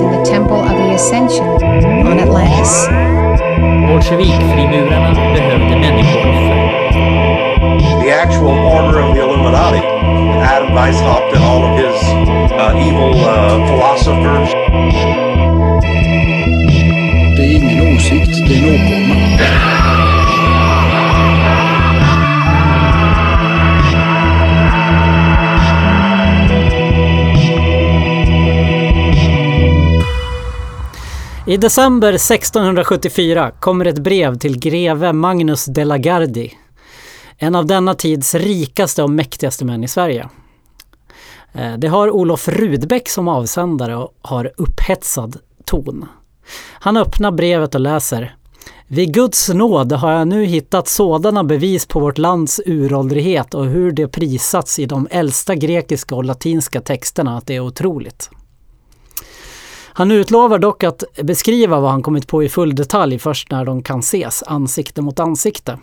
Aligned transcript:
in 0.00 0.10
the 0.10 0.22
Temple 0.30 0.60
of 0.60 0.76
the 0.76 0.94
Ascension 0.94 1.46
on 2.06 2.18
Atlantis. 2.18 2.88
Bolsjevik-frimurarna 3.88 5.32
behövde 5.34 5.76
människooffer. 5.76 6.58
the 8.08 8.14
actual 8.14 8.56
order 8.76 9.00
of 9.00 9.14
the 9.14 9.20
Illuminati. 9.20 9.84
Adam 10.40 10.72
Weishaupt 10.72 11.34
and 11.34 11.44
all 11.44 11.62
of 11.62 11.76
his 11.76 11.96
uh, 12.52 12.72
evil 12.86 13.12
uh, 13.20 13.66
philosophers. 13.66 14.48
Det 17.36 17.44
är 17.44 17.54
ingen 17.56 17.96
åsikt, 17.96 18.48
det 18.48 18.54
är 18.54 18.58
en 18.58 18.74
åkomma. 18.74 19.37
I 31.48 31.56
december 31.56 32.12
1674 32.12 33.50
kommer 33.60 33.84
ett 33.84 33.98
brev 33.98 34.38
till 34.38 34.58
greve 34.58 35.12
Magnus 35.12 35.64
de 35.64 35.84
la 35.84 35.98
Gardie. 35.98 36.52
En 37.36 37.54
av 37.54 37.66
denna 37.66 37.94
tids 37.94 38.34
rikaste 38.34 39.02
och 39.02 39.10
mäktigaste 39.10 39.64
män 39.64 39.84
i 39.84 39.88
Sverige. 39.88 40.28
Eh, 41.52 41.72
det 41.78 41.88
har 41.88 42.10
Olof 42.10 42.48
Rudbeck 42.48 43.08
som 43.08 43.28
avsändare 43.28 43.96
och 43.96 44.14
har 44.22 44.52
upphetsad 44.56 45.36
ton. 45.64 46.08
Han 46.72 46.96
öppnar 46.96 47.30
brevet 47.30 47.74
och 47.74 47.80
läser 47.80 48.36
vid 48.86 49.14
Guds 49.14 49.48
nåd 49.48 49.92
har 49.92 50.12
jag 50.12 50.28
nu 50.28 50.44
hittat 50.44 50.88
sådana 50.88 51.44
bevis 51.44 51.86
på 51.86 52.00
vårt 52.00 52.18
lands 52.18 52.60
uråldrighet 52.66 53.54
och 53.54 53.66
hur 53.66 53.92
det 53.92 54.08
prisats 54.08 54.78
i 54.78 54.86
de 54.86 55.08
äldsta 55.10 55.54
grekiska 55.54 56.14
och 56.14 56.24
latinska 56.24 56.80
texterna 56.80 57.36
att 57.36 57.46
det 57.46 57.56
är 57.56 57.60
otroligt. 57.60 58.30
Han 59.98 60.10
utlovar 60.10 60.58
dock 60.58 60.84
att 60.84 61.04
beskriva 61.22 61.80
vad 61.80 61.90
han 61.90 62.02
kommit 62.02 62.26
på 62.26 62.42
i 62.42 62.48
full 62.48 62.74
detalj 62.74 63.18
först 63.18 63.50
när 63.50 63.64
de 63.64 63.82
kan 63.82 63.98
ses 64.00 64.42
ansikte 64.46 65.02
mot 65.02 65.20
ansikte. 65.20 65.78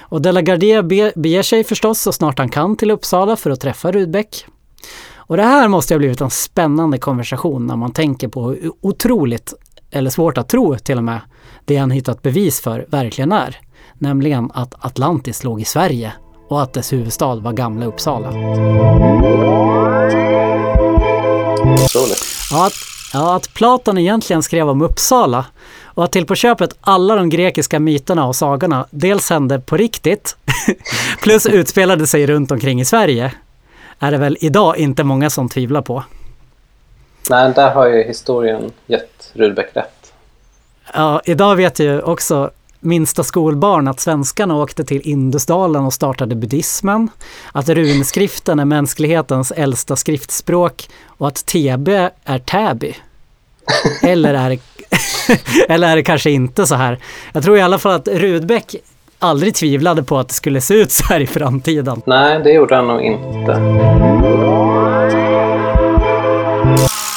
Och 0.00 0.22
De 0.22 0.32
la 0.32 0.40
Gardie 0.40 0.82
be- 0.82 1.12
beger 1.16 1.42
sig 1.42 1.64
förstås 1.64 2.00
så 2.00 2.12
snart 2.12 2.38
han 2.38 2.48
kan 2.48 2.76
till 2.76 2.90
Uppsala 2.90 3.36
för 3.36 3.50
att 3.50 3.60
träffa 3.60 3.92
Rudbeck. 3.92 4.46
Och 5.14 5.36
det 5.36 5.42
här 5.42 5.68
måste 5.68 5.94
ha 5.94 5.98
blivit 5.98 6.20
en 6.20 6.30
spännande 6.30 6.98
konversation 6.98 7.66
när 7.66 7.76
man 7.76 7.92
tänker 7.92 8.28
på 8.28 8.48
hur 8.48 8.72
otroligt, 8.80 9.54
eller 9.90 10.10
svårt 10.10 10.38
att 10.38 10.48
tro 10.48 10.78
till 10.78 10.98
och 10.98 11.04
med, 11.04 11.20
det 11.64 11.76
han 11.76 11.90
hittat 11.90 12.22
bevis 12.22 12.60
för 12.60 12.86
verkligen 12.88 13.32
är. 13.32 13.56
Nämligen 13.98 14.50
att 14.54 14.84
Atlantis 14.84 15.44
låg 15.44 15.60
i 15.60 15.64
Sverige 15.64 16.12
och 16.48 16.62
att 16.62 16.72
dess 16.72 16.92
huvudstad 16.92 17.34
var 17.34 17.52
Gamla 17.52 17.86
Uppsala. 17.86 18.28
Otroligt. 21.84 22.24
Ja, 22.50 22.70
ja, 23.12 23.36
att 23.36 23.54
Platon 23.54 23.98
egentligen 23.98 24.42
skrev 24.42 24.68
om 24.68 24.82
Uppsala 24.82 25.46
och 25.84 26.04
att 26.04 26.12
till 26.12 26.26
på 26.26 26.34
köpet 26.34 26.76
alla 26.80 27.14
de 27.16 27.28
grekiska 27.28 27.80
myterna 27.80 28.26
och 28.26 28.36
sagorna 28.36 28.86
dels 28.90 29.30
hände 29.30 29.60
på 29.60 29.76
riktigt 29.76 30.36
plus 31.22 31.46
utspelade 31.46 32.06
sig 32.06 32.26
runt 32.26 32.50
omkring 32.50 32.80
i 32.80 32.84
Sverige 32.84 33.32
är 33.98 34.10
det 34.10 34.18
väl 34.18 34.36
idag 34.40 34.76
inte 34.76 35.04
många 35.04 35.30
som 35.30 35.48
tvivlar 35.48 35.82
på. 35.82 36.04
Nej, 37.30 37.52
där 37.54 37.74
har 37.74 37.86
ju 37.86 38.02
historien 38.02 38.72
gett 38.86 39.30
Rudbeck 39.32 39.76
rätt. 39.76 40.12
Ja, 40.94 41.20
idag 41.24 41.56
vet 41.56 41.78
ju 41.78 42.02
också 42.02 42.50
minsta 42.80 43.24
skolbarn 43.24 43.88
att 43.88 44.00
svenskarna 44.00 44.56
åkte 44.56 44.84
till 44.84 45.00
Indusdalen 45.04 45.84
och 45.84 45.92
startade 45.92 46.34
buddhismen, 46.34 47.08
att 47.52 47.68
runskriften 47.68 48.58
är 48.58 48.64
mänsklighetens 48.64 49.50
äldsta 49.50 49.96
skriftspråk 49.96 50.88
och 51.06 51.28
att 51.28 51.46
TB 51.46 51.88
är 52.24 52.38
Täby. 52.38 52.94
Eller 54.02 54.34
är, 54.34 54.58
eller 55.68 55.88
är 55.88 55.96
det 55.96 56.02
kanske 56.02 56.30
inte 56.30 56.66
så 56.66 56.74
här? 56.74 56.98
Jag 57.32 57.42
tror 57.42 57.58
i 57.58 57.62
alla 57.62 57.78
fall 57.78 57.92
att 57.92 58.08
Rudbeck 58.08 58.76
aldrig 59.18 59.54
tvivlade 59.54 60.02
på 60.02 60.18
att 60.18 60.28
det 60.28 60.34
skulle 60.34 60.60
se 60.60 60.74
ut 60.74 60.92
så 60.92 61.04
här 61.04 61.20
i 61.20 61.26
framtiden. 61.26 62.02
Nej, 62.06 62.40
det 62.44 62.52
gjorde 62.52 62.76
han 62.76 62.86
nog 62.86 63.02
inte. 63.02 63.52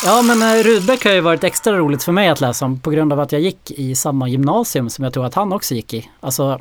Ja, 0.05 0.21
men 0.21 0.41
eh, 0.41 0.63
Rudbeck 0.63 1.05
har 1.05 1.11
ju 1.11 1.21
varit 1.21 1.43
extra 1.43 1.77
roligt 1.77 2.03
för 2.03 2.11
mig 2.11 2.29
att 2.29 2.41
läsa 2.41 2.65
om 2.65 2.79
på 2.79 2.89
grund 2.89 3.13
av 3.13 3.19
att 3.19 3.31
jag 3.31 3.41
gick 3.41 3.71
i 3.71 3.95
samma 3.95 4.27
gymnasium 4.27 4.89
som 4.89 5.03
jag 5.03 5.13
tror 5.13 5.25
att 5.25 5.35
han 5.35 5.53
också 5.53 5.75
gick 5.75 5.93
i. 5.93 6.09
Alltså, 6.19 6.59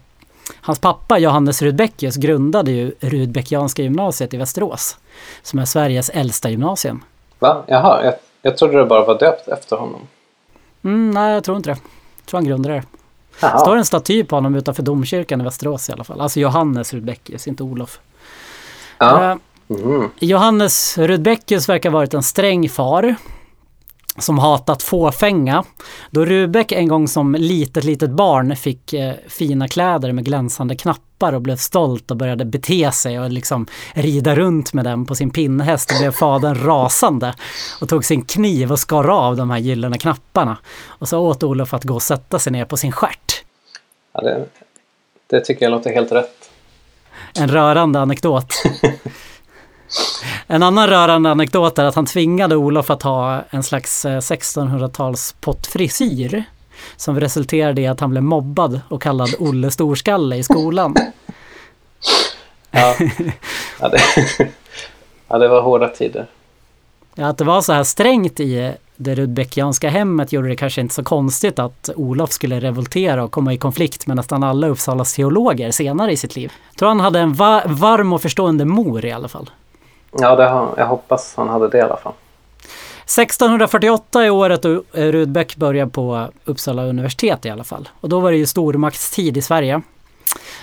hans 0.60 0.78
pappa 0.78 1.18
Johannes 1.18 1.62
Rudbeckius 1.62 2.16
grundade 2.16 2.70
ju 2.70 2.94
Rudbeckianska 3.00 3.82
gymnasiet 3.82 4.34
i 4.34 4.36
Västerås, 4.36 4.98
som 5.42 5.58
är 5.58 5.64
Sveriges 5.64 6.10
äldsta 6.10 6.50
gymnasium. 6.50 7.04
Va? 7.38 7.64
Jaha, 7.66 8.04
jag, 8.04 8.14
jag 8.42 8.56
trodde 8.58 8.78
det 8.78 8.84
bara 8.84 9.04
var 9.04 9.18
döpt 9.18 9.48
efter 9.48 9.76
honom. 9.76 10.00
Mm, 10.84 11.10
nej, 11.10 11.32
jag 11.32 11.44
tror 11.44 11.56
inte 11.56 11.70
det. 11.70 11.78
Jag 12.16 12.26
tror 12.26 12.38
han 12.38 12.44
grundade 12.44 12.74
det. 12.74 12.82
Jaha. 13.40 13.58
står 13.58 13.76
en 13.76 13.84
staty 13.84 14.24
på 14.24 14.36
honom 14.36 14.54
utanför 14.54 14.82
domkyrkan 14.82 15.40
i 15.40 15.44
Västerås 15.44 15.88
i 15.88 15.92
alla 15.92 16.04
fall. 16.04 16.20
Alltså 16.20 16.40
Johannes 16.40 16.94
Rudbeckius, 16.94 17.48
inte 17.48 17.62
Olof. 17.62 18.00
Ja. 18.98 19.30
Eh, 19.30 19.36
Mhm. 19.66 20.10
Johannes 20.18 20.98
Rudbeckius 20.98 21.68
verkar 21.68 21.90
ha 21.90 21.98
varit 21.98 22.14
en 22.14 22.22
sträng 22.22 22.68
far 22.68 23.16
som 24.18 24.38
hatat 24.38 24.82
fåfänga. 24.82 25.64
Då 26.10 26.24
Rudbeck 26.24 26.72
en 26.72 26.88
gång 26.88 27.08
som 27.08 27.34
litet, 27.34 27.84
litet 27.84 28.10
barn 28.10 28.56
fick 28.56 28.92
eh, 28.92 29.14
fina 29.28 29.68
kläder 29.68 30.12
med 30.12 30.24
glänsande 30.24 30.76
knappar 30.76 31.32
och 31.32 31.42
blev 31.42 31.56
stolt 31.56 32.10
och 32.10 32.16
började 32.16 32.44
bete 32.44 32.92
sig 32.92 33.20
och 33.20 33.30
liksom 33.30 33.66
rida 33.92 34.34
runt 34.34 34.72
med 34.72 34.84
den 34.84 35.06
på 35.06 35.14
sin 35.14 35.30
pinnhäst 35.30 35.90
och 35.90 35.98
blev 35.98 36.12
fadern 36.12 36.54
rasande 36.66 37.34
och 37.80 37.88
tog 37.88 38.04
sin 38.04 38.24
kniv 38.24 38.72
och 38.72 38.78
skar 38.78 39.08
av 39.08 39.36
de 39.36 39.50
här 39.50 39.58
gyllene 39.58 39.98
knapparna. 39.98 40.58
Och 40.86 41.08
så 41.08 41.18
åt 41.18 41.42
Olof 41.42 41.74
att 41.74 41.84
gå 41.84 41.94
och 41.94 42.02
sätta 42.02 42.38
sig 42.38 42.52
ner 42.52 42.64
på 42.64 42.76
sin 42.76 42.92
stjärt. 42.92 43.44
Ja, 44.12 44.20
det, 44.20 44.46
det 45.26 45.40
tycker 45.40 45.66
jag 45.66 45.70
låter 45.70 45.92
helt 45.92 46.12
rätt. 46.12 46.50
En 47.34 47.48
rörande 47.48 48.00
anekdot. 48.00 48.54
En 50.46 50.62
annan 50.62 50.88
rörande 50.88 51.30
anekdot 51.30 51.78
är 51.78 51.84
att 51.84 51.94
han 51.94 52.06
tvingade 52.06 52.56
Olof 52.56 52.90
att 52.90 53.02
ha 53.02 53.42
en 53.50 53.62
slags 53.62 54.04
eh, 54.04 54.16
1600-tals 54.18 55.34
pottfrisyr. 55.40 56.44
Som 56.96 57.20
resulterade 57.20 57.80
i 57.80 57.86
att 57.86 58.00
han 58.00 58.10
blev 58.10 58.22
mobbad 58.22 58.80
och 58.88 59.02
kallad 59.02 59.34
Olle 59.38 59.70
Storskalle 59.70 60.36
i 60.36 60.42
skolan. 60.42 60.94
Ja, 62.74 62.94
ja, 63.80 63.88
det, 63.88 63.98
ja 65.28 65.38
det 65.38 65.48
var 65.48 65.62
hårda 65.62 65.88
tider. 65.88 66.26
Ja, 67.14 67.26
att 67.26 67.38
det 67.38 67.44
var 67.44 67.60
så 67.62 67.72
här 67.72 67.84
strängt 67.84 68.40
i 68.40 68.72
det 68.96 69.14
Rudbeckianska 69.14 69.88
hemmet 69.90 70.32
gjorde 70.32 70.48
det 70.48 70.56
kanske 70.56 70.80
inte 70.80 70.94
så 70.94 71.04
konstigt 71.04 71.58
att 71.58 71.90
Olof 71.96 72.32
skulle 72.32 72.60
revoltera 72.60 73.24
och 73.24 73.30
komma 73.30 73.52
i 73.54 73.58
konflikt 73.58 74.06
med 74.06 74.16
nästan 74.16 74.42
alla 74.42 74.66
Uppsalas 74.66 75.14
teologer 75.14 75.70
senare 75.70 76.12
i 76.12 76.16
sitt 76.16 76.36
liv. 76.36 76.52
Jag 76.70 76.78
tror 76.78 76.88
han 76.88 77.00
hade 77.00 77.20
en 77.20 77.32
va- 77.34 77.62
varm 77.66 78.12
och 78.12 78.22
förstående 78.22 78.64
mor 78.64 79.04
i 79.04 79.12
alla 79.12 79.28
fall. 79.28 79.50
Ja, 80.18 80.36
det 80.36 80.44
har, 80.48 80.74
jag 80.76 80.86
hoppas 80.86 81.34
han 81.36 81.48
hade 81.48 81.68
det 81.68 81.78
i 81.78 81.80
alla 81.80 81.96
fall. 81.96 82.12
1648 83.04 84.24
är 84.24 84.30
året 84.30 84.62
då 84.62 84.82
Rudbeck 84.92 85.56
började 85.56 85.90
på 85.90 86.28
Uppsala 86.44 86.84
universitet 86.84 87.46
i 87.46 87.50
alla 87.50 87.64
fall. 87.64 87.88
Och 88.00 88.08
då 88.08 88.20
var 88.20 88.30
det 88.30 88.36
ju 88.36 88.46
stormaktstid 88.46 89.36
i 89.36 89.42
Sverige. 89.42 89.82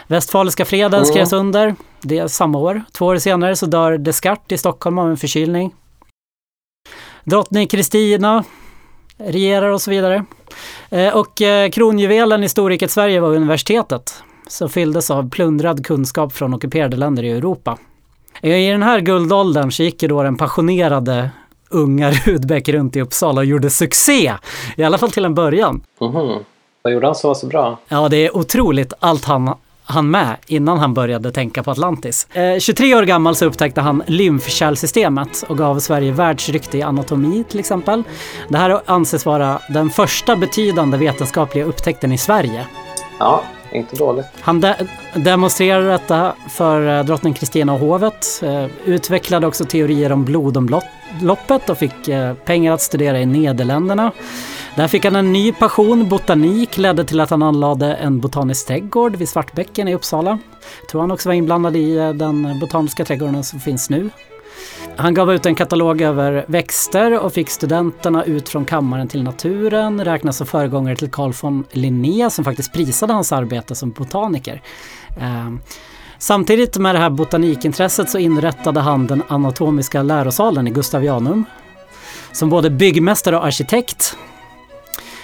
Westfaliska 0.08 0.66
freden 0.66 0.94
Mm. 0.94 1.06
skrevs 1.06 1.34
under, 1.34 1.76
det 2.02 2.18
är 2.18 2.28
samma 2.28 2.58
år. 2.58 2.84
Två 2.92 3.06
år 3.06 3.18
senare 3.18 3.56
så 3.56 3.66
dör 3.66 3.98
Descartes 3.98 4.52
i 4.52 4.58
Stockholm 4.58 4.98
av 4.98 5.10
en 5.10 5.18
förkylning. 5.18 5.76
Drottning 7.24 7.68
Kristina 7.68 8.44
regerar 9.18 9.70
och 9.70 9.82
så 9.82 9.92
vidare. 9.92 10.26
Eh, 10.90 11.16
Och 11.18 11.42
eh, 11.42 11.70
kronjuvelen 11.70 12.44
i 12.44 12.50
storriket 12.50 12.92
Sverige 12.92 13.20
var 13.20 13.30
universitetet 13.36 14.24
som 14.48 14.70
fylldes 14.70 15.12
av 15.12 15.30
plundrad 15.30 15.86
kunskap 15.86 16.34
från 16.34 16.54
ockuperade 16.54 16.98
länder 16.98 17.24
i 17.24 17.32
Europa. 17.32 17.78
I 18.42 18.70
den 18.70 18.84
här 18.84 19.00
guldåldern 19.00 19.72
så 19.72 19.84
gick 19.84 20.02
ju 20.02 20.08
då 20.08 20.24
den 20.24 20.38
passionerade 20.38 21.30
unga 21.70 22.12
Rudbeck 22.26 22.70
runt 22.70 22.96
i 22.96 23.02
Uppsala 23.02 23.42
och 23.42 23.46
gjorde 23.46 23.70
succé. 23.70 24.34
I 24.76 24.84
alla 24.84 24.98
fall 24.98 25.12
till 25.12 25.26
en 25.26 25.36
början. 25.36 25.82
Mhm. 26.02 26.40
Vad 26.82 26.94
gjorde 26.94 27.08
han 27.08 27.16
som 27.16 27.28
var 27.28 27.36
så 27.36 27.48
bra? 27.48 27.80
Ja, 27.88 28.10
det 28.10 28.18
är 28.18 28.38
otroligt 28.38 28.94
allt 29.00 29.26
han 29.26 29.54
han 29.92 30.12
med 30.12 30.38
innan 30.48 30.78
han 30.78 30.94
började 30.94 31.32
tänka 31.32 31.64
på 31.64 31.72
Atlantis. 31.72 32.28
Eh, 32.34 32.60
23 32.60 32.96
år 32.96 33.04
gammal 33.04 33.36
så 33.36 33.46
upptäckte 33.46 33.82
han 33.82 34.04
lymfkärlsystemet 34.08 35.44
och 35.48 35.58
gav 35.58 35.80
Sverige 35.80 36.12
världsrykte 36.12 36.78
i 36.78 36.82
anatomi 36.82 37.44
till 37.50 37.60
exempel. 37.60 38.04
Det 38.50 38.58
här 38.58 38.82
anses 38.86 39.26
vara 39.26 39.60
den 39.70 39.90
första 39.90 40.36
betydande 40.36 40.98
vetenskapliga 40.98 41.66
upptäckten 41.66 42.12
i 42.12 42.18
Sverige. 42.18 42.68
Ja, 43.20 43.44
inte 43.72 43.96
dåligt. 43.96 44.26
Han 44.42 44.62
de 44.62 44.74
demonstrerade 45.14 45.92
detta 45.92 46.34
för 46.50 46.98
eh, 47.00 47.06
drottning 47.06 47.34
Kristina 47.34 47.74
och 47.74 47.80
hovet, 47.80 48.42
eh, 48.44 48.66
utvecklade 48.86 49.48
också 49.48 49.66
teorier 49.66 50.12
om 50.12 50.26
blodomloppet 50.26 51.70
och 51.70 51.78
fick 51.78 52.08
eh, 52.08 52.34
pengar 52.34 52.74
att 52.74 52.82
studera 52.82 53.20
i 53.20 53.26
Nederländerna. 53.26 54.12
Där 54.76 54.88
fick 54.88 55.06
han 55.06 55.16
en 55.16 55.34
ny 55.34 55.54
passion, 55.54 56.10
botanik, 56.10 56.78
ledde 56.78 57.04
till 57.04 57.20
att 57.20 57.30
han 57.30 57.44
anlade 57.44 57.94
en 57.94 58.20
botanisk 58.20 58.68
trädgård 58.68 59.16
vid 59.16 59.30
Svartbäcken 59.30 59.88
i 59.88 59.96
Uppsala. 59.96 60.40
Jag 60.82 60.90
tror 60.90 61.02
han 61.02 61.12
också 61.12 61.30
var 61.30 61.34
inblandad 61.34 61.76
i 61.76 61.96
den 61.96 62.60
botaniska 62.60 63.06
trädgården 63.06 63.44
som 63.44 63.60
finns 63.60 63.90
nu. 63.90 64.10
Han 64.96 65.14
gav 65.14 65.34
ut 65.34 65.46
en 65.46 65.56
katalog 65.56 66.02
över 66.02 66.46
växter 66.48 67.20
och 67.20 67.34
fick 67.34 67.50
studenterna 67.50 68.24
ut 68.24 68.50
från 68.50 68.66
kammaren 68.66 69.08
till 69.08 69.24
naturen, 69.24 70.06
räknas 70.06 70.38
som 70.38 70.48
föregångare 70.48 70.96
till 70.96 71.12
Carl 71.12 71.34
von 71.42 71.66
Linné 71.72 72.30
som 72.30 72.46
faktiskt 72.46 72.74
prisade 72.74 73.14
hans 73.14 73.32
arbete 73.32 73.76
som 73.76 73.92
botaniker. 73.92 74.62
Ehm, 75.20 75.60
samtidigt 76.18 76.78
med 76.78 76.96
det 76.96 77.00
här 77.00 77.10
botanikintresset 77.10 78.10
så 78.10 78.18
inrättade 78.18 78.80
han 78.80 79.08
den 79.08 79.24
anatomiska 79.28 80.04
lärosalen 80.04 80.68
i 80.68 80.72
Gustavianum. 80.72 81.46
Som 82.32 82.50
både 82.50 82.70
byggmästare 82.70 83.38
och 83.38 83.46
arkitekt. 83.46 84.18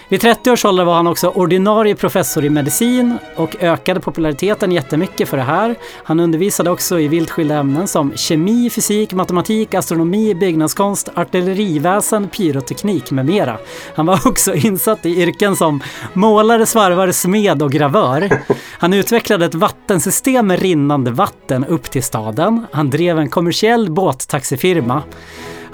Vid 0.09 0.21
30 0.21 0.51
års 0.51 0.65
ålder 0.65 0.83
var 0.83 0.95
han 0.95 1.07
också 1.07 1.27
ordinarie 1.27 1.95
professor 1.95 2.45
i 2.45 2.49
medicin 2.49 3.17
och 3.35 3.55
ökade 3.59 3.99
populariteten 3.99 4.71
jättemycket 4.71 5.29
för 5.29 5.37
det 5.37 5.43
här. 5.43 5.75
Han 6.03 6.19
undervisade 6.19 6.71
också 6.71 6.99
i 6.99 7.07
vilt 7.07 7.29
skilda 7.29 7.55
ämnen 7.55 7.87
som 7.87 8.17
kemi, 8.17 8.69
fysik, 8.69 9.13
matematik, 9.13 9.73
astronomi, 9.73 10.35
byggnadskonst, 10.35 11.09
artilleriväsen, 11.15 12.27
pyroteknik 12.27 13.11
med 13.11 13.25
mera. 13.25 13.57
Han 13.95 14.05
var 14.05 14.19
också 14.27 14.53
insatt 14.53 15.05
i 15.05 15.21
yrken 15.21 15.55
som 15.55 15.83
målare, 16.13 16.65
svarvare, 16.65 17.13
smed 17.13 17.61
och 17.61 17.71
gravör. 17.71 18.29
Han 18.79 18.93
utvecklade 18.93 19.45
ett 19.45 19.55
vattensystem 19.55 20.47
med 20.47 20.59
rinnande 20.59 21.11
vatten 21.11 21.65
upp 21.65 21.91
till 21.91 22.03
staden. 22.03 22.65
Han 22.71 22.89
drev 22.89 23.19
en 23.19 23.29
kommersiell 23.29 23.91
båttaxifirma 23.91 25.03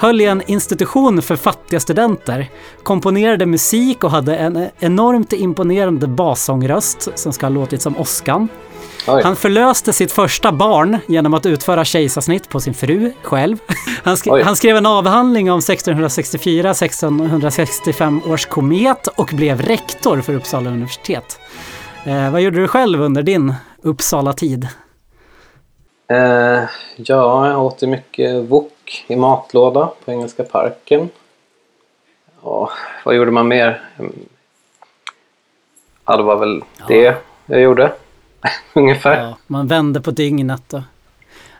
höll 0.02 0.22
i 0.22 0.26
en 0.26 0.42
institution 0.46 1.22
för 1.22 1.36
fattiga 1.36 1.80
studenter, 1.80 2.50
komponerade 2.84 3.46
musik 3.46 4.04
och 4.04 4.12
hade 4.12 4.36
en 4.36 4.68
enormt 4.80 5.34
imponerande 5.34 6.08
bassångröst 6.08 7.10
som 7.16 7.34
ska 7.34 7.46
ha 7.46 7.52
låtit 7.52 7.82
som 7.82 7.98
åskan. 7.98 8.48
Han 9.06 9.36
förlöste 9.36 9.94
sitt 9.94 10.12
första 10.12 10.52
barn 10.52 10.98
genom 11.08 11.34
att 11.34 11.46
utföra 11.46 11.86
kejsarsnitt 11.86 12.50
på 12.50 12.60
sin 12.60 12.74
fru 12.74 13.14
själv. 13.22 13.58
Han, 14.04 14.16
sk- 14.16 14.32
Oj. 14.32 14.42
han 14.42 14.56
skrev 14.56 14.78
en 14.78 14.86
avhandling 14.86 15.52
om 15.52 15.60
1664-1665 15.60 18.32
års 18.34 18.46
komet 18.46 19.08
och 19.08 19.30
blev 19.34 19.62
rektor 19.62 20.22
för 20.22 20.36
Uppsala 20.36 20.70
universitet. 20.70 21.40
Eh, 22.06 22.32
vad 22.32 22.42
gjorde 22.42 22.62
du 22.62 22.68
själv 22.68 23.02
under 23.02 23.24
din 23.24 23.54
Uppsala-tid? 23.84 24.68
Eh, 26.10 26.18
ja, 26.96 27.48
jag 27.48 27.64
åt 27.66 27.82
mycket 27.82 28.44
wok 28.50 28.72
i 29.08 29.16
matlåda 29.16 29.90
på 30.06 30.12
Engelska 30.12 30.44
parken. 30.44 31.10
Ja, 32.44 32.70
vad 33.06 33.16
gjorde 33.16 33.32
man 33.32 33.48
mer? 33.48 33.90
Ja, 36.06 36.18
det 36.18 36.24
var 36.24 36.36
väl 36.36 36.64
det 36.88 37.18
jag 37.46 37.62
gjorde. 37.62 37.94
Ungefär. 38.74 39.24
Ja, 39.24 39.38
man 39.48 39.68
vände 39.68 40.02
på 40.02 40.12
dygnet 40.12 40.74
och 40.74 40.82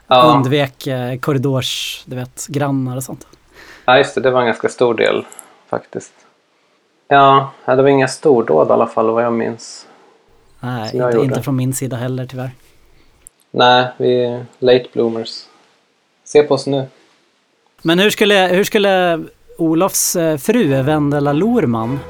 Ja. 0.06 0.22
undvek 0.36 0.86
eh, 0.86 1.18
korridors, 1.18 2.02
du 2.06 2.16
vet, 2.16 2.46
grannar 2.46 2.96
och 2.96 3.02
sånt. 3.04 3.26
ja, 3.84 3.98
just 3.98 4.14
det. 4.14 4.20
Det 4.20 4.30
var 4.30 4.40
en 4.40 4.46
ganska 4.46 4.68
stor 4.68 4.94
del 4.94 5.24
faktiskt. 5.66 6.12
Ja, 7.08 7.50
ja, 7.64 7.76
det 7.76 7.82
var 7.82 7.88
inga 7.88 8.08
stordåd 8.08 8.68
i 8.68 8.70
alla 8.70 8.86
fall 8.86 9.10
vad 9.10 9.24
jag 9.24 9.32
minns. 9.32 9.86
Nej, 10.60 10.90
jag 10.96 11.10
inte, 11.12 11.24
inte 11.24 11.42
från 11.42 11.56
min 11.56 11.74
sida 11.74 11.96
heller 11.96 12.26
tyvärr. 12.26 12.50
Nej, 13.50 13.86
vi 13.96 14.24
är 14.24 14.46
late 14.58 14.86
bloomers. 14.92 15.44
Se 16.24 16.42
på 16.42 16.54
oss 16.54 16.66
nu. 16.66 16.86
Men 17.82 17.98
hur 17.98 18.10
skulle, 18.10 18.46
hur 18.52 18.64
skulle 18.64 19.24
Olofs 19.58 20.16
eh, 20.16 20.36
fru 20.36 20.82
Vendela 20.82 21.32
Lorman 21.32 22.00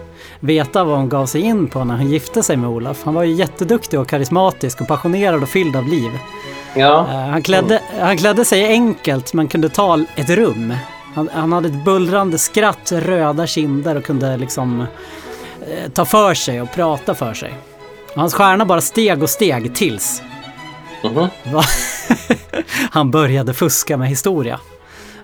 veta 0.40 0.84
vad 0.84 0.96
hon 0.96 1.08
gav 1.08 1.26
sig 1.26 1.40
in 1.40 1.68
på 1.68 1.84
när 1.84 1.96
hon 1.96 2.10
gifte 2.10 2.42
sig 2.42 2.56
med 2.56 2.70
Olof? 2.70 3.04
Han 3.04 3.14
var 3.14 3.22
ju 3.22 3.32
jätteduktig 3.32 4.00
och 4.00 4.08
karismatisk 4.08 4.80
och 4.80 4.88
passionerad 4.88 5.42
och 5.42 5.48
fylld 5.48 5.76
av 5.76 5.88
liv. 5.88 6.10
Ja, 6.74 7.06
Eh, 7.10 7.16
Han 7.16 7.42
klädde, 7.42 7.80
han 8.00 8.16
klädde 8.18 8.44
sig 8.44 8.66
enkelt 8.66 9.32
men 9.34 9.48
kunde 9.48 9.68
ta 9.68 10.00
ett 10.16 10.30
rum. 10.30 10.74
Han, 11.14 11.28
han 11.32 11.52
hade 11.52 11.68
ett 11.68 11.84
bullrande 11.84 12.38
skratt, 12.38 12.92
röda 12.92 13.46
kinder 13.46 13.96
och 13.96 14.04
kunde 14.04 14.36
liksom 14.36 14.80
eh, 14.80 15.90
ta 15.92 16.04
för 16.04 16.34
sig 16.34 16.62
och 16.62 16.72
prata 16.74 17.14
för 17.14 17.34
sig. 17.34 17.54
Och 18.14 18.20
hans 18.20 18.34
stjärna 18.34 18.64
bara 18.64 18.80
steg 18.80 19.22
och 19.22 19.30
steg 19.30 19.74
tills 19.74 20.22
Mhm. 21.04 21.28
Va? 21.52 21.62
han 22.90 23.10
började 23.10 23.54
fuska 23.54 23.96
med 23.96 24.08
historia. 24.08 24.60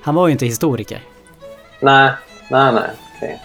Han 0.09 0.15
var 0.15 0.27
ju 0.27 0.33
inte 0.33 0.47
historiker. 0.47 1.03
nej, 1.81 2.13
nej, 2.51 2.73
nej. 2.73 2.91
Okej. 3.17 3.43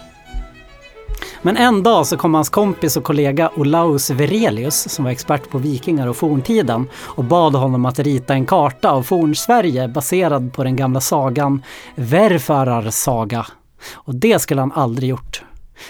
Men 1.42 1.56
en 1.56 1.82
dag 1.82 2.06
så 2.06 2.16
kom 2.16 2.34
hans 2.34 2.48
kompis 2.48 2.96
och 2.96 3.04
kollega 3.04 3.50
Olaus 3.56 4.10
Verelius, 4.10 4.88
som 4.88 5.04
var 5.04 5.12
expert 5.12 5.50
på 5.50 5.58
vikingar 5.58 6.06
och 6.06 6.16
forntiden, 6.16 6.88
och 6.96 7.24
bad 7.24 7.54
honom 7.54 7.86
att 7.86 7.98
rita 7.98 8.34
en 8.34 8.46
karta 8.46 8.90
av 8.90 9.02
Fornsverige 9.02 9.88
baserad 9.88 10.52
på 10.52 10.64
den 10.64 10.76
gamla 10.76 11.00
sagan 11.00 11.62
Verfarar 11.94 12.90
saga. 12.90 13.46
Och 13.94 14.14
det 14.14 14.38
skulle 14.38 14.60
han 14.60 14.72
aldrig 14.72 15.08
gjort. 15.08 15.42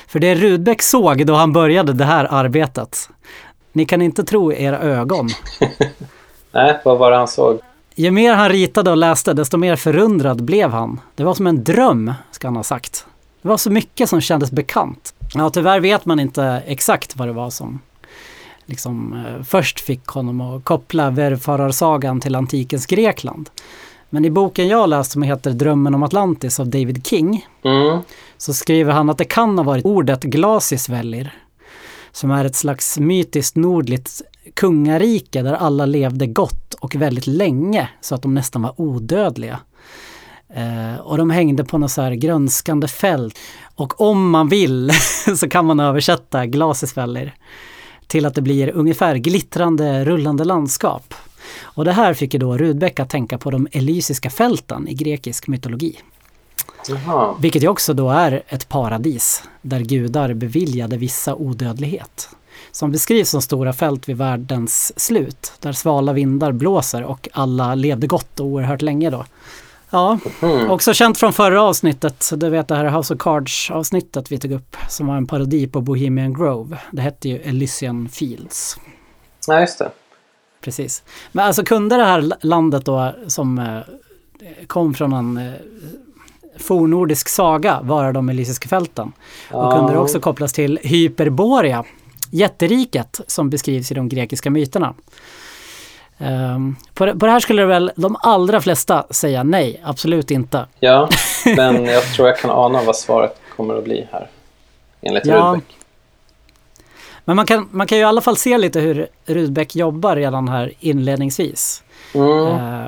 För 0.06 0.18
det 0.18 0.34
Rudbeck 0.34 0.82
såg 0.82 1.26
då 1.26 1.34
han 1.34 1.52
började 1.52 1.92
det 1.92 2.04
här 2.04 2.28
arbetet. 2.30 3.08
Ni 3.72 3.84
kan 3.84 4.02
inte 4.02 4.24
tro 4.24 4.52
era 4.52 4.78
ögon. 4.78 5.28
Nej, 6.52 6.80
vad 6.84 6.98
var 6.98 7.10
det 7.10 7.16
han 7.16 7.28
såg? 7.28 7.60
Ju 7.94 8.10
mer 8.10 8.34
han 8.34 8.48
ritade 8.48 8.90
och 8.90 8.96
läste, 8.96 9.32
desto 9.32 9.56
mer 9.56 9.76
förundrad 9.76 10.42
blev 10.44 10.70
han. 10.70 11.00
Det 11.14 11.24
var 11.24 11.34
som 11.34 11.46
en 11.46 11.64
dröm, 11.64 12.12
ska 12.30 12.46
han 12.46 12.56
ha 12.56 12.62
sagt. 12.62 13.06
Det 13.42 13.48
var 13.48 13.56
så 13.56 13.70
mycket 13.70 14.08
som 14.08 14.20
kändes 14.20 14.50
bekant. 14.50 15.14
Ja, 15.34 15.50
tyvärr 15.50 15.80
vet 15.80 16.04
man 16.04 16.20
inte 16.20 16.62
exakt 16.66 17.16
vad 17.16 17.28
det 17.28 17.32
var 17.32 17.50
som 17.50 17.80
liksom, 18.66 19.24
eh, 19.26 19.42
först 19.44 19.80
fick 19.80 20.06
honom 20.06 20.40
att 20.40 20.64
koppla 20.64 21.10
Verfararsagan 21.10 22.20
till 22.20 22.34
antikens 22.34 22.86
Grekland. 22.86 23.50
Men 24.10 24.24
i 24.24 24.30
boken 24.30 24.68
jag 24.68 24.88
läst 24.88 25.12
som 25.12 25.22
heter 25.22 25.50
Drömmen 25.50 25.94
om 25.94 26.02
Atlantis 26.02 26.60
av 26.60 26.68
David 26.68 27.06
King 27.06 27.46
Mm. 27.64 27.98
så 28.38 28.54
skriver 28.54 28.92
han 28.92 29.10
att 29.10 29.18
det 29.18 29.24
kan 29.24 29.58
ha 29.58 29.64
varit 29.64 29.84
ordet 29.84 30.22
Glasisvellir 30.22 31.34
som 32.12 32.30
är 32.30 32.44
ett 32.44 32.56
slags 32.56 32.98
mytiskt 32.98 33.56
nordligt 33.56 34.22
kungarike 34.54 35.42
där 35.42 35.54
alla 35.54 35.86
levde 35.86 36.26
gott 36.26 36.74
och 36.74 36.94
väldigt 36.94 37.26
länge 37.26 37.88
så 38.00 38.14
att 38.14 38.22
de 38.22 38.34
nästan 38.34 38.62
var 38.62 38.80
odödliga. 38.80 39.60
Eh, 40.48 41.00
och 41.00 41.18
de 41.18 41.30
hängde 41.30 41.64
på 41.64 41.78
något 41.78 41.90
så 41.90 42.02
här 42.02 42.12
grönskande 42.12 42.88
fält. 42.88 43.38
Och 43.74 44.00
om 44.00 44.30
man 44.30 44.48
vill 44.48 44.90
så 45.36 45.48
kan 45.48 45.66
man 45.66 45.80
översätta 45.80 46.46
Glasisvellir 46.46 47.34
till 48.06 48.26
att 48.26 48.34
det 48.34 48.42
blir 48.42 48.70
ungefär 48.70 49.16
glittrande 49.16 50.04
rullande 50.04 50.44
landskap. 50.44 51.14
Och 51.62 51.84
det 51.84 51.92
här 51.92 52.14
fick 52.14 52.34
ju 52.34 52.40
då 52.40 52.56
Rudbeck 52.56 53.00
att 53.00 53.10
tänka 53.10 53.38
på 53.38 53.50
de 53.50 53.68
elysiska 53.72 54.30
fälten 54.30 54.88
i 54.88 54.94
grekisk 54.94 55.46
mytologi. 55.46 55.98
Jaha. 56.88 57.34
Vilket 57.40 57.62
ju 57.62 57.68
också 57.68 57.94
då 57.94 58.10
är 58.10 58.42
ett 58.48 58.68
paradis 58.68 59.42
där 59.62 59.80
gudar 59.80 60.34
beviljade 60.34 60.96
vissa 60.96 61.34
odödlighet. 61.34 62.28
Som 62.74 62.92
beskrivs 62.92 63.30
som 63.30 63.42
stora 63.42 63.72
fält 63.72 64.08
vid 64.08 64.16
världens 64.16 65.00
slut, 65.00 65.52
där 65.60 65.72
svala 65.72 66.12
vindar 66.12 66.52
blåser 66.52 67.02
och 67.04 67.28
alla 67.32 67.74
levde 67.74 68.06
gott 68.06 68.40
och 68.40 68.46
oerhört 68.46 68.82
länge 68.82 69.10
då. 69.10 69.24
Ja, 69.90 70.18
Mm. 70.42 70.70
också 70.70 70.94
känt 70.94 71.18
från 71.18 71.32
förra 71.32 71.62
avsnittet, 71.62 72.30
du 72.36 72.48
vet 72.48 72.68
det 72.68 72.74
här 72.76 72.90
House 72.90 73.14
of 73.14 73.20
Cards 73.20 73.70
avsnittet 73.70 74.32
vi 74.32 74.38
tog 74.38 74.52
upp, 74.52 74.76
som 74.88 75.06
var 75.06 75.16
en 75.16 75.26
parodi 75.26 75.66
på 75.66 75.80
Bohemian 75.80 76.34
Grove. 76.34 76.78
Det 76.92 77.02
hette 77.02 77.28
ju 77.28 77.38
Elysian 77.38 78.08
Fields. 78.08 78.76
Ja, 79.46 79.60
just 79.60 79.78
det. 79.78 79.90
Precis. 80.60 81.02
Men 81.32 81.46
alltså 81.46 81.64
kunde 81.64 81.96
det 81.96 82.04
här 82.04 82.32
landet 82.40 82.84
då 82.84 83.12
som 83.26 83.58
eh, 83.58 83.78
kom 84.66 84.94
från 84.94 85.12
en 85.12 85.36
eh, 85.36 85.52
fornordisk 86.58 87.28
saga 87.28 87.80
vara 87.82 88.12
de 88.12 88.28
elysiska 88.28 88.68
fälten? 88.68 89.12
Och 89.52 89.72
kunde 89.72 89.92
det 89.92 89.98
också 89.98 90.20
kopplas 90.20 90.52
till 90.52 90.78
Hyperborea, 90.82 91.84
jätteriket 92.30 93.20
som 93.26 93.50
beskrivs 93.50 93.90
i 93.90 93.94
de 93.94 94.08
grekiska 94.08 94.50
myterna. 94.50 94.94
Ehm, 96.18 96.76
på, 96.94 97.06
det, 97.06 97.30
här 97.30 97.40
skulle 97.40 97.64
väl 97.64 97.92
de 97.96 98.16
allra 98.20 98.60
flesta 98.60 99.06
säga 99.10 99.42
nej, 99.42 99.80
absolut 99.84 100.30
inte. 100.30 100.66
Ja, 100.80 101.08
men 101.56 101.84
jag 101.84 102.02
tror 102.02 102.28
jag 102.28 102.38
kan 102.38 102.50
ana 102.50 102.82
vad 102.82 102.96
svaret 102.96 103.40
kommer 103.56 103.74
att 103.74 103.84
bli 103.84 104.06
här. 104.12 104.28
Enligt 105.00 105.26
Ja. 105.26 105.52
Rudbeck. 105.52 105.76
Men 107.24 107.36
man 107.36 107.46
kan, 107.46 107.68
man 107.70 107.86
kan 107.86 107.98
ju 107.98 108.02
i 108.02 108.06
alla 108.06 108.20
fall 108.20 108.36
se 108.36 108.58
lite 108.58 108.80
hur 108.80 109.06
Rudbeck 109.26 109.76
jobbar 109.76 110.16
redan 110.16 110.48
här 110.48 110.72
inledningsvis. 110.80 111.82
Mm. 112.14 112.46
Eh, 112.46 112.86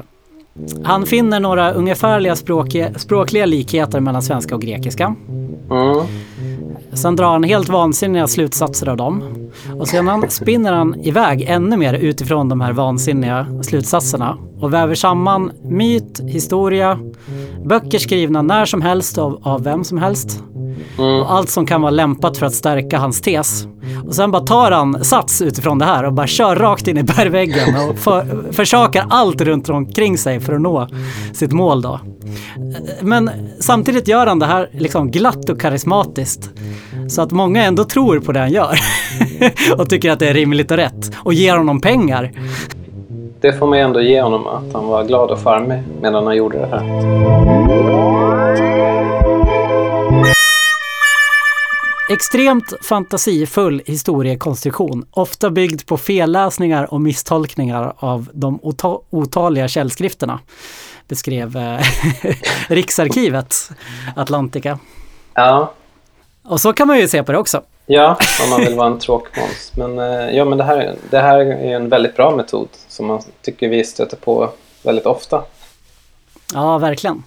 han 0.85 1.07
finner 1.07 1.41
några 1.41 1.73
ungefärliga 1.73 2.37
språkiga, 2.37 2.95
språkliga 2.95 3.47
likheter 3.47 4.01
mellan 4.01 4.23
svenska 4.23 4.55
och 4.55 4.63
grekiska. 4.63 5.15
Mm. 5.71 6.07
Sen 6.97 7.17
drar 7.17 7.33
han 7.33 7.45
helt 7.45 7.69
vansinniga 7.69 8.27
slutsatser 8.27 8.89
av 8.89 8.97
dem. 8.97 9.23
Och 9.79 9.89
sedan 9.89 10.25
spinner 10.29 10.73
han 10.73 11.01
iväg 11.01 11.43
ännu 11.43 11.77
mer 11.77 11.95
utifrån 11.95 12.49
de 12.49 12.61
här 12.61 12.73
vansinniga 12.73 13.47
slutsatserna 13.63 14.39
och 14.61 14.73
väver 14.73 14.95
samman 14.95 15.53
myt, 15.65 16.21
historia, 16.27 16.99
böcker 17.65 17.99
skrivna 17.99 18.43
när 18.43 18.65
som 18.65 18.83
helst 18.83 19.19
av, 19.19 19.41
av 19.43 19.63
vem 19.63 19.85
som 19.85 19.99
helst 19.99 20.43
och 20.97 21.33
allt 21.33 21.51
som 21.51 21.67
kan 21.67 21.81
vara 21.81 21.91
lämpat 21.91 22.39
för 22.39 22.47
att 22.47 22.55
stärka 22.55 22.99
hans 22.99 23.21
tes. 23.21 23.67
Och 24.07 24.15
sen 24.15 24.31
bara 24.31 24.43
tar 24.43 24.71
han 24.71 25.05
sats 25.05 25.43
utifrån 25.43 25.79
det 25.79 25.85
här 25.85 26.05
och 26.05 26.13
bara 26.13 26.27
kör 26.27 26.57
rakt 26.57 26.89
in 26.89 26.99
i 26.99 27.03
bergväggen 27.03 27.75
och 27.89 27.99
för, 27.99 28.53
försakar 28.53 29.07
allt 29.11 29.41
runt 29.41 29.69
omkring 29.69 30.19
sig 30.19 30.41
för 30.41 30.53
att 30.53 30.61
nå 30.61 30.89
sitt 31.33 31.53
mål 31.53 31.83
då. 31.83 32.01
Men 33.01 33.31
samtidigt 33.61 34.09
gör 34.09 34.27
han 34.27 34.39
det 34.39 34.47
här 34.47 34.71
liksom 34.73 35.11
glatt 35.11 35.49
och 35.49 35.61
karismatiskt. 35.61 36.51
Så 37.09 37.23
att 37.23 37.31
många 37.31 37.65
ändå 37.65 37.85
tror 37.85 38.21
på 38.21 38.33
det 38.33 38.41
han 38.41 38.53
gör. 38.53 38.79
och 39.79 39.89
tycker 39.89 40.11
att 40.11 40.19
det 40.19 40.29
är 40.29 40.35
rimligt 40.35 40.71
och 40.71 40.77
rätt. 40.77 41.13
Och 41.17 41.35
ger 41.35 41.57
honom 41.57 41.81
pengar. 41.81 42.33
Det 43.41 43.53
får 43.53 43.67
man 43.67 43.79
ju 43.79 43.85
ändå 43.85 44.01
ge 44.01 44.23
honom, 44.23 44.47
att 44.47 44.73
han 44.73 44.87
var 44.87 45.05
glad 45.05 45.31
och 45.31 45.39
charmig 45.39 45.83
medan 46.01 46.27
han 46.27 46.37
gjorde 46.37 46.59
det 46.59 46.67
här. 46.67 47.07
Extremt 52.09 52.73
fantasifull 52.89 53.83
historiekonstruktion, 53.87 55.07
ofta 55.11 55.51
byggd 55.51 55.87
på 55.87 55.97
felläsningar 55.97 56.95
och 56.95 57.01
misstolkningar 57.01 57.93
av 57.97 58.29
de 58.33 58.59
ota- 58.63 59.01
otaliga 59.11 59.69
källskrifterna, 59.69 60.39
beskrev 61.09 61.57
eh, 61.57 61.81
Riksarkivet 62.69 63.71
Atlantica. 64.17 64.79
Ja, 65.35 65.73
Och 66.45 66.61
så 66.61 66.73
kan 66.73 66.87
man 66.87 66.99
ju 66.99 67.09
se 67.09 67.23
på 67.23 67.33
det 67.33 67.39
också. 67.39 67.63
Ja 67.87 68.19
om 68.45 68.51
man 68.51 68.61
vill 68.61 68.75
vara 68.75 68.87
en 68.87 68.99
tråkmåns. 68.99 69.73
Men, 69.77 69.99
eh, 69.99 70.37
ja, 70.37 70.45
men 70.45 70.59
det, 70.59 70.65
här, 70.65 70.97
det 71.11 71.19
här 71.19 71.39
är 71.39 71.77
en 71.77 71.89
väldigt 71.89 72.17
bra 72.17 72.37
metod 72.37 72.69
som 72.89 73.07
man 73.07 73.23
tycker 73.43 73.69
vi 73.69 73.85
stöter 73.85 74.17
på 74.17 74.51
väldigt 74.83 75.07
ofta. 75.07 75.43
Ja, 76.55 76.79
verkligen. 76.79 77.23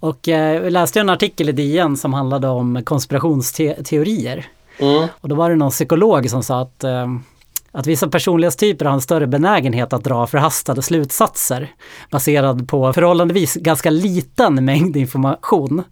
Och 0.00 0.28
eh, 0.28 0.54
jag 0.54 0.72
läste 0.72 1.00
en 1.00 1.10
artikel 1.10 1.48
i 1.48 1.52
DN 1.52 1.96
som 1.96 2.14
handlade 2.14 2.48
om 2.48 2.84
konspirationsteorier. 2.84 4.46
Mm. 4.78 5.08
Och 5.20 5.28
då 5.28 5.34
var 5.34 5.50
det 5.50 5.56
någon 5.56 5.70
psykolog 5.70 6.30
som 6.30 6.42
sa 6.42 6.60
att, 6.60 6.84
eh, 6.84 7.06
att 7.72 7.86
vissa 7.86 8.08
personlighetstyper 8.08 8.84
har 8.84 8.92
en 8.92 9.00
större 9.00 9.26
benägenhet 9.26 9.92
att 9.92 10.04
dra 10.04 10.26
förhastade 10.26 10.82
slutsatser 10.82 11.72
baserad 12.10 12.68
på 12.68 12.92
förhållandevis 12.92 13.54
ganska 13.54 13.90
liten 13.90 14.64
mängd 14.64 14.96
information. 14.96 15.82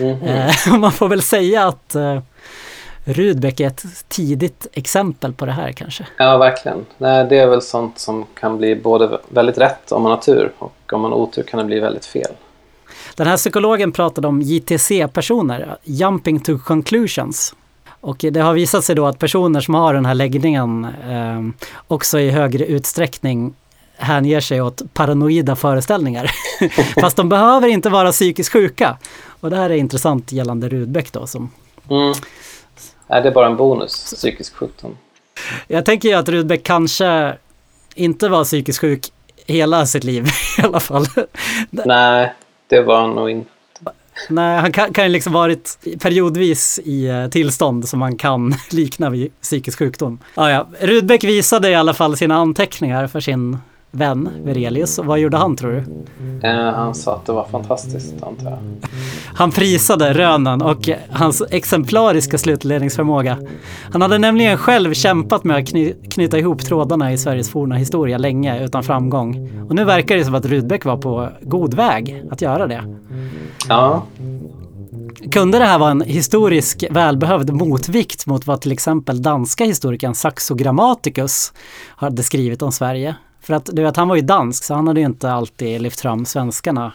Mhm. 0.00 0.22
Eh, 0.22 0.54
man 0.78 0.92
får 0.92 1.08
väl 1.08 1.22
säga 1.22 1.68
att 1.68 1.94
eh, 1.94 2.20
Rudbeck 3.04 3.60
är 3.60 3.66
ett 3.66 3.84
tidigt 4.08 4.66
exempel 4.72 5.32
på 5.32 5.46
det 5.46 5.52
här 5.52 5.72
kanske. 5.72 6.06
Ja, 6.16 6.38
verkligen. 6.38 6.86
Det 6.98 7.38
är 7.38 7.46
väl 7.46 7.62
sånt 7.62 7.98
som 7.98 8.26
kan 8.40 8.58
bli 8.58 8.76
både 8.76 9.18
väldigt 9.28 9.58
rätt 9.58 9.92
om 9.92 10.02
man 10.02 10.12
har 10.12 10.18
tur 10.18 10.52
och 10.58 10.92
om 10.92 11.00
man 11.00 11.12
har 11.12 11.18
otur 11.18 11.42
kan 11.42 11.58
det 11.58 11.64
bli 11.64 11.80
väldigt 11.80 12.06
fel. 12.06 12.32
Den 13.14 13.26
här 13.26 13.36
psykologen 13.36 13.92
pratade 13.92 14.28
om 14.28 14.42
JTC-personer, 14.42 15.76
Jumping 15.84 16.40
to 16.40 16.58
Conclusions. 16.58 17.54
Och 18.00 18.16
det 18.30 18.40
har 18.40 18.54
visat 18.54 18.84
sig 18.84 18.94
då 18.94 19.06
att 19.06 19.18
personer 19.18 19.60
som 19.60 19.74
har 19.74 19.94
den 19.94 20.06
här 20.06 20.14
läggningen 20.14 20.84
eh, 21.08 21.66
också 21.88 22.20
i 22.20 22.30
högre 22.30 22.64
utsträckning 22.64 23.54
hänger 23.96 24.40
sig 24.40 24.62
åt 24.62 24.82
paranoida 24.94 25.56
föreställningar. 25.56 26.30
Fast 27.00 27.16
de 27.16 27.28
behöver 27.28 27.68
inte 27.68 27.88
vara 27.88 28.12
psykiskt 28.12 28.52
sjuka. 28.52 28.98
Och 29.40 29.50
det 29.50 29.56
här 29.56 29.70
är 29.70 29.74
intressant 29.74 30.32
gällande 30.32 30.68
Rudbeck 30.68 31.12
då. 31.12 31.26
Som, 31.26 31.50
Mm. 31.90 32.14
Nej, 33.10 33.22
det 33.22 33.28
är 33.28 33.32
bara 33.32 33.46
en 33.46 33.56
bonus, 33.56 34.14
psykisk 34.14 34.54
sjukdom. 34.54 34.96
jag 35.68 35.84
tänker 35.84 36.08
ju 36.08 36.14
att 36.14 36.28
Rudbeck 36.28 36.62
kanske 36.62 37.36
inte 37.94 38.28
var 38.28 38.44
psykiskt 38.44 38.80
sjuk 38.80 39.12
hela 39.46 39.86
sitt 39.86 40.04
liv 40.04 40.26
i 40.58 40.62
alla 40.62 40.80
fall. 40.80 41.06
Nej, 41.70 42.34
det 42.68 42.82
var 42.82 43.00
han 43.00 43.10
nog 43.10 43.30
inte. 43.30 43.50
Nej, 44.28 44.60
han 44.60 44.72
kan, 44.72 44.92
kan 44.92 45.04
ju 45.04 45.10
liksom 45.10 45.32
varit 45.32 45.78
periodvis 46.02 46.80
i 46.84 47.06
eh, 47.06 47.28
tillstånd 47.28 47.88
som 47.88 47.98
man 47.98 48.16
kan 48.16 48.54
likna 48.70 49.10
vid 49.10 49.32
psykisk 49.40 49.78
sjukdom. 49.78 50.18
Ah, 50.34 50.48
ja. 50.48 50.68
Rudbeck 50.80 51.24
visade 51.24 51.70
i 51.70 51.74
alla 51.74 51.94
fall 51.94 52.16
sina 52.16 52.34
anteckningar 52.34 53.06
för 53.06 53.20
sin 53.20 53.58
vän 53.90 54.28
Verelius. 54.44 54.98
Och 54.98 55.06
vad 55.06 55.18
gjorde 55.18 55.36
han 55.36 55.56
tror 55.56 55.70
du? 55.70 55.78
Eh, 56.48 56.74
han 56.74 56.94
sa 56.94 57.14
att 57.14 57.26
det 57.26 57.32
var 57.32 57.44
fantastiskt, 57.44 58.22
antar 58.22 58.50
jag. 58.50 58.58
Han 59.34 59.50
prisade 59.50 60.12
rönen 60.12 60.62
och 60.62 60.88
hans 61.10 61.42
exemplariska 61.50 62.38
slutledningsförmåga. 62.38 63.38
Han 63.92 64.02
hade 64.02 64.18
nämligen 64.18 64.58
själv 64.58 64.94
kämpat 64.94 65.44
med 65.44 65.56
att 65.56 65.68
kny 65.68 65.94
knyta 66.10 66.38
ihop 66.38 66.62
trådarna 66.62 67.12
i 67.12 67.18
Sveriges 67.18 67.50
forna 67.50 67.74
historia 67.74 68.18
länge 68.18 68.64
utan 68.64 68.82
framgång. 68.82 69.50
Och 69.68 69.74
nu 69.74 69.84
verkar 69.84 70.16
det 70.16 70.24
som 70.24 70.34
att 70.34 70.46
Rudbeck 70.46 70.84
var 70.84 70.96
på 70.96 71.28
god 71.42 71.74
väg 71.74 72.24
att 72.30 72.42
göra 72.42 72.66
det. 72.66 72.82
Ja, 73.68 74.02
Kunde 75.32 75.58
det 75.58 75.64
här 75.64 75.78
vara 75.78 75.90
en 75.90 76.00
historisk 76.00 76.84
välbehövd 76.90 77.52
motvikt 77.52 78.26
mot 78.26 78.46
vad 78.46 78.60
till 78.60 78.72
exempel 78.72 79.22
danska 79.22 79.64
historikern 79.64 80.14
Saxo 80.14 80.54
Grammaticus 80.54 81.52
hade 81.96 82.22
skrivit 82.22 82.62
om 82.62 82.72
Sverige? 82.72 83.14
För 83.42 83.54
att 83.54 83.68
du 83.72 83.82
vet, 83.82 83.96
han 83.96 84.08
var 84.08 84.16
ju 84.16 84.22
dansk 84.22 84.64
så 84.64 84.74
han 84.74 84.86
hade 84.86 85.00
ju 85.00 85.06
inte 85.06 85.32
alltid 85.32 85.80
lyft 85.80 86.00
fram 86.00 86.24
svenskarna 86.24 86.92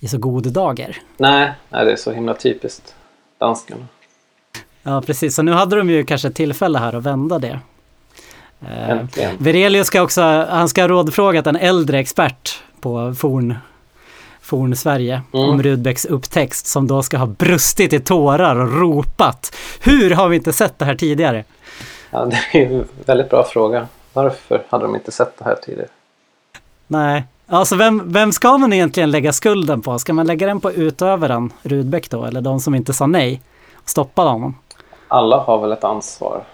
i 0.00 0.08
så 0.08 0.18
god 0.18 0.52
dager. 0.52 0.96
nej, 1.16 1.52
nej, 1.68 1.84
det 1.84 1.92
är 1.92 1.96
så 1.96 2.12
himla 2.12 2.34
typiskt 2.34 2.94
danskarna. 3.38 3.86
Ja, 4.82 5.02
precis. 5.06 5.34
Så 5.34 5.42
nu 5.42 5.52
hade 5.52 5.76
de 5.76 5.90
ju 5.90 6.04
kanske 6.04 6.30
tillfälle 6.30 6.78
här 6.78 6.92
att 6.94 7.02
vända 7.04 7.38
det. 7.38 7.60
Eh, 8.60 8.90
Äntligen. 8.90 9.36
Verelius 9.38 9.86
ska 9.86 10.02
också, 10.02 10.22
han 10.50 10.68
ska 10.68 10.82
ha 10.82 10.88
rådfrågat 10.88 11.46
en 11.46 11.56
äldre 11.56 11.98
expert 11.98 12.62
på 12.80 13.14
forn, 13.18 13.54
forn 14.40 14.76
Sverige 14.76 15.22
Mm. 15.34 15.48
om 15.50 15.62
Rudbecks 15.62 16.04
upptäxt 16.04 16.66
som 16.66 16.86
då 16.86 17.02
ska 17.02 17.16
ha 17.16 17.26
brustit 17.26 17.92
i 17.92 18.00
tårar 18.00 18.56
och 18.56 18.80
ropat. 18.80 19.54
Hur 19.80 20.10
har 20.10 20.28
vi 20.28 20.36
inte 20.36 20.52
sett 20.52 20.78
det 20.78 20.84
här 20.84 20.94
tidigare? 20.94 21.44
Ja, 22.10 22.24
det 22.24 22.38
är 22.58 22.58
ju 22.70 22.78
en 22.78 22.84
väldigt 23.06 23.30
bra 23.30 23.44
fråga. 23.44 23.86
Varför 24.18 24.62
hade 24.68 24.84
de 24.84 24.94
inte 24.94 25.12
sett 25.12 25.38
det 25.38 25.44
här 25.44 25.54
tidigare? 25.54 25.88
Nej, 26.86 27.24
alltså 27.46 27.76
vem, 27.76 28.12
vem 28.12 28.32
ska 28.32 28.58
man 28.58 28.72
egentligen 28.72 29.10
lägga 29.10 29.32
skulden 29.32 29.82
på? 29.82 29.98
Ska 29.98 30.12
man 30.12 30.26
lägga 30.26 30.46
den 30.46 30.60
på 30.60 30.72
utövaren, 30.72 31.52
Rudbeck 31.62 32.10
då, 32.10 32.24
eller 32.24 32.40
de 32.40 32.60
som 32.60 32.74
inte 32.74 32.92
sa 32.92 33.06
nej? 33.06 33.42
och 33.74 33.88
Stoppade 33.88 34.30
honom? 34.30 34.56
Alla 35.08 35.36
har 35.36 35.58
väl 35.58 35.72
ett 35.72 35.84
ansvar. 35.84 36.44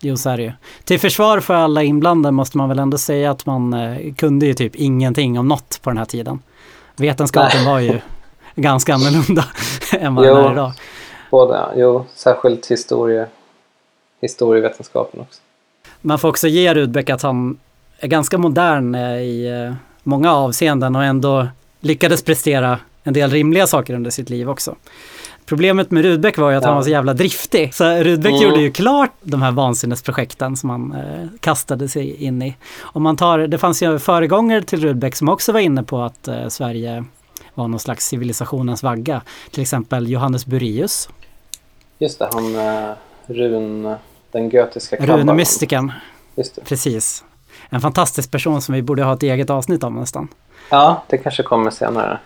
Jo, 0.00 0.16
så 0.16 0.30
är 0.30 0.36
det 0.36 0.42
ju. 0.42 0.52
Till 0.84 1.00
försvar 1.00 1.40
för 1.40 1.54
alla 1.54 1.82
inblandade 1.82 2.32
måste 2.32 2.58
man 2.58 2.68
väl 2.68 2.78
ändå 2.78 2.98
säga 2.98 3.30
att 3.30 3.46
man 3.46 3.74
eh, 3.74 4.14
kunde 4.14 4.46
ju 4.46 4.54
typ 4.54 4.76
ingenting 4.76 5.38
om 5.38 5.48
något 5.48 5.80
på 5.82 5.90
den 5.90 5.98
här 5.98 6.04
tiden. 6.04 6.42
Vetenskapen 6.96 7.64
Nej. 7.64 7.66
var 7.66 7.78
ju 7.78 8.00
ganska 8.54 8.94
annorlunda 8.94 9.44
än 9.92 10.14
vad 10.14 10.24
den 10.24 10.36
är 10.36 10.52
idag. 10.52 10.72
Både, 11.30 11.66
jo, 11.76 12.04
särskilt 12.14 12.66
historie, 12.66 13.26
historievetenskapen 14.20 15.20
också. 15.20 15.40
Man 16.00 16.18
får 16.18 16.28
också 16.28 16.48
ge 16.48 16.74
Rudbeck 16.74 17.10
att 17.10 17.22
han 17.22 17.58
är 17.98 18.08
ganska 18.08 18.38
modern 18.38 18.94
eh, 18.94 19.00
i 19.20 19.64
eh, 19.68 19.74
många 20.02 20.32
avseenden 20.32 20.96
och 20.96 21.04
ändå 21.04 21.48
lyckades 21.80 22.22
prestera 22.22 22.78
en 23.04 23.12
del 23.12 23.30
rimliga 23.30 23.66
saker 23.66 23.94
under 23.94 24.10
sitt 24.10 24.30
liv 24.30 24.50
också. 24.50 24.74
Problemet 25.46 25.90
med 25.90 26.02
Rudbeck 26.04 26.38
var 26.38 26.50
ju 26.50 26.56
att 26.56 26.62
Ja. 26.62 26.68
han 26.68 26.76
var 26.76 26.82
så 26.82 26.90
jävla 26.90 27.14
driftig. 27.14 27.74
Så 27.74 27.84
Rudbeck 27.84 28.32
Mm. 28.32 28.42
gjorde 28.42 28.60
ju 28.60 28.70
klart 28.72 29.10
de 29.22 29.42
här 29.42 29.52
vansinnesprojekten 29.52 30.56
som 30.56 30.70
han 30.70 30.92
eh, 30.92 31.26
kastade 31.40 31.88
sig 31.88 32.24
in 32.24 32.42
i. 32.42 32.56
Om 32.80 33.02
man 33.02 33.16
tar, 33.16 33.38
det 33.38 33.58
fanns 33.58 33.82
ju 33.82 33.98
föregångare 33.98 34.62
till 34.62 34.80
Rudbeck 34.80 35.16
som 35.16 35.28
också 35.28 35.52
var 35.52 35.60
inne 35.60 35.82
på 35.82 36.00
att 36.02 36.28
eh, 36.28 36.48
Sverige 36.48 37.04
var 37.54 37.68
någon 37.68 37.80
slags 37.80 38.06
civilisationens 38.06 38.82
vagga. 38.82 39.22
Till 39.50 39.62
exempel 39.62 40.08
Johannes 40.10 40.46
Bureus, 40.46 41.08
Just 41.98 42.18
det, 42.18 42.28
han 42.32 42.56
eh, 42.56 42.90
Run, 43.26 43.94
den 44.32 44.50
runemystikern. 44.98 45.92
Just 46.34 46.54
det. 46.54 46.64
Precis. 46.64 47.24
En 47.70 47.80
fantastisk 47.80 48.30
person 48.30 48.62
som 48.62 48.74
vi 48.74 48.82
borde 48.82 49.04
ha 49.04 49.14
ett 49.14 49.22
eget 49.22 49.50
avsnitt 49.50 49.84
om 49.84 49.94
nästan. 49.94 50.28
Ja, 50.70 51.02
det 51.08 51.18
kanske 51.18 51.42
kommer 51.42 51.70
senare. 51.70 52.18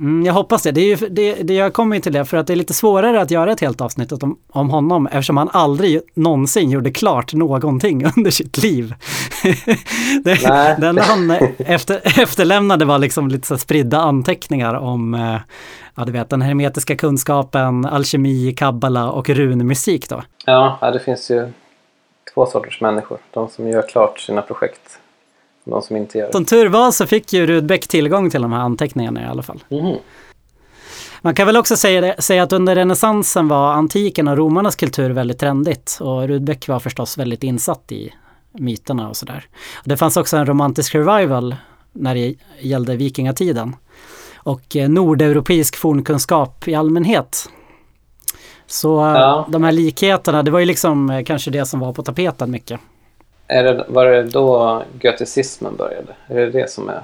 Mm, 0.00 0.26
jag 0.26 0.32
hoppas 0.32 0.62
det. 0.62 0.72
Det, 0.72 0.80
är 0.80 0.96
ju, 0.96 1.08
det, 1.08 1.34
det. 1.34 1.54
Jag 1.54 1.72
kommer 1.72 1.96
ju 1.96 2.02
till 2.02 2.12
det 2.12 2.24
för 2.24 2.36
att 2.36 2.46
det 2.46 2.52
är 2.54 2.56
lite 2.56 2.74
svårare 2.74 3.22
att 3.22 3.30
göra 3.30 3.52
ett 3.52 3.60
helt 3.60 3.80
avsnitt 3.80 4.12
om, 4.12 4.38
om 4.50 4.70
honom 4.70 5.06
eftersom 5.06 5.36
han 5.36 5.50
aldrig 5.52 6.00
någonsin 6.14 6.70
gjorde 6.70 6.90
klart 6.90 7.34
någonting 7.34 8.04
under 8.16 8.30
sitt 8.30 8.62
liv. 8.62 8.94
det, 10.24 10.48
Nej. 10.48 10.76
den 10.78 10.98
han 10.98 11.30
efter, 11.58 12.20
efterlämnade 12.20 12.84
var 12.84 12.98
liksom 12.98 13.28
lite 13.28 13.46
så 13.46 13.58
spridda 13.58 13.98
anteckningar 13.98 14.74
om 14.74 15.14
eh, 15.14 15.36
ja, 15.94 16.04
du 16.04 16.12
vet, 16.12 16.30
den 16.30 16.42
hermetiska 16.42 16.96
kunskapen, 16.96 17.84
alkemi, 17.84 18.54
kabbala 18.56 19.10
och 19.10 19.28
runmusik 19.28 20.08
då. 20.08 20.22
Ja, 20.46 20.90
det 20.92 20.98
finns 20.98 21.30
ju 21.30 21.52
två 22.34 22.46
sorters 22.46 22.80
människor. 22.80 23.18
De 23.30 23.48
som 23.48 23.68
gör 23.68 23.88
klart 23.88 24.20
sina 24.20 24.42
projekt 24.42 25.00
de 25.70 25.82
som 25.82 25.96
inte 25.96 26.18
gör 26.18 26.26
det. 26.26 26.32
Som 26.32 26.44
tur 26.44 26.66
var 26.68 26.90
så 26.90 27.06
fick 27.06 27.32
ju 27.32 27.46
Rudbeck 27.46 27.88
tillgång 27.88 28.30
till 28.30 28.42
de 28.42 28.52
här 28.52 28.60
anteckningarna 28.60 29.22
i 29.22 29.26
alla 29.26 29.42
fall. 29.42 29.64
Mhm. 29.68 29.96
Man 31.22 31.34
kan 31.34 31.46
väl 31.46 31.56
också 31.56 31.76
säga, 31.76 32.00
det, 32.00 32.22
säga 32.22 32.42
att 32.42 32.52
under 32.52 32.74
renässansen 32.74 33.48
var 33.48 33.72
antiken 33.72 34.28
och 34.28 34.36
romarnas 34.36 34.76
kultur 34.76 35.10
väldigt 35.10 35.38
trendigt 35.38 35.98
och 36.00 36.28
Rudbeck 36.28 36.68
var 36.68 36.80
förstås 36.80 37.18
väldigt 37.18 37.42
insatt 37.42 37.92
i 37.92 38.12
myterna 38.52 39.08
och 39.08 39.16
sådär. 39.16 39.44
Det 39.84 39.96
fanns 39.96 40.16
också 40.16 40.36
en 40.36 40.46
romantisk 40.46 40.94
revival 40.94 41.56
när 41.92 42.14
det 42.14 42.34
gällde 42.60 42.96
vikingatiden 42.96 43.76
och 44.36 44.76
eh, 44.76 44.88
nordeuropeisk 44.88 45.76
fornkunskap 45.76 46.68
i 46.68 46.74
allmänhet. 46.74 47.48
Så 48.66 49.00
eh, 49.06 49.12
Ja. 49.12 49.46
de 49.48 49.64
här 49.64 49.72
likheterna, 49.72 50.42
det 50.42 50.50
var 50.50 50.58
ju 50.58 50.66
liksom 50.66 51.10
eh, 51.10 51.24
kanske 51.24 51.50
det 51.50 51.66
som 51.66 51.80
var 51.80 51.92
på 51.92 52.02
tapeten 52.02 52.50
mycket. 52.50 52.80
Är 53.48 53.64
det, 53.64 53.84
var 53.88 54.04
det 54.06 54.22
då 54.22 54.82
goticismen 55.02 55.76
började? 55.76 56.12
Är 56.28 56.34
det 56.34 56.50
det 56.50 56.70
som 56.70 56.88
är... 56.88 57.02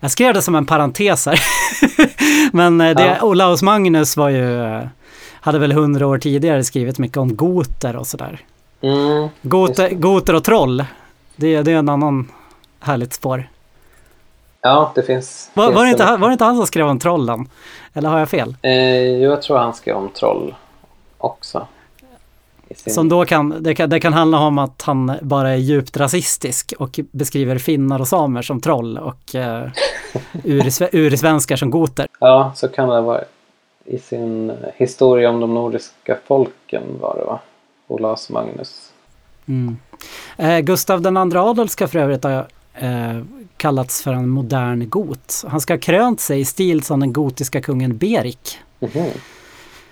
Jag 0.00 0.10
skrev 0.10 0.34
det 0.34 0.42
som 0.42 0.54
en 0.54 0.66
parentes 0.66 1.26
här. 1.26 1.40
Men 2.52 2.80
eh, 2.80 2.96
det, 2.96 3.16
Ja. 3.20 3.26
Olaus 3.26 3.62
Magnus 3.62 4.16
var 4.16 4.28
ju, 4.28 4.64
eh, 4.64 4.82
hade 5.40 5.58
väl 5.58 5.72
hundra 5.72 6.06
år 6.06 6.18
tidigare 6.18 6.64
skrivit 6.64 6.98
mycket 6.98 7.16
om 7.16 7.36
goter 7.36 7.96
och 7.96 8.06
sådär. 8.06 8.40
Mm, 8.80 9.28
Goter, 9.42 9.90
goter 9.90 10.34
och 10.34 10.44
troll, 10.44 10.84
det, 11.36 11.62
det 11.62 11.72
är 11.72 11.76
en 11.76 11.88
annan 11.88 12.28
härligt 12.80 13.12
spår. 13.12 13.48
ja, 14.62 14.92
det 14.94 15.02
finns... 15.02 15.50
Var, 15.54 15.64
finns 15.66 15.76
var, 15.76 15.84
det 15.84 15.90
inte, 15.90 16.16
var 16.16 16.28
det 16.28 16.32
inte 16.32 16.44
han 16.44 16.56
som 16.56 16.66
skrev 16.66 16.86
om 16.88 16.98
trollen? 16.98 17.48
Eller 17.94 18.08
har 18.08 18.18
jag 18.18 18.28
fel? 18.28 18.56
Eh, 18.62 19.02
jo, 19.02 19.30
jag 19.30 19.42
tror 19.42 19.58
han 19.58 19.74
skrev 19.74 19.96
om 19.96 20.08
troll 20.08 20.54
också. 21.18 21.66
Som 22.76 23.08
då 23.08 23.24
kan 23.24 23.62
det, 23.62 23.74
kan, 23.74 23.90
det 23.90 24.00
kan 24.00 24.12
handla 24.12 24.38
om 24.38 24.58
att 24.58 24.82
han 24.82 25.12
bara 25.22 25.50
är 25.50 25.56
djupt 25.56 25.96
rasistisk 25.96 26.72
och 26.78 27.00
beskriver 27.10 27.58
finnar 27.58 28.00
och 28.00 28.08
samer 28.08 28.42
som 28.42 28.60
troll 28.60 28.98
och 28.98 29.34
eh, 29.34 29.68
ursve- 30.32 30.88
ursvenskar 30.92 31.56
som 31.56 31.70
goter. 31.70 32.06
Ja, 32.20 32.52
så 32.56 32.68
kan 32.68 32.88
det 32.88 33.00
varit. 33.00 33.28
I 33.84 33.98
sin 33.98 34.52
historia 34.74 35.30
om 35.30 35.40
de 35.40 35.54
nordiska 35.54 36.18
folken 36.26 36.82
var 37.00 37.16
det 37.18 37.24
va? 37.24 37.40
Olaus 37.86 38.30
Magnus. 38.30 38.92
Mm. 39.46 39.76
Eh, 40.36 40.58
Gustav 40.58 41.00
den 41.02 41.16
andra 41.16 41.42
Adolf 41.42 41.70
ska 41.70 41.88
för 41.88 41.98
övrigt 41.98 42.24
ha 42.24 42.46
eh, 42.74 43.20
kallats 43.56 44.02
för 44.02 44.12
en 44.12 44.28
modern 44.28 44.88
got. 44.88 45.44
Han 45.48 45.60
ska 45.60 45.72
ha 45.72 45.78
krönt 45.78 46.20
sig 46.20 46.40
i 46.40 46.44
stil 46.44 46.82
som 46.82 47.00
den 47.00 47.12
gotiska 47.12 47.60
kungen 47.60 47.96
Berik. 47.96 48.58
Mhm. 48.78 49.04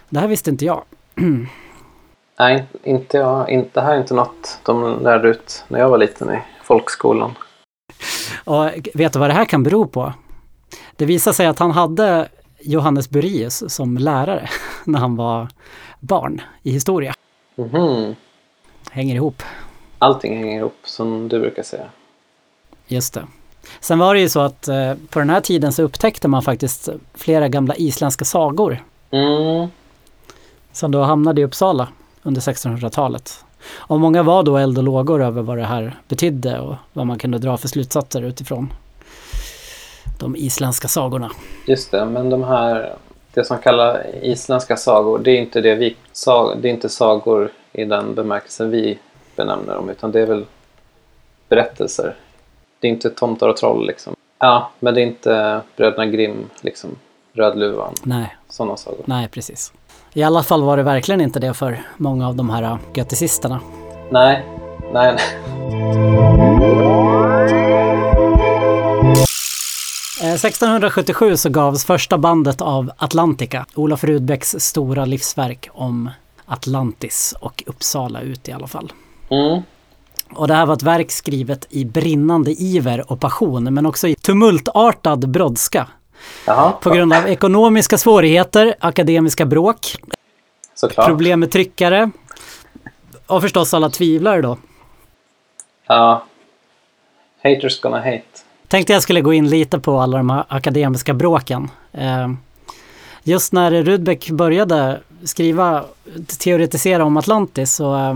Det 0.08 0.20
här 0.20 0.28
visste 0.28 0.50
inte 0.50 0.64
jag. 0.64 0.82
Nej, 2.38 2.64
inte 2.82 3.16
jag. 3.16 3.50
Inte, 3.50 3.70
det 3.80 3.80
här 3.80 3.94
är 3.94 4.00
inte 4.00 4.14
något 4.14 4.58
de 4.64 5.02
lärde 5.02 5.28
ut 5.28 5.64
när 5.68 5.78
jag 5.78 5.88
var 5.88 5.98
liten 5.98 6.32
i 6.34 6.38
folkskolan. 6.62 7.34
Och 8.44 8.70
vet 8.94 9.12
du 9.12 9.18
vad 9.18 9.30
det 9.30 9.34
här 9.34 9.44
kan 9.44 9.62
bero 9.62 9.86
på? 9.86 10.12
Det 10.96 11.04
visar 11.04 11.32
sig 11.32 11.46
att 11.46 11.58
han 11.58 11.70
hade 11.70 12.28
Johannes 12.60 13.10
Burius 13.10 13.74
som 13.74 13.98
lärare 13.98 14.48
när 14.84 14.98
han 14.98 15.16
var 15.16 15.48
barn 16.00 16.40
i 16.62 16.70
historia. 16.70 17.14
Mhm. 17.54 18.14
Hänger 18.90 19.14
ihop. 19.14 19.42
Allting 19.98 20.36
hänger 20.38 20.58
ihop 20.58 20.76
som 20.84 21.28
du 21.28 21.40
brukar 21.40 21.62
säga. 21.62 21.84
Just 22.86 23.14
det. 23.14 23.26
Sen 23.80 23.98
var 23.98 24.14
det 24.14 24.20
ju 24.20 24.28
så 24.28 24.40
att 24.40 24.68
eh, 24.68 24.94
på 25.10 25.18
den 25.18 25.30
här 25.30 25.40
tiden 25.40 25.72
så 25.72 25.82
upptäckte 25.82 26.28
man 26.28 26.42
faktiskt 26.42 26.88
flera 27.14 27.48
gamla 27.48 27.74
isländska 27.76 28.24
sagor 28.24 28.82
Mm. 29.10 29.68
som 30.72 30.90
då 30.90 31.02
hamnade 31.02 31.40
i 31.40 31.44
Uppsala 31.44 31.88
under 32.22 32.40
1600-talet. 32.40 33.44
Och 33.76 34.00
många 34.00 34.22
var 34.22 34.42
då 34.42 34.56
eld 34.56 34.78
och 34.78 34.84
lågor 34.84 35.22
över 35.22 35.42
vad 35.42 35.58
det 35.58 35.64
här 35.64 35.96
betydde 36.08 36.60
och 36.60 36.74
vad 36.92 37.06
man 37.06 37.18
kunde 37.18 37.38
dra 37.38 37.56
för 37.56 37.68
slutsatser 37.68 38.22
utifrån 38.22 38.72
de 40.18 40.36
isländska 40.36 40.88
sagorna. 40.88 41.30
Just 41.66 41.90
det, 41.90 42.04
men 42.04 42.30
de 42.30 42.42
här, 42.44 42.94
det 43.34 43.44
som 43.44 43.58
kallas 43.58 43.96
isländska 44.22 44.76
sagor, 44.76 45.18
det 45.18 45.30
är 45.30 45.38
inte 45.38 45.60
det 45.60 45.74
vi, 45.74 45.96
det 46.62 46.68
är 46.68 46.72
inte 46.72 46.88
sagor 46.88 47.50
i 47.72 47.84
den 47.84 48.14
bemärkelsen 48.14 48.70
vi 48.70 48.98
benämner 49.36 49.74
dem, 49.74 49.88
utan 49.90 50.12
det 50.12 50.20
är 50.20 50.26
väl 50.26 50.44
berättelser. 51.48 52.16
Det 52.80 52.86
är 52.86 52.90
inte 52.90 53.10
tomtar 53.10 53.48
och 53.48 53.56
troll 53.56 53.86
liksom. 53.86 54.14
Ja, 54.38 54.70
men 54.80 54.94
det 54.94 55.00
är 55.00 55.06
inte 55.06 55.60
Bröderna 55.76 56.06
Grimm, 56.06 56.50
liksom 56.60 56.90
Rödluvan, 57.32 57.94
Nej, 58.02 58.36
sådana 58.48 58.76
sagor. 58.76 59.02
nej 59.04 59.28
precis. 59.28 59.72
I 60.12 60.22
alla 60.22 60.42
fall 60.42 60.62
var 60.62 60.76
det 60.76 60.82
verkligen 60.82 61.20
inte 61.20 61.40
det 61.40 61.54
för 61.54 61.82
många 61.96 62.28
av 62.28 62.36
de 62.36 62.50
här 62.50 62.78
göticisterna. 62.94 63.60
Nej, 64.10 64.44
nej, 64.92 65.14
nej. 65.14 66.38
Eh, 70.22 70.34
1677 70.34 71.36
så 71.36 71.48
gavs 71.48 71.84
första 71.84 72.18
bandet 72.18 72.60
av 72.60 72.90
Atlantica, 72.96 73.66
Olof 73.74 74.04
Rudbecks 74.04 74.56
stora 74.58 75.04
livsverk 75.04 75.68
om 75.72 76.10
Atlantis 76.46 77.34
och 77.40 77.62
Uppsala 77.66 78.20
ut 78.20 78.48
i 78.48 78.52
alla 78.52 78.66
fall. 78.66 78.92
Mm. 79.30 79.62
Och 80.34 80.48
det 80.48 80.54
här 80.54 80.66
var 80.66 80.74
ett 80.74 80.82
verk 80.82 81.10
skrivet 81.10 81.66
i 81.70 81.84
brinnande 81.84 82.50
iver 82.52 83.12
och 83.12 83.20
passion 83.20 83.74
men 83.74 83.86
också 83.86 84.08
i 84.08 84.14
tumultartad 84.14 85.30
brådska. 85.30 85.86
Jaha, 86.46 86.72
På 86.72 86.90
grund 86.90 87.12
av 87.12 87.28
ekonomiska 87.28 87.98
svårigheter, 87.98 88.74
akademiska 88.80 89.46
bråk, 89.46 89.96
såklart. 90.74 91.06
problem 91.06 91.40
med 91.40 91.50
tryckare 91.52 92.10
och 93.26 93.42
förstås 93.42 93.74
alla 93.74 93.90
tvivlare 93.90 94.42
då. 94.42 94.58
Ja. 95.86 96.24
Haters 97.44 97.80
gonna 97.80 97.96
hate. 97.98 98.22
Tänkte 98.68 98.92
jag 98.92 99.02
skulle 99.02 99.20
gå 99.20 99.32
in 99.32 99.48
lite 99.48 99.78
på 99.78 100.00
alla 100.00 100.16
de 100.16 100.30
här 100.30 100.44
akademiska 100.48 101.14
bråken. 101.14 101.70
Eh, 101.92 102.28
Just 103.22 103.52
när 103.52 103.70
Rudbeck 103.82 104.30
började 104.30 105.00
skriva, 105.24 105.84
teoretisera 106.38 107.04
om 107.04 107.16
Atlantis 107.16 107.74
så 107.74 107.94
eh, 107.96 108.14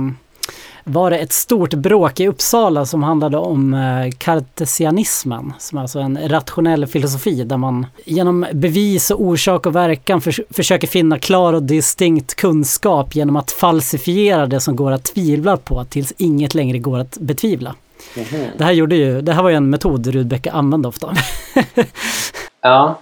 var 0.85 1.11
det 1.11 1.19
ett 1.19 1.33
stort 1.33 1.75
bråk 1.75 2.21
i 2.21 2.29
Uppsala 2.29 2.87
som 2.87 3.03
handlade 3.03 3.37
om 3.39 3.75
eh, 3.75 4.11
kartesianismen, 4.19 5.53
som 5.59 5.79
är 5.79 5.83
alltså 5.83 5.99
en 5.99 6.29
rationell 6.29 6.87
filosofi 6.87 7.45
där 7.45 7.57
man 7.57 7.87
genom 8.05 8.47
bevis 8.53 9.11
och 9.11 9.21
orsak 9.23 9.67
och 9.67 9.77
verkan 9.77 10.21
förs- 10.21 10.41
försöker 10.51 10.87
finna 10.87 11.19
klar 11.19 11.53
och 11.53 11.63
distinkt 11.63 12.35
kunskap 12.35 13.15
genom 13.15 13.37
att 13.37 13.51
falsifiera 13.51 14.47
det 14.47 14.61
som 14.61 14.77
går 14.77 14.93
att 14.93 15.05
tvivla 15.05 15.57
på 15.57 15.85
tills 15.85 16.13
inget 16.17 16.55
längre 16.55 16.79
går 16.79 16.99
att 16.99 17.19
betvivla. 17.21 17.75
Mhm. 18.17 18.45
Det 18.59 18.65
här, 18.65 18.73
gjorde 18.73 18.97
ju, 18.97 19.21
det 19.21 19.33
här 19.33 19.43
var 19.43 19.51
ju 19.51 19.57
en 19.57 19.71
metod 19.71 20.07
Rudbeck 20.07 20.47
använde 20.47 20.89
ofta. 20.89 21.15
Ja, 22.65 22.99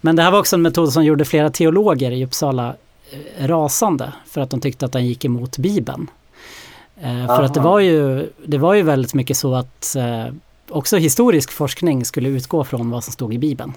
Men 0.00 0.16
det 0.16 0.22
här 0.22 0.30
var 0.30 0.38
också 0.38 0.56
en 0.56 0.62
metod 0.62 0.92
som 0.92 1.04
gjorde 1.04 1.24
flera 1.24 1.50
teologer 1.50 2.10
i 2.10 2.24
Uppsala 2.24 2.74
eh, 3.10 3.46
rasande 3.46 4.12
för 4.26 4.40
att 4.40 4.50
de 4.50 4.60
tyckte 4.60 4.86
att 4.86 4.92
den 4.92 5.06
gick 5.06 5.24
emot 5.24 5.58
Bibeln. 5.58 6.10
Eh, 7.02 7.26
för 7.26 7.42
att 7.42 7.54
det 7.54 7.60
var, 7.60 7.78
ju, 7.80 8.30
det 8.46 8.58
var 8.58 8.74
ju 8.74 8.82
väldigt 8.82 9.14
mycket 9.14 9.36
så 9.36 9.54
att 9.54 9.96
eh, 9.96 10.26
också 10.70 10.96
historisk 10.96 11.52
forskning 11.52 12.04
skulle 12.04 12.28
utgå 12.28 12.64
från 12.64 12.90
vad 12.90 13.04
som 13.04 13.12
stod 13.12 13.34
i 13.34 13.38
Bibeln. 13.38 13.72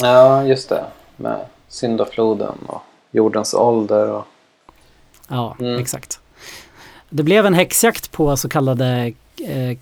ja, 0.00 0.44
just 0.44 0.68
det. 0.68 0.84
Med 1.16 1.40
syndafloden 1.68 2.54
och 2.66 2.82
jordens 3.10 3.54
ålder 3.54 4.10
och... 4.10 4.24
Ja, 5.28 5.56
Mm. 5.60 5.80
exakt. 5.80 6.20
Det 7.10 7.22
blev 7.22 7.46
en 7.46 7.54
häxjakt 7.54 8.12
på 8.12 8.36
så 8.36 8.48
kallade 8.48 9.12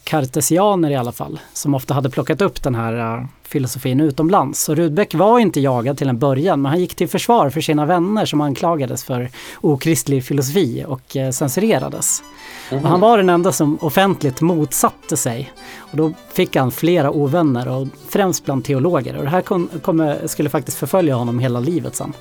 kartesianer 0.05 0.91
i 0.91 0.97
alla 0.97 1.13
fall, 1.13 1.41
som 1.53 1.75
ofta 1.75 1.95
hade 1.95 2.11
plockat 2.11 2.43
upp 2.43 2.63
den 2.63 2.75
här 2.75 3.19
eh, 3.19 3.25
filosofin 3.43 4.01
utomlands. 4.01 4.63
Så 4.63 4.75
Rudbeck 4.75 5.15
var 5.15 5.39
inte 5.39 5.61
jagad 5.61 5.99
till 5.99 6.09
en 6.09 6.19
början, 6.19 6.63
men 6.63 6.71
han 6.71 6.81
gick 6.81 6.95
till 6.95 7.09
försvar 7.09 7.51
för 7.51 7.61
sina 7.61 7.87
vänner 7.87 8.25
som 8.25 8.41
anklagades 8.41 9.05
för 9.05 9.31
okristlig 9.61 10.25
filosofi 10.25 10.85
och 10.89 11.17
eh, 11.17 11.31
censurerades. 11.31 12.23
Och 12.71 12.81
han 12.81 13.01
var 13.01 13.19
den 13.19 13.29
enda 13.29 13.53
som 13.53 13.79
offentligt 13.81 14.41
motsatte 14.41 15.17
sig. 15.17 15.53
Och 15.79 15.97
då 15.97 16.13
fick 16.33 16.57
han 16.57 16.71
flera 16.71 17.11
ovänner, 17.11 17.69
och 17.69 17.89
främst 18.09 18.45
bland 18.45 18.65
teologer. 18.65 19.17
Och 19.17 19.25
det 19.25 19.31
här 19.31 19.43
kom, 19.43 19.71
kommer, 19.83 20.27
skulle 20.27 20.49
faktiskt 20.49 20.79
förfölja 20.79 21.15
honom 21.15 21.39
hela 21.39 21.61
livet 21.61 21.97
sen. 21.97 22.13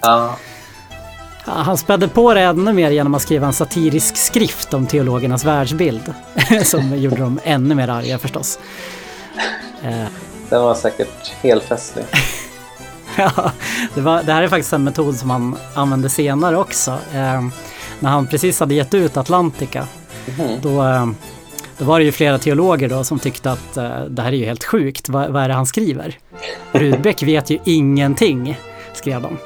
Ja, 0.00 0.36
Ja, 1.46 1.52
Han 1.52 1.76
spädde 1.76 2.08
på 2.08 2.34
det 2.34 2.40
ännu 2.40 2.72
mer 2.72 2.90
genom 2.90 3.14
att 3.14 3.22
skriva 3.22 3.46
en 3.46 3.52
satirisk 3.52 4.16
skrift 4.16 4.74
om 4.74 4.86
teologernas 4.86 5.44
världsbild. 5.44 6.14
som 6.64 6.98
gjorde 6.98 7.16
dem 7.16 7.40
ännu 7.44 7.74
mer 7.74 7.88
arga 7.88 8.18
förstås. 8.18 8.58
Eh, 9.82 10.06
den 10.48 10.62
var 10.62 10.74
säkert 10.74 11.32
helfestlig. 11.42 12.04
ja, 13.18 13.52
det, 13.94 14.00
var, 14.00 14.22
det 14.22 14.32
här 14.32 14.42
är 14.42 14.48
faktiskt 14.48 14.72
en 14.72 14.84
metod 14.84 15.16
som 15.16 15.30
han 15.30 15.56
använde 15.74 16.08
senare 16.08 16.56
också. 16.56 16.90
Eh, 16.90 17.42
när 18.00 18.10
han 18.10 18.26
precis 18.26 18.60
hade 18.60 18.74
gett 18.74 18.94
ut 18.94 19.16
Atlantica. 19.16 19.86
Mhm. 20.38 20.48
Då, 20.62 20.82
eh, 20.84 21.06
då 21.78 21.84
var 21.84 21.98
det 21.98 22.04
ju 22.04 22.12
flera 22.12 22.38
teologer 22.38 22.88
då 22.88 23.04
som 23.04 23.18
tyckte 23.18 23.52
att 23.52 23.76
eh, 23.76 24.00
det 24.00 24.22
här 24.22 24.32
är 24.32 24.36
ju 24.36 24.44
helt 24.44 24.64
sjukt. 24.64 25.08
Vad, 25.08 25.30
vad 25.30 25.42
är 25.42 25.48
det 25.48 25.54
han 25.54 25.66
skriver? 25.66 26.18
Rudbeck 26.72 27.22
vet 27.22 27.50
ju 27.50 27.58
ingenting, 27.64 28.58
skrev 28.94 29.22
de. 29.22 29.38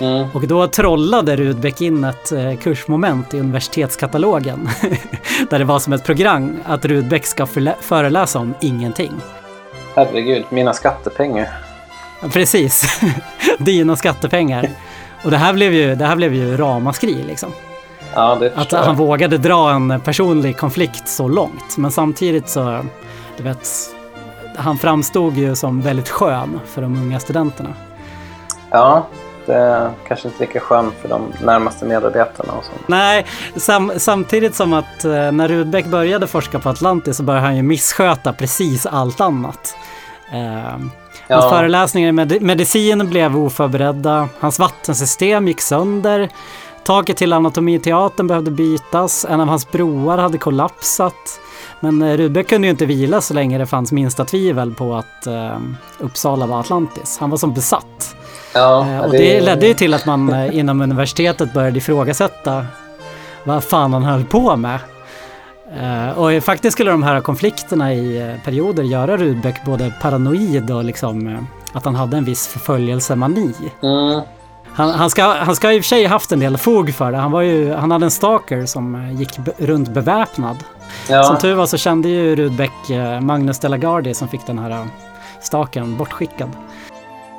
Mm. 0.00 0.26
Och 0.34 0.46
då 0.46 0.66
trollade 0.66 1.36
Rudbeck 1.36 1.80
in 1.80 2.04
ett 2.04 2.32
eh, 2.32 2.56
kursmoment 2.56 3.34
i 3.34 3.40
universitetskatalogen. 3.40 4.68
där 5.50 5.58
det 5.58 5.64
var 5.64 5.78
som 5.78 5.92
ett 5.92 6.04
program 6.04 6.56
att 6.66 6.84
Rudbeck 6.84 7.26
ska 7.26 7.46
föreläsa 7.80 8.38
om 8.38 8.54
ingenting. 8.60 9.12
Herregud, 9.94 10.44
mina 10.50 10.72
skattepengar. 10.72 11.48
Ja, 12.22 12.28
Precis, 12.28 13.00
dina 13.58 13.96
skattepengar. 13.96 14.70
Och 15.24 15.30
det 15.30 15.36
här 15.36 15.52
blev 15.52 15.72
ju, 15.72 15.94
det 15.94 16.06
här 16.06 16.16
blev 16.16 16.34
ju 16.34 16.56
ramaskri 16.56 17.22
liksom. 17.22 17.52
Ja, 18.14 18.40
Att 18.54 18.72
han 18.72 18.96
vågade 18.96 19.38
dra 19.38 19.70
en 19.70 20.00
personlig 20.00 20.56
konflikt 20.56 21.08
så 21.08 21.28
långt. 21.28 21.76
Men 21.76 21.90
samtidigt 21.90 22.48
så, 22.48 22.84
du 23.36 23.42
vet, 23.42 23.68
han 24.56 24.78
framstod 24.78 25.36
ju 25.36 25.56
som 25.56 25.80
väldigt 25.80 26.08
skön 26.08 26.60
för 26.66 26.82
de 26.82 26.96
unga 26.96 27.20
studenterna. 27.20 27.74
Ja, 28.70 29.06
Är 29.48 29.90
kanske 30.08 30.28
inte 30.28 30.40
lika 30.40 30.60
skönt 30.60 30.94
för 31.02 31.08
de 31.08 31.22
närmaste 31.44 31.84
medarbetarna 31.84 32.52
och 32.52 32.64
sånt. 32.64 32.80
Nej, 32.88 33.26
sam, 33.56 33.92
samtidigt 33.96 34.54
som 34.54 34.72
att 34.72 35.04
eh, 35.04 35.32
när 35.32 35.48
Rudbeck 35.48 35.86
började 35.86 36.26
forska 36.26 36.58
på 36.58 36.68
Atlantis 36.68 37.16
så 37.16 37.22
började 37.22 37.46
han 37.46 37.56
ju 37.56 37.62
missköta 37.62 38.32
precis 38.32 38.86
allt 38.86 39.20
annat. 39.20 39.76
Eh, 40.32 40.78
Hans 41.30 41.44
Ja. 41.44 41.50
föreläsningar 41.50 42.08
i 42.08 42.12
med- 42.12 42.42
medicin 42.42 43.10
blev 43.10 43.36
oförberedda, 43.36 44.28
hans 44.40 44.58
vattensystem 44.58 45.48
gick 45.48 45.60
sönder, 45.60 46.28
taket 46.84 47.16
till 47.16 47.32
anatomiteatern 47.32 48.26
behövde 48.26 48.50
bytas, 48.50 49.26
en 49.28 49.40
av 49.40 49.48
hans 49.48 49.70
broar 49.70 50.18
hade 50.18 50.38
kollapsat. 50.38 51.40
Men 51.80 52.02
eh, 52.02 52.16
Rudbeck 52.16 52.48
kunde 52.48 52.66
ju 52.66 52.70
inte 52.70 52.86
vila 52.86 53.20
så 53.20 53.34
länge 53.34 53.58
det 53.58 53.66
fanns 53.66 53.92
minsta 53.92 54.24
tvivel 54.24 54.74
på 54.74 54.94
att 54.94 55.26
eh, 55.26 55.58
Uppsala 55.98 56.46
var 56.46 56.60
Atlantis. 56.60 57.18
Han 57.20 57.30
var 57.30 57.38
som 57.38 57.54
besatt. 57.54 58.14
Ja, 58.54 58.86
Eh, 58.88 59.00
och 59.00 59.10
det 59.12 59.40
ledde 59.40 59.66
ju 59.66 59.74
till 59.74 59.94
att 59.94 60.06
man 60.06 60.32
eh, 60.32 60.58
inom 60.58 60.80
universitetet 60.80 61.52
började 61.52 61.78
ifrågasätta 61.78 62.66
vad 63.44 63.64
fan 63.64 63.92
han 63.92 64.04
höll 64.04 64.24
på 64.24 64.56
med. 64.56 64.78
Eh, 65.80 66.18
Och 66.18 66.44
faktiskt 66.44 66.72
skulle 66.72 66.90
de 66.90 67.02
här 67.02 67.20
konflikterna 67.20 67.94
i 67.94 68.36
perioder 68.44 68.82
göra 68.82 69.16
Rudbeck 69.16 69.64
både 69.64 69.92
paranoid 70.02 70.70
och 70.70 70.84
liksom 70.84 71.46
att 71.72 71.84
han 71.84 71.94
hade 71.94 72.16
en 72.16 72.24
viss 72.24 72.46
förföljelsemani. 72.46 73.54
Mm. 73.82 74.20
Han, 74.72 74.90
han, 74.90 75.10
ska, 75.10 75.24
han 75.24 75.56
ska 75.56 75.72
i 75.72 75.78
och 75.78 75.82
för 75.82 75.88
sig 75.88 76.04
haft 76.04 76.32
en 76.32 76.40
del 76.40 76.56
fog 76.58 76.94
för 76.94 77.12
det. 77.12 77.18
Han, 77.18 77.30
var 77.32 77.40
ju, 77.42 77.74
han 77.74 77.90
hade 77.90 78.04
en 78.06 78.10
stalker 78.10 78.66
som 78.66 79.16
gick 79.18 79.38
runt 79.58 79.88
beväpnad. 79.88 80.56
Ja. 81.08 81.22
Som 81.22 81.38
tur 81.38 81.54
var 81.54 81.66
så 81.66 81.76
kände 81.76 82.08
ju 82.08 82.36
Rudbeck 82.36 82.72
Magnus 83.20 83.58
de 83.58 83.68
la 83.68 83.76
Gardie 83.76 84.14
som 84.14 84.28
fick 84.28 84.46
den 84.46 84.58
här 84.58 84.86
stalkern 85.40 85.96
bortskickad. 85.96 86.50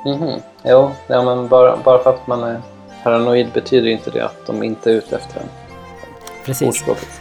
Mhm. 0.04 0.40
Jo, 0.64 0.90
ja, 1.06 1.22
men 1.22 1.48
bara, 1.48 1.76
bara 1.84 2.02
för 2.02 2.10
att 2.10 2.26
man 2.26 2.42
är 2.44 2.60
paranoid 3.02 3.46
betyder 3.54 3.88
inte 3.88 4.10
det 4.10 4.24
att 4.24 4.46
de 4.46 4.62
inte 4.62 4.90
är 4.90 4.94
ute 4.94 5.16
efter 5.16 5.40
en. 5.40 5.46
Precis. 6.44 6.68
Ordspråket. 6.68 7.20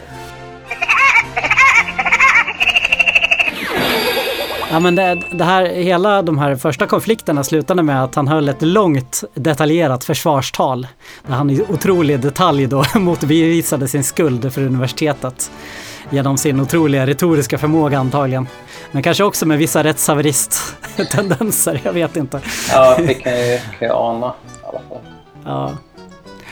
Ja, 4.71 4.79
men 4.79 4.95
det, 4.95 5.21
det 5.31 5.43
här, 5.43 5.65
hela 5.65 6.21
de 6.21 6.37
här 6.37 6.55
första 6.55 6.87
konflikterna 6.87 7.43
slutade 7.43 7.83
med 7.83 8.03
att 8.03 8.15
han 8.15 8.27
höll 8.27 8.49
ett 8.49 8.61
långt 8.61 9.23
detaljerat 9.33 10.03
försvarstal. 10.03 10.87
Där 11.27 11.33
han 11.33 11.49
i 11.49 11.61
otrolig 11.69 12.19
detalj 12.19 12.67
då 12.67 12.83
motbevisade 12.99 13.87
sin 13.87 14.03
skuld 14.03 14.53
för 14.53 14.61
universitetet. 14.61 15.51
Genom 16.09 16.37
sin 16.37 16.59
otroliga 16.59 17.07
retoriska 17.07 17.57
förmåga 17.57 17.99
antagligen. 17.99 18.47
Men 18.91 19.03
kanske 19.03 19.23
också 19.23 19.45
med 19.45 19.57
vissa 19.57 19.83
rättshaverist-tendenser, 19.83 21.81
jag 21.85 21.93
vet 21.93 22.17
inte. 22.17 22.41
Ja, 22.71 22.97
det 22.97 23.13
kan 23.13 23.31
jag, 23.31 23.59
kan 23.79 23.87
jag 23.87 23.97
ana 23.97 24.27
i 24.27 24.65
alla 24.67 24.79
fall. 24.89 24.97
Ja. 25.45 25.71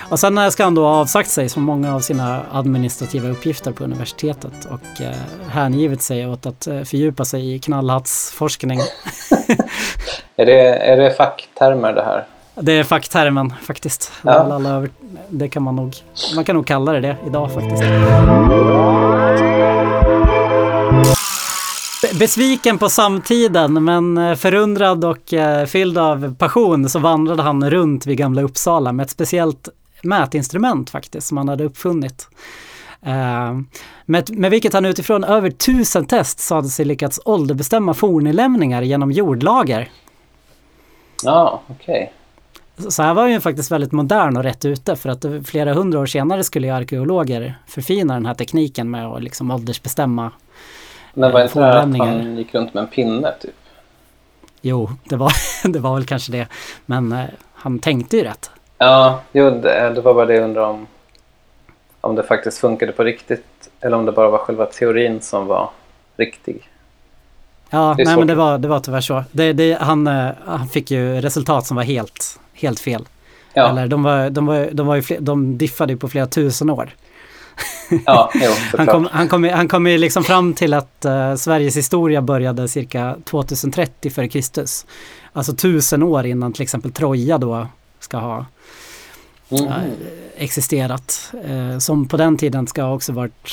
Och 0.10 0.19
sen 0.19 0.52
ska 0.52 0.63
han 0.63 0.76
då 0.76 0.84
ha 0.84 0.95
avsagt 0.95 1.30
sig 1.30 1.50
så 1.50 1.60
många 1.60 1.95
av 1.95 2.00
sina 2.00 2.41
administrativa 2.52 3.30
uppgifter 3.30 3.71
på 3.71 3.84
universitetet 3.84 4.65
och 4.65 5.02
eh, 5.02 5.15
hängivit 5.50 6.02
sig 6.02 6.28
åt 6.28 6.45
att 6.45 6.67
eh, 6.67 6.82
fördjupa 6.82 7.26
sig 7.26 7.56
i 7.56 7.60
knallhattsforskning. 7.60 8.80
Är 10.39 10.45
det, 10.45 10.62
är 10.62 10.97
det 10.97 11.13
facktermer 11.13 11.93
det 11.93 12.04
här? 12.04 12.26
Det 12.56 12.71
är 12.71 12.84
facktermen 12.84 13.54
faktiskt. 13.63 14.12
Ja. 14.21 14.84
det 15.30 15.50
kan 15.50 15.63
man 15.63 15.76
nog, 15.76 15.95
man 16.36 16.43
kan 16.43 16.56
nog 16.56 16.67
kalla 16.67 16.91
det 16.91 17.00
det 17.00 17.15
idag 17.28 17.52
faktiskt. 17.54 17.84
Be- 22.18 22.20
Besviken 22.20 22.78
på 22.78 22.90
samtiden 22.90 23.84
men 23.84 24.18
eh, 24.18 24.36
förundrad 24.36 25.06
och 25.06 25.34
eh, 25.34 25.66
fylld 25.66 25.98
av 25.98 26.36
passion 26.36 26.90
så 26.90 27.00
vandrade 27.00 27.44
han 27.44 27.70
runt 27.70 28.06
vid 28.06 28.18
Gamla 28.18 28.42
Uppsala 28.42 28.92
med 28.92 29.04
ett 29.04 29.10
speciellt 29.10 29.70
mätinstrument 30.04 30.90
faktiskt 30.90 31.28
som 31.28 31.38
han 31.38 31.48
hade 31.48 31.64
uppfunnit. 31.64 32.28
Eh, 33.02 33.60
med, 34.06 34.38
med 34.38 34.52
vilket 34.52 34.74
han 34.74 34.86
utifrån 34.86 35.24
över 35.24 35.50
tusen 35.50 36.06
test 36.06 36.40
så 36.40 36.56
hade 36.56 36.70
sig 36.70 36.86
lyckats 36.86 37.20
ålderbestämma 37.26 37.94
fornlämningar 37.94 38.82
genom 38.82 39.12
jordlager. 39.12 39.90
Ja, 41.24 41.62
okej. 41.68 42.14
Så 42.78 42.92
så 42.92 43.04
här 43.04 43.14
var 43.14 43.28
ju 43.28 43.40
faktiskt 43.40 43.72
väldigt 43.72 43.92
modern 43.92 44.38
och 44.38 44.44
rätt 44.44 44.66
ute 44.66 44.96
för 44.96 45.10
att 45.10 45.26
flera 45.46 45.74
hundra 45.74 46.00
år 46.00 46.06
senare 46.06 46.44
skulle 46.44 46.68
ju 46.68 46.74
arkeologer 46.74 47.60
förfina 47.68 48.14
den 48.14 48.26
här 48.26 48.34
tekniken 48.34 48.90
med 48.90 49.08
att 49.08 49.24
liksom 49.24 49.52
åldersbestämma. 49.52 50.32
Men 51.13 51.32
var 51.32 51.43
inte 51.43 51.60
det 51.60 51.82
att 51.82 51.98
han 51.98 52.38
gick 52.38 52.56
runt 52.56 52.74
med 52.74 52.82
en 52.82 52.88
pinne 52.88 53.32
typ? 53.41 53.56
Jo, 54.62 54.89
det 55.04 55.15
var, 55.15 55.32
det 55.63 55.80
var 55.80 55.96
väl 55.96 56.06
kanske 56.06 56.32
det. 56.32 56.48
Men 56.86 57.12
eh, 57.12 57.26
han 57.54 57.80
tänkte 57.80 58.17
ju 58.17 58.24
rätt. 58.24 58.52
Ja, 58.78 59.22
jo, 59.32 59.50
det, 59.50 59.91
det 59.96 60.02
var 60.02 60.13
bara 60.13 60.26
det 60.26 60.34
jag 60.34 60.43
undrade 60.43 60.67
om. 60.67 60.88
Om 62.02 62.15
det 62.15 62.24
faktiskt 62.24 62.58
funkade 62.58 62.91
på 62.91 63.04
riktigt 63.04 63.70
eller 63.82 63.98
om 63.98 64.06
det 64.06 64.12
bara 64.12 64.30
var 64.30 64.38
själva 64.38 64.65
teorin 64.65 65.22
som 65.22 65.48
var 65.48 65.70
riktig. 66.17 66.70
Ja, 67.70 67.96
nej 67.98 68.17
men 68.17 68.28
det 68.28 68.36
var, 68.36 68.58
det 68.58 68.67
var 68.67 68.80
tyvärr 68.80 69.02
så. 69.02 69.24
Det, 69.32 69.54
det, 69.54 69.78
han, 69.82 70.08
eh, 70.08 70.30
han 70.46 70.67
fick 70.67 70.91
ju 70.91 71.22
resultat 71.22 71.65
som 71.65 71.78
var 71.78 71.84
helt, 71.84 72.39
helt 72.54 72.80
fel. 72.80 73.08
Ja, 73.54 73.70
Eller 73.70 73.88
de, 73.88 74.04
var, 74.04 74.30
de, 74.30 74.46
var, 74.46 74.70
de, 74.72 74.88
var 74.88 74.96
ju 74.96 75.02
fler, 75.02 75.20
de 75.20 75.58
diffade 75.58 75.93
ju 75.93 76.00
på 76.00 76.10
flera 76.10 76.26
tusen 76.26 76.70
år. 76.70 76.89
Ja 78.06 78.32
jo, 78.36 78.52
Han 78.78 78.88
kom, 78.88 79.08
han 79.12 79.28
kom, 79.28 79.43
han 79.43 79.67
kom 79.67 79.88
ju 79.88 79.98
liksom 79.98 80.24
fram 80.24 80.54
till 80.54 80.74
att 80.74 81.06
eh, 81.06 81.36
Sveriges 81.36 81.78
historia 81.78 82.22
började 82.22 82.67
cirka 82.67 83.15
2030 83.26 84.10
före 84.10 84.28
Kristus. 84.28 84.86
Alltså 85.34 85.54
tusen 85.54 86.04
år 86.04 86.26
innan 86.26 86.54
till 86.54 86.63
exempel 86.63 86.91
Troja 86.91 87.38
då 87.38 87.67
ska 88.00 88.17
ha 88.17 88.46
eh, 89.52 89.72
existerat. 90.38 91.34
Eh, 91.46 91.78
som 91.78 92.08
på 92.08 92.17
den 92.17 92.38
tiden 92.38 92.67
ska 92.67 92.84
ha 92.84 92.93
också 92.93 93.13
varit 93.13 93.50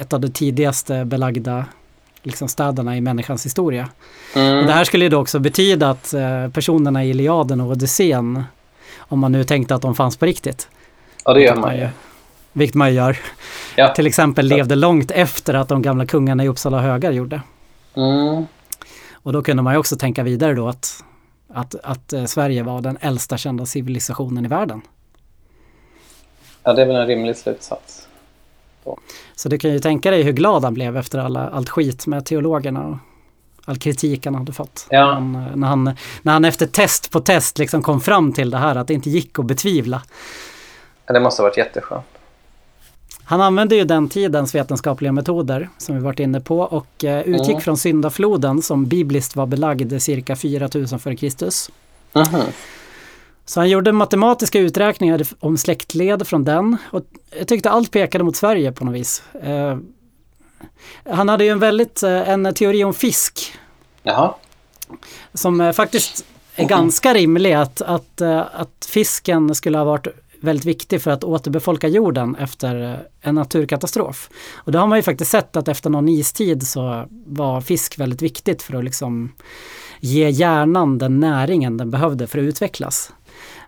ett 0.00 0.12
av 0.12 0.20
de 0.20 0.28
tidigaste 0.28 1.04
belagda 1.04 1.64
liksom, 2.22 2.48
städerna 2.48 2.96
i 2.96 3.00
människans 3.00 3.46
historia. 3.46 3.88
Och 4.32 4.40
Mm. 4.40 4.66
det 4.66 4.72
här 4.72 4.84
skulle 4.84 5.04
ju 5.04 5.08
då 5.08 5.18
också 5.20 5.38
betyda 5.38 5.90
att 5.90 6.14
personerna 6.52 7.04
i 7.04 7.10
Iliaden 7.10 7.60
och 7.60 7.70
Odysseen, 7.70 8.44
om 8.98 9.18
man 9.18 9.32
nu 9.32 9.44
tänkte 9.44 9.74
att 9.74 9.82
de 9.82 9.94
fanns 9.94 10.16
på 10.16 10.26
riktigt, 10.26 10.68
Ja, 11.24 11.34
det 11.34 11.40
gör 11.40 11.56
man 11.56 11.76
ju. 11.76 11.88
Vilket 12.54 12.74
man 12.74 12.88
ju 12.88 12.94
gör, 12.94 13.18
Ja. 13.76 13.94
till 13.94 14.06
exempel 14.06 14.46
levde 14.46 14.74
långt 14.74 15.10
efter 15.10 15.54
att 15.54 15.68
de 15.68 15.82
gamla 15.82 16.06
kungarna 16.06 16.44
i 16.44 16.48
Uppsala 16.48 16.80
högar 16.80 17.12
gjorde. 17.12 17.42
Mm. 17.96 18.46
Och 19.12 19.32
då 19.32 19.42
kunde 19.42 19.62
man 19.62 19.74
ju 19.74 19.78
också 19.78 19.96
tänka 19.96 20.22
vidare 20.22 20.54
då 20.54 20.68
att, 20.68 21.04
att, 21.48 21.74
att 21.82 22.12
eh, 22.12 22.24
Sverige 22.24 22.62
var 22.62 22.80
den 22.80 22.98
äldsta 23.00 23.36
kända 23.36 23.66
civilisationen 23.66 24.44
i 24.44 24.48
världen. 24.48 24.82
Ja, 26.62 26.72
det 26.72 26.82
är 26.82 26.86
väl 26.86 26.96
en 26.96 27.06
rimlig 27.06 27.36
slutsats. 27.36 28.08
Så 29.34 29.48
du 29.48 29.58
kan 29.58 29.72
ju 29.72 29.78
tänka 29.78 30.10
dig 30.10 30.22
hur 30.22 30.32
glad 30.32 30.64
han 30.64 30.74
blev 30.74 30.96
efter 30.96 31.18
alla, 31.18 31.48
allt 31.48 31.68
skit 31.68 32.06
med 32.06 32.26
teologerna 32.26 32.86
och 32.86 32.96
all 33.64 33.78
kritik 33.78 34.24
han 34.24 34.34
hade 34.34 34.52
fått. 34.52 34.86
Ja. 34.90 35.12
Han, 35.12 35.34
eh, 35.34 35.56
när, 35.56 35.68
han, 35.68 35.96
när 36.22 36.32
han 36.32 36.44
efter 36.44 36.66
test 36.66 37.10
på 37.10 37.20
test 37.20 37.58
liksom 37.58 37.82
kom 37.82 38.00
fram 38.00 38.32
till 38.32 38.50
det 38.50 38.58
här 38.58 38.76
att 38.76 38.86
det 38.86 38.94
inte 38.94 39.10
gick 39.10 39.38
att 39.38 39.46
betvivla. 39.46 40.02
Ja, 41.06 41.14
det 41.14 41.20
måste 41.20 41.42
ha 41.42 41.48
varit 41.48 41.56
jätteskönt. 41.56 42.06
Han 43.26 43.40
använde 43.40 43.76
ju 43.76 43.84
den 43.84 44.08
tidens 44.08 44.54
vetenskapliga 44.54 45.12
metoder 45.12 45.68
som 45.78 45.94
vi 45.94 46.00
varit 46.00 46.20
inne 46.20 46.40
på 46.40 46.58
och 46.60 47.04
eh, 47.04 47.20
utgick 47.20 47.48
Mm. 47.50 47.60
från 47.60 47.76
syndafloden 47.76 48.62
som 48.62 48.86
bibliskt 48.86 49.36
var 49.36 49.46
belagd 49.46 50.02
cirka 50.02 50.36
4000 50.36 50.98
före 50.98 51.16
Kristus. 51.16 51.70
Mhm. 52.12 52.42
Så 53.46 53.60
han 53.60 53.68
gjorde 53.70 53.92
matematiska 53.92 54.58
uträkningar 54.58 55.22
om 55.40 55.56
släktled 55.58 56.26
från 56.26 56.44
den 56.44 56.76
och 56.90 57.04
jag 57.38 57.48
tyckte 57.48 57.70
allt 57.70 57.90
pekade 57.90 58.24
mot 58.24 58.36
Sverige 58.36 58.72
på 58.72 58.84
något 58.84 58.94
vis. 58.94 59.22
Eh, 59.42 59.76
han 61.10 61.28
hade 61.28 61.44
ju 61.44 61.50
en 61.50 61.58
väldigt, 61.58 62.02
eh, 62.02 62.28
en 62.28 62.54
teori 62.54 62.84
om 62.84 62.94
fisk 62.94 63.52
Jaha. 64.02 64.34
som 65.34 65.72
faktiskt 65.76 66.24
är 66.56 66.64
ganska 66.68 67.14
rimlig 67.14 67.52
att, 67.52 67.82
att, 67.82 68.20
att 68.52 68.86
fisken 68.88 69.54
skulle 69.54 69.78
ha 69.78 69.84
varit 69.84 70.06
väldigt 70.44 70.64
viktig 70.64 71.02
för 71.02 71.10
att 71.10 71.24
återbefolka 71.24 71.88
jorden 71.88 72.36
efter 72.40 72.92
eh, 72.92 72.98
en 73.28 73.34
naturkatastrof. 73.34 74.30
Och 74.54 74.72
det 74.72 74.78
har 74.78 74.86
man 74.86 74.98
ju 74.98 75.02
faktiskt 75.02 75.30
sett 75.30 75.56
att 75.56 75.68
efter 75.68 75.90
någon 75.90 76.08
istid 76.08 76.66
så 76.66 77.04
var 77.26 77.60
fisk 77.60 77.98
väldigt 77.98 78.22
viktigt 78.22 78.62
för 78.62 78.74
att 78.78 78.84
liksom 78.84 79.32
ge 80.00 80.30
hjärnan 80.30 80.98
den 80.98 81.20
näringen 81.20 81.76
den 81.76 81.90
behövde 81.90 82.26
för 82.26 82.38
att 82.38 82.42
utvecklas. 82.42 83.12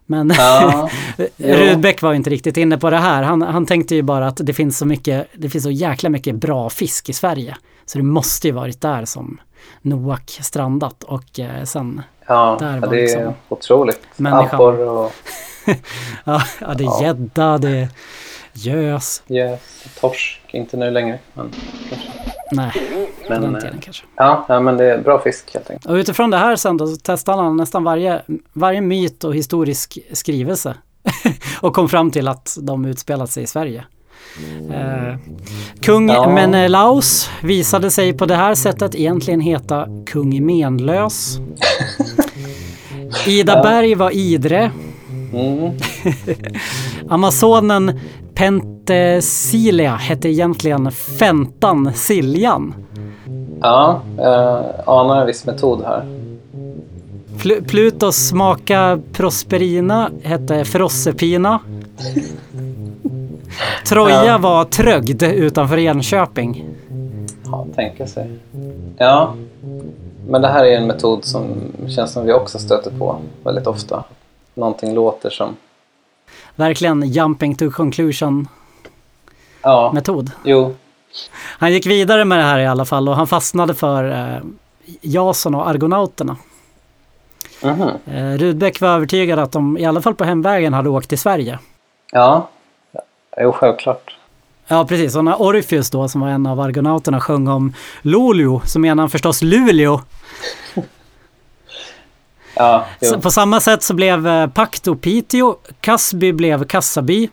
Men 0.07 0.33
Ja. 0.37 0.91
Rudbeck 1.37 2.03
var 2.03 2.15
inte 2.15 2.31
riktigt 2.31 2.57
inne 2.57 2.79
på 2.79 2.91
det 2.91 2.99
här. 2.99 3.23
Han, 3.23 3.43
han 3.43 3.67
tänkte 3.67 3.95
ju 3.95 4.03
bara 4.03 4.27
att 4.27 4.37
det 4.43 4.53
finns 4.55 4.79
så 4.79 4.87
mycket, 4.87 5.27
det 5.35 5.51
finns 5.51 5.65
så 5.65 5.71
jäkla 5.71 6.11
mycket 6.11 6.35
bra 6.35 6.71
fisk 6.71 7.09
i 7.09 7.12
Sverige. 7.12 7.57
Så 7.87 7.99
det 7.99 8.05
måste 8.05 8.49
ju 8.49 8.53
varit 8.53 8.81
där 8.81 9.05
som 9.05 9.41
Noak 9.83 10.39
strandat 10.43 11.03
och 11.05 11.41
eh, 11.41 11.65
sen, 11.65 12.03
Ja, 12.29 12.57
Där 12.61 12.81
var 12.81 12.89
det 12.89 12.97
är 12.97 13.03
liksom 13.03 13.33
otroligt. 13.49 14.01
människan. 14.17 14.55
Abborre 14.55 14.85
och 14.85 15.12
ja, 16.25 16.43
ja 16.61 16.75
det 16.75 16.85
är 16.85 17.03
gädda, 17.03 17.59
det 17.59 17.69
är 17.69 17.89
gös. 18.53 19.23
gös, 19.27 19.61
torsk. 20.01 20.41
Inte 20.51 20.77
nu 20.77 20.91
längre, 20.91 21.19
men 21.35 21.51
kanske. 21.89 22.09
Nej, 22.53 22.73
Men, 23.29 23.43
den 23.43 23.55
eh, 23.55 23.61
tiden 23.61 23.79
kanske. 23.81 24.05
Ja, 24.17 24.47
ja, 24.49 24.61
men 24.61 24.77
det 24.77 24.85
är 24.85 24.99
bra 24.99 25.21
fisk 25.21 25.55
helt 25.55 25.71
enkelt. 25.71 25.91
Och 25.91 25.95
utifrån 25.95 26.31
det 26.31 26.37
här 26.37 26.57
sen 26.57 26.77
då 26.77 26.87
så 26.87 26.97
testade 26.97 27.43
han 27.43 27.57
nästan 27.57 27.85
varje, 27.85 28.23
varje 28.53 28.81
myt 28.81 29.25
och 29.25 29.35
historisk 29.35 29.99
skrivelse. 30.13 30.75
och 31.61 31.75
kom 31.75 31.89
fram 31.89 32.11
till 32.11 32.29
att 32.29 32.59
de 32.61 32.85
utspelat 32.85 33.31
sig 33.31 33.43
i 33.43 33.47
Sverige. 33.47 33.85
Eh, 34.73 35.17
kung 35.81 36.09
Ja. 36.09 36.31
Menelaus 36.31 37.31
visade 37.43 37.91
sig 37.91 38.13
på 38.13 38.27
det 38.27 38.35
här 38.35 38.55
sättet 38.55 38.95
egentligen 38.95 39.41
heta 39.41 39.89
kung 40.07 40.47
Menlös. 40.47 41.39
Ida 43.27 43.63
Berg 43.63 43.95
var 43.95 44.11
Idre. 44.11 44.71
Mm. 45.33 45.73
Amazonen 47.09 48.01
Penthesilea 48.35 49.95
hette 49.97 50.29
egentligen 50.29 50.93
Fentan 50.93 51.93
Siljan. 51.95 52.75
Ja, 53.61 54.01
jag 54.19 54.65
anar 54.87 55.21
en 55.21 55.27
viss 55.27 55.47
metod 55.47 55.83
här. 55.85 56.05
Pl- 57.39 57.65
Plutos 57.69 58.33
maka 58.33 58.99
Prosperina 59.12 60.11
hette 60.23 60.65
Frossepina. 60.65 61.59
Troja 63.89 64.25
Ja. 64.27 64.39
var 64.39 64.65
Trögd 64.65 65.23
utanför 65.23 65.79
Enköping. 65.79 66.65
Ja, 67.45 67.67
tänka 67.77 68.07
sig. 68.07 68.31
Ja, 68.99 69.35
men 70.29 70.43
det 70.43 70.49
här 70.49 70.65
är 70.65 70.77
en 70.79 70.87
metod 70.87 71.25
som 71.25 71.45
känns 71.89 72.12
som 72.12 72.27
vi 72.27 72.33
också 72.33 72.59
stöter 72.59 72.91
på 72.99 73.17
väldigt 73.45 73.67
ofta. 73.67 74.05
Någonting 74.57 74.95
låter 74.95 75.31
som... 75.31 75.57
Verkligen 76.55 77.03
jumping 77.03 77.55
to 77.55 77.71
conclusion 77.71 78.49
Ja, 79.62 79.90
metod. 79.95 80.31
jo. 80.45 80.75
Han 81.38 81.73
gick 81.73 81.87
vidare 81.87 82.25
med 82.25 82.38
det 82.38 82.42
här 82.45 82.59
i 82.59 82.66
alla 82.66 82.85
fall 82.85 83.09
och 83.09 83.16
han 83.16 83.27
fastnade 83.27 83.75
för 83.75 84.05
eh, 84.35 84.38
Jason 85.01 85.55
och 85.55 85.69
Argonauterna. 85.69 86.37
Mhm. 87.62 87.88
Eh, 88.07 88.38
Rudbeck 88.38 88.81
var 88.81 88.88
övertygad 88.88 89.38
att 89.38 89.53
de 89.53 89.79
i 89.79 89.85
alla 89.87 90.03
fall 90.03 90.14
på 90.14 90.25
hemvägen 90.25 90.73
hade 90.75 90.88
åkt 90.88 91.09
till 91.09 91.19
Sverige. 91.19 91.59
Ja, 92.12 92.49
jo 93.40 93.53
självklart. 93.53 94.16
Ja 94.69 94.85
precis, 94.85 95.16
och 95.16 95.25
när 95.25 95.42
Orpheus 95.42 95.90
då 95.90 96.09
som 96.09 96.21
var 96.21 96.29
en 96.29 96.47
av 96.47 96.61
argonauterna 96.61 97.21
sjöng 97.21 97.49
om 97.49 97.75
Luleå 98.03 98.61
så 98.64 98.79
menar 98.79 99.03
han 99.03 99.11
förstås 99.11 99.42
Luleå. 99.42 100.01
Ja. 102.57 102.87
Så 103.01 103.21
på 103.21 103.31
samma 103.31 103.61
sätt 103.61 103.83
så 103.83 103.95
blev 103.95 104.27
eh, 104.27 104.47
Pacto 104.49 104.97
Piteå, 104.97 105.57
Kasby 105.81 106.33
blev 106.33 106.64
Kassaby. 106.64 107.29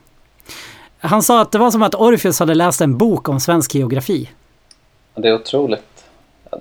Han 1.00 1.24
sa 1.24 1.42
att 1.42 1.52
det 1.52 1.58
var 1.58 1.72
som 1.72 1.84
att 1.84 1.96
Orpheus 1.96 2.40
hade 2.40 2.54
läst 2.54 2.82
en 2.82 2.98
bok 2.98 3.30
om 3.30 3.40
svensk 3.40 3.76
geografi. 3.76 4.30
det 5.16 5.28
är 5.28 5.36
otroligt. 5.36 6.06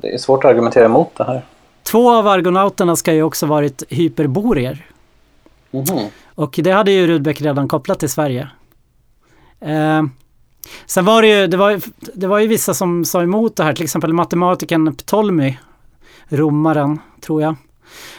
Det 0.02 0.14
är 0.14 0.18
svårt 0.18 0.44
att 0.44 0.50
argumentera 0.50 0.84
emot 0.84 1.14
det 1.16 1.24
här. 1.24 1.42
Två 1.82 2.12
av 2.12 2.28
argonauterna 2.28 2.96
ska 2.96 3.12
ju 3.12 3.22
också 3.22 3.46
varit 3.46 3.82
hyperboreer. 3.88 4.86
Mhm. 5.70 6.08
Och 6.34 6.60
det 6.62 6.70
hade 6.70 6.92
ju 6.92 7.06
Rudbeck 7.06 7.40
redan 7.40 7.68
kopplat 7.68 7.98
till 7.98 8.10
Sverige. 8.10 8.48
Eh, 9.60 10.02
sen 10.86 11.04
var 11.04 11.22
det 11.22 11.28
ju, 11.28 11.46
det 11.46 11.56
var, 11.56 11.80
det 12.14 12.26
var 12.26 12.38
ju 12.38 12.46
vissa 12.46 12.74
som 12.74 13.04
sa 13.04 13.22
emot 13.22 13.56
det 13.56 13.64
här, 13.64 13.72
till 13.72 13.84
exempel 13.84 14.12
matematikern 14.12 14.94
Ptolemy, 14.94 15.56
romaren, 16.28 17.00
tror 17.20 17.42
jag. 17.42 17.56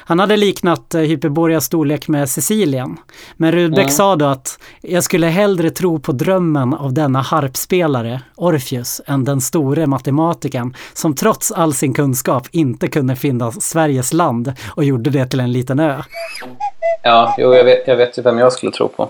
Han 0.05 0.19
hade 0.19 0.37
liknat 0.37 0.95
eh, 0.95 1.01
Hyperboreas 1.01 1.65
storlek 1.65 2.07
med 2.07 2.29
Sicilien. 2.29 2.97
Men 3.37 3.51
Rudbeck 3.51 3.79
Mm. 3.79 3.89
sa 3.91 4.15
då 4.15 4.25
att 4.25 4.59
jag 4.81 5.03
skulle 5.03 5.27
hellre 5.27 5.69
tro 5.69 5.99
på 5.99 6.11
drömmen 6.11 6.73
av 6.73 6.93
denna 6.93 7.21
harpspelare, 7.21 8.21
Orpheus, 8.35 9.01
än 9.05 9.23
den 9.23 9.41
store 9.41 9.87
matematikern 9.87 10.75
som 10.93 11.15
trots 11.15 11.51
all 11.51 11.73
sin 11.73 11.93
kunskap 11.93 12.47
inte 12.51 12.87
kunde 12.87 13.15
finna 13.15 13.51
Sveriges 13.51 14.13
land 14.13 14.53
och 14.75 14.83
gjorde 14.83 15.09
det 15.09 15.25
till 15.25 15.39
en 15.39 15.51
liten 15.51 15.79
ö. 15.79 16.01
Ja, 17.03 17.35
jo, 17.37 17.53
jag 17.53 17.63
vet, 17.63 17.87
jag 17.87 17.95
vet 17.95 18.17
ju 18.17 18.21
vem 18.21 18.37
jag 18.39 18.53
skulle 18.53 18.71
tro 18.71 18.87
på. 18.87 19.09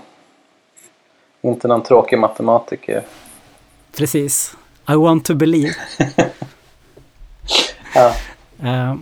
Inte 1.42 1.68
någon 1.68 1.82
tråkig 1.82 2.18
matematiker. 2.18 3.02
Precis. 3.96 4.56
I 4.88 4.94
want 4.94 5.24
to 5.24 5.34
believe. 5.34 5.74
Ja. 7.94 8.12
Uh, 8.62 8.94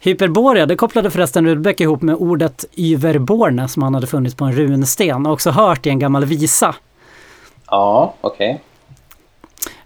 Hyperborea, 0.00 0.66
det 0.66 0.76
kopplade 0.76 1.10
förresten 1.10 1.46
Rudbeck 1.46 1.80
ihop 1.80 2.02
med 2.02 2.14
ordet 2.14 2.64
Yverborne 2.76 3.68
som 3.68 3.82
han 3.82 3.94
hade 3.94 4.06
funnit 4.06 4.36
på 4.36 4.44
en 4.44 4.52
runsten 4.52 5.26
och 5.26 5.32
också 5.32 5.50
hört 5.50 5.86
i 5.86 5.90
en 5.90 5.98
gammal 5.98 6.24
visa. 6.24 6.74
Ja, 7.66 8.14
okej. 8.20 8.60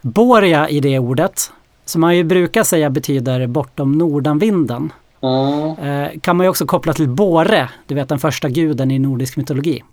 Borea 0.01 0.69
i 0.69 0.81
det 0.81 0.99
ordet, 0.99 1.53
som 1.85 2.01
man 2.01 2.17
ju 2.17 2.25
brukar 2.25 2.65
säga 2.65 2.91
betyder 2.91 3.47
bortom 3.47 3.99
nordanvinden, 3.99 4.93
Mm. 5.23 5.79
eh, 5.79 6.21
kan 6.21 6.37
man 6.37 6.45
ju 6.45 6.51
också 6.51 6.67
koppla 6.67 6.93
till 6.93 7.09
Bore, 7.09 7.69
du 7.87 7.95
vet 7.95 8.09
den 8.09 8.19
första 8.19 8.49
guden 8.49 8.91
i 8.91 8.99
nordisk 8.99 9.37
mytologi. 9.37 9.85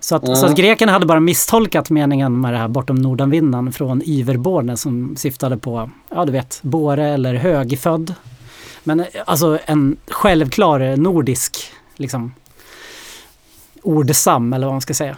Så 0.00 0.16
att, 0.16 0.38
så 0.38 0.46
att 0.46 0.56
grekerna 0.56 0.92
hade 0.92 1.06
bara 1.06 1.20
misstolkat 1.20 1.90
meningen 1.90 2.40
med 2.40 2.52
det 2.52 2.58
här 2.58 2.68
bortom 2.68 2.96
nordanvinden 2.96 3.72
från 3.72 4.02
Yverborne 4.06 4.76
som 4.76 5.16
syftade 5.16 5.56
på, 5.56 5.90
ja 6.08 6.24
du 6.24 6.32
vet, 6.32 6.58
Bore 6.62 7.08
eller 7.08 7.34
högfödd. 7.34 8.14
Men 8.84 9.04
alltså 9.24 9.58
en 9.66 9.96
självklar 10.08 10.96
nordisk 10.96 11.72
liksom 11.96 12.34
ordsam 13.82 14.52
eller 14.52 14.66
vad 14.66 14.74
man 14.74 14.80
ska 14.80 14.94
säga. 14.94 15.16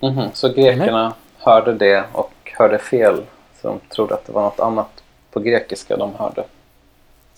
Mhm. 0.00 0.28
Så 0.32 0.48
grekerna 0.48 1.12
hörde 1.38 1.74
det 1.74 2.04
och 2.12 2.52
hörde 2.58 2.78
fel. 2.78 3.22
Så 3.62 3.68
de 3.68 3.80
trodde 3.94 4.14
att 4.14 4.26
det 4.26 4.32
var 4.32 4.42
något 4.42 4.60
annat 4.60 5.02
på 5.30 5.40
grekiska 5.40 5.96
de 5.96 6.14
hörde. 6.14 6.44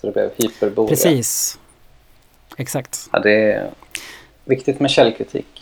Så 0.00 0.06
det 0.06 0.12
blev 0.12 0.30
hyperborea. 0.36 0.88
Precis. 0.88 1.58
Exakt. 2.56 3.08
Ja, 3.12 3.18
det 3.18 3.52
är 3.52 3.70
viktigt 4.44 4.80
med 4.80 4.90
källkritik. 4.90 5.55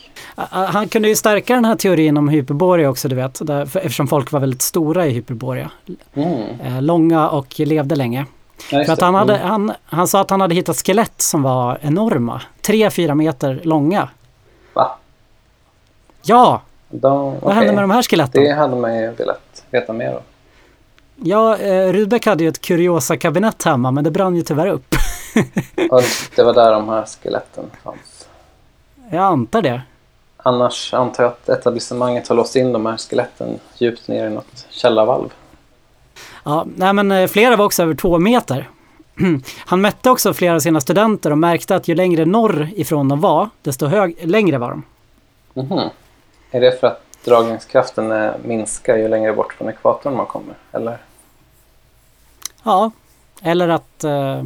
Han 0.49 0.87
kunde 0.87 1.07
ju 1.07 1.15
stärka 1.15 1.55
den 1.55 1.65
här 1.65 1.75
teorin 1.75 2.17
om 2.17 2.29
hyperborea 2.29 2.89
också, 2.89 3.07
du 3.07 3.15
vet. 3.15 3.47
Där, 3.47 3.65
för, 3.65 3.79
eftersom 3.79 4.07
folk 4.07 4.31
var 4.31 4.39
väldigt 4.39 4.61
stora 4.61 5.07
i 5.07 5.09
hyperborea. 5.09 5.71
Mm. 6.13 6.59
Eh, 6.59 6.81
långa 6.81 7.29
och 7.29 7.59
levde 7.59 7.95
länge. 7.95 8.25
Ja, 8.71 8.85
För 8.85 8.93
att 8.93 9.01
han, 9.01 9.15
hade, 9.15 9.35
Mm. 9.37 9.49
han, 9.49 9.71
han 9.85 10.07
sa 10.07 10.21
att 10.21 10.29
han 10.29 10.41
hade 10.41 10.55
hittat 10.55 10.77
skelett 10.85 11.21
som 11.21 11.43
var 11.43 11.77
enorma. 11.81 12.41
3-4 12.61 13.15
meter 13.15 13.59
långa. 13.63 14.09
Va? 14.73 14.97
Ja! 16.21 16.61
De, 16.89 17.35
Vad 17.41 17.53
hände 17.55 17.73
med 17.73 17.83
de 17.83 17.91
här 17.91 18.03
skeletten? 18.03 18.43
Det 18.43 18.53
hade 18.53 18.75
man 18.75 18.97
ju 18.97 19.11
velat 19.11 19.63
veta 19.71 19.93
mer 19.93 20.13
om. 20.15 20.21
Ja, 21.15 21.57
eh, 21.57 21.93
Rudbeck 21.93 22.25
hade 22.25 22.43
ju 22.43 22.49
ett 22.49 22.61
kuriosa-kabinett 22.61 23.63
hemma 23.63 23.91
men 23.91 24.03
det 24.03 24.11
brann 24.11 24.35
ju 24.35 24.41
tyvärr 24.41 24.67
upp. 24.67 24.95
Och 25.91 26.01
det 26.35 26.43
var 26.43 26.53
där 26.53 26.71
de 26.71 26.89
här 26.89 27.05
skeletten 27.05 27.63
fanns. 27.83 28.27
Jag 29.09 29.23
antar 29.23 29.61
det. 29.61 29.81
Annars 30.47 30.93
antar 30.93 31.23
jag 31.23 31.31
att 31.31 31.49
etablissemanget 31.49 32.27
har 32.27 32.35
låst 32.35 32.55
in 32.55 32.73
de 32.73 32.85
här 32.85 32.97
skeletten 32.97 33.59
djupt 33.77 34.07
ner 34.07 34.27
i 34.27 34.29
något 34.29 34.67
källarvalv. 34.69 35.33
Ja, 36.43 36.65
nej 36.75 36.93
men 36.93 37.11
eh, 37.11 37.27
flera 37.27 37.55
var 37.55 37.65
också 37.65 37.83
över 37.83 37.95
två 37.95 38.19
meter. 38.19 38.69
Han 39.65 39.81
mätte 39.81 40.09
också 40.09 40.33
flera 40.33 40.55
av 40.55 40.59
sina 40.59 40.81
studenter 40.81 41.31
och 41.31 41.37
märkte 41.37 41.75
att 41.75 41.87
ju 41.87 41.95
längre 41.95 42.25
norr 42.25 42.69
ifrån 42.75 43.07
de 43.07 43.21
var, 43.21 43.49
desto 43.61 43.85
hög, 43.85 44.17
längre 44.21 44.57
var 44.57 44.69
de. 44.69 44.83
Mhm. 45.53 45.89
Är 46.51 46.61
det 46.61 46.79
för 46.79 46.87
att 46.87 47.01
dragningskraften 47.23 48.11
eh, 48.11 48.31
minskar 48.43 48.97
ju 48.97 49.07
längre 49.07 49.33
bort 49.33 49.53
från 49.53 49.69
ekvatorn 49.69 50.15
man 50.15 50.25
kommer? 50.25 50.55
Eller? 50.71 50.97
Ja, 52.63 52.91
eller 53.41 53.69
att 53.69 54.03
eh, 54.03 54.43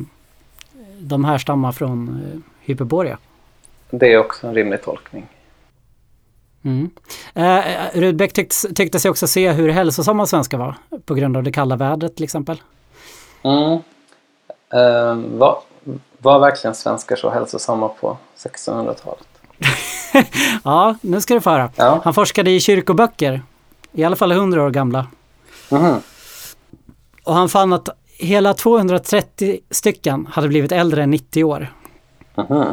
de 0.99 1.25
här 1.25 1.37
stammar 1.37 1.71
från 1.71 2.09
eh, 2.09 2.39
Hyperborea. 2.65 3.17
Det 3.89 4.13
är 4.13 4.17
också 4.17 4.47
en 4.47 4.53
rimlig 4.53 4.83
tolkning. 4.83 5.27
Mm. 6.63 6.89
Eh, 7.33 7.61
Rudbeck 7.93 8.33
tyckte, 8.33 8.73
tyckte 8.73 8.99
sig 8.99 9.11
också 9.11 9.27
se 9.27 9.51
hur 9.51 9.69
hälsosamma 9.69 10.25
svenskar 10.25 10.57
var 10.57 10.75
på 11.05 11.13
grund 11.13 11.37
av 11.37 11.43
det 11.43 11.51
kalla 11.51 11.75
vädret 11.75 12.15
till 12.15 12.23
exempel. 12.23 12.61
Mm. 13.43 13.79
Eh, 14.73 15.37
var, 15.37 15.57
var 16.17 16.39
verkligen 16.39 16.75
svenskar 16.75 17.15
så 17.15 17.29
hälsosamma 17.29 17.87
på 17.87 18.17
1600-talet? 18.37 19.27
Ja, 20.63 20.95
nu 21.01 21.21
ska 21.21 21.33
du 21.33 21.41
få 21.41 21.49
höra. 21.49 21.71
Ja. 21.75 22.01
Han 22.03 22.13
forskade 22.13 22.51
i 22.51 22.59
kyrkoböcker, 22.59 23.41
i 23.91 24.03
alla 24.03 24.15
fall 24.15 24.31
100 24.31 24.63
år 24.63 24.69
gamla. 24.69 25.07
Mhm. 25.71 25.95
Och 27.23 27.33
han 27.35 27.49
fann 27.49 27.73
att 27.73 27.89
hela 28.17 28.53
230 28.53 29.59
stycken 29.71 30.27
hade 30.31 30.47
blivit 30.47 30.71
äldre 30.71 31.03
än 31.03 31.11
90 31.11 31.43
år. 31.43 31.73
Mhm. 32.35 32.65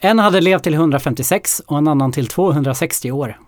En 0.00 0.18
hade 0.18 0.40
levt 0.40 0.62
till 0.62 0.74
156 0.74 1.62
och 1.66 1.78
en 1.78 1.88
annan 1.88 2.12
till 2.12 2.26
260 2.26 3.12
år. 3.12 3.38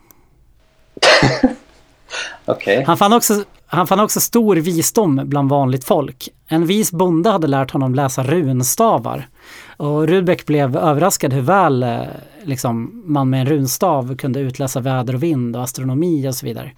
Okej. 2.45 2.85
Han 2.87 2.97
fann, 2.97 3.13
också, 3.13 3.45
han 3.67 3.87
fann 3.87 4.01
också 4.01 4.21
stor 4.21 4.57
visdom 4.57 5.21
bland 5.25 5.51
vanligt 5.51 5.85
folk. 5.85 6.29
En 6.47 6.67
vis 6.67 6.93
bonde 6.93 7.31
hade 7.31 7.47
lärt 7.47 7.71
honom 7.71 7.95
läsa 7.95 8.23
runstavar. 8.23 9.29
Och 9.77 10.09
Rudbeck 10.09 10.47
blev 10.47 10.77
överraskad 10.77 11.33
hur 11.33 11.43
väl 11.43 11.83
eh, 11.83 12.01
liksom, 12.43 13.03
man 13.07 13.31
med 13.31 13.41
en 13.41 13.47
runstav 13.47 14.17
kunde 14.17 14.41
utläsa 14.41 14.81
väder 14.81 15.15
och 15.15 15.23
vind 15.23 15.57
och 15.57 15.63
astronomi 15.63 16.29
och 16.29 16.35
så 16.35 16.47
vidare. 16.47 16.73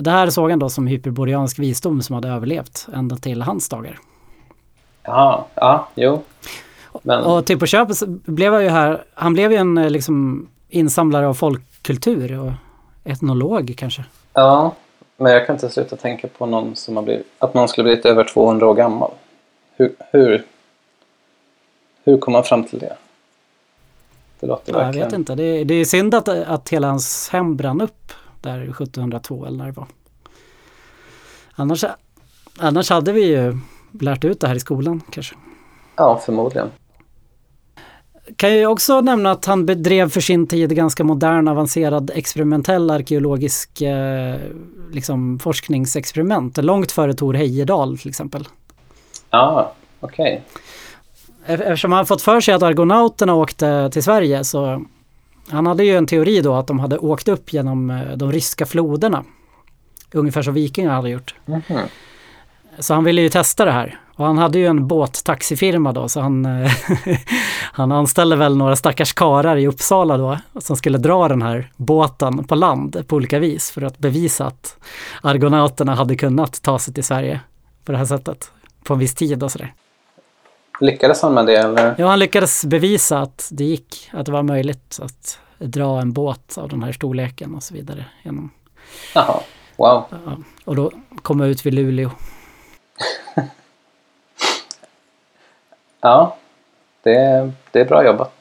Det 0.00 0.10
här 0.10 0.30
såg 0.30 0.50
han 0.50 0.58
då 0.58 0.68
som 0.68 0.86
hyperboreansk 0.86 1.58
visdom 1.58 2.02
som 2.02 2.14
hade 2.14 2.28
överlevt 2.28 2.86
ända 2.94 3.16
till 3.16 3.42
hans 3.42 3.68
dagar. 3.68 3.98
Jaha, 5.02 5.44
ja, 5.54 5.88
jo. 5.94 6.22
Men, 7.02 7.24
Och 7.24 7.46
till 7.46 7.58
på 7.58 7.66
köpet 7.66 8.02
blev 8.08 8.52
han 8.52 8.62
ju 8.62 8.68
här, 8.68 9.04
han 9.14 9.32
blev 9.32 9.52
ju 9.52 9.58
en 9.58 9.78
eh, 9.78 9.90
liksom 9.90 10.48
insamlare 10.68 11.26
av 11.28 11.34
folkkultur 11.34 12.38
och 12.38 12.52
etnolog 13.04 13.74
kanske. 13.78 14.04
ja, 14.32 14.74
men 15.16 15.32
jag 15.32 15.46
kan 15.46 15.56
inte 15.56 15.68
sluta 15.70 15.96
tänka 15.96 16.28
på 16.28 16.46
någon 16.46 16.76
som 16.76 16.96
har 16.96 17.02
blivit, 17.02 17.26
att 17.38 17.54
någon 17.54 17.68
skulle 17.68 17.84
blivit 17.84 18.06
över 18.06 18.24
200 18.24 18.66
år 18.68 18.74
gammal. 18.74 19.10
Hur, 19.76 19.94
hur, 20.12 20.44
hur 22.04 22.18
kom 22.18 22.32
man 22.32 22.44
fram 22.44 22.64
till 22.64 22.78
det? 22.78 22.96
Det 24.40 24.46
låter 24.46 24.72
Ja, 24.72 24.82
jag 24.86 24.92
vet 24.92 25.12
inte, 25.12 25.34
det, 25.34 25.42
är- 25.44 25.64
det 25.64 25.74
är 25.74 25.84
synd 25.84 26.14
att, 26.14 26.28
att 26.28 26.68
hela 26.68 26.88
hans 26.88 27.28
hem 27.28 27.56
brann 27.56 27.80
upp 27.80 28.12
där 28.40 28.58
1702 28.62 29.46
eller 29.46 29.58
när 29.58 29.66
det 29.66 29.72
var. 29.72 29.86
Annars, 31.54 31.84
annars 32.58 32.90
hade 32.90 33.12
vi 33.12 33.24
ju 33.26 33.56
lärt 34.00 34.24
ut 34.24 34.40
det 34.40 34.48
här 34.48 34.54
i 34.54 34.60
skolan 34.60 35.02
kanske. 35.10 35.34
Ja, 35.96 36.20
förmodligen. 36.24 36.70
Kan 38.36 38.50
jag 38.50 38.58
ju 38.58 38.66
också 38.66 39.00
nämna 39.00 39.30
att 39.30 39.44
han 39.44 39.66
bedrev 39.66 40.08
för 40.10 40.20
sin 40.20 40.46
tid 40.46 40.76
ganska 40.76 41.04
modern 41.04 41.48
avancerad 41.48 42.10
experimentell 42.14 42.90
arkeologisk 42.90 43.80
eh, 43.82 44.36
liksom 44.92 45.38
forskningsexperiment. 45.38 46.56
Långt 46.56 46.92
före 46.92 47.14
Tor 47.14 47.34
Heyerdahl 47.34 47.98
till 47.98 48.08
exempel. 48.08 48.48
Ja, 49.30 49.72
okej. 50.00 50.42
Ef- 51.46 51.60
Eftersom 51.62 51.92
han 51.92 52.06
fått 52.06 52.22
för 52.22 52.40
sig 52.40 52.54
att 52.54 52.62
argonauterna 52.62 53.34
åkte 53.34 53.90
till 53.92 54.02
Sverige 54.02 54.44
så 54.44 54.84
han 55.48 55.66
hade 55.66 55.84
ju 55.84 55.96
en 55.96 56.06
teori 56.06 56.40
då 56.40 56.54
att 56.54 56.66
de 56.66 56.78
hade 56.78 56.98
åkt 56.98 57.28
upp 57.28 57.52
genom 57.52 57.90
eh, 57.90 58.16
de 58.16 58.32
ryska 58.32 58.66
floderna. 58.66 59.24
Ungefär 60.12 60.42
som 60.42 60.54
vikingar 60.54 60.90
hade 60.94 61.10
gjort. 61.10 61.34
Mhm. 61.46 61.62
Så 62.78 62.94
han 62.94 63.04
ville 63.04 63.22
ju 63.22 63.28
testa 63.28 63.64
det 63.64 63.72
här. 63.72 64.00
Och 64.16 64.26
han 64.26 64.38
hade 64.38 64.58
ju 64.58 64.66
en 64.66 64.88
båttaxifirma 64.88 65.92
då 65.92 66.08
så 66.08 66.20
han, 66.20 66.46
eh, 66.46 66.72
han 67.72 67.92
anställde 67.92 68.36
väl 68.36 68.56
några 68.56 68.76
stackars 68.76 69.12
karar 69.12 69.56
i 69.56 69.66
Uppsala 69.66 70.16
då 70.16 70.38
som 70.60 70.76
skulle 70.76 70.98
dra 70.98 71.28
den 71.28 71.42
här 71.42 71.70
båten 71.76 72.44
på 72.44 72.54
land 72.54 73.04
på 73.08 73.16
olika 73.16 73.38
vis 73.38 73.70
för 73.70 73.82
att 73.82 73.98
bevisa 73.98 74.46
att 74.46 74.76
argonauterna 75.22 75.94
hade 75.94 76.16
kunnat 76.16 76.62
ta 76.62 76.78
sig 76.78 76.94
till 76.94 77.04
Sverige 77.04 77.40
på 77.84 77.92
det 77.92 77.98
här 77.98 78.04
sättet 78.04 78.50
på 78.84 78.92
en 78.92 78.98
viss 78.98 79.14
tid 79.14 79.42
och 79.42 79.52
sådär. 79.52 79.74
Lyckades 80.80 81.22
han 81.22 81.34
med 81.34 81.46
det 81.46 81.56
eller? 81.56 81.94
Ja, 81.98 82.08
han 82.08 82.18
lyckades 82.18 82.64
bevisa 82.64 83.18
att 83.18 83.48
det 83.52 83.64
gick, 83.64 84.10
att 84.12 84.26
det 84.26 84.32
var 84.32 84.42
möjligt 84.42 84.98
att 85.02 85.38
dra 85.58 86.00
en 86.00 86.12
båt 86.12 86.58
av 86.58 86.68
den 86.68 86.82
här 86.82 86.92
storleken 86.92 87.54
och 87.54 87.62
så 87.62 87.74
vidare. 87.74 88.04
Genom, 88.22 88.50
Jaha, 89.14 89.40
wow. 89.76 90.04
ja, 90.10 90.36
och 90.64 90.76
då 90.76 90.92
komma 91.22 91.46
ut 91.46 91.66
vid 91.66 91.74
Luleå. 91.74 92.10
Ja, 96.00 96.36
det, 97.02 97.50
det 97.72 97.80
är 97.80 97.84
bra 97.84 98.04
jobbat. 98.04 98.32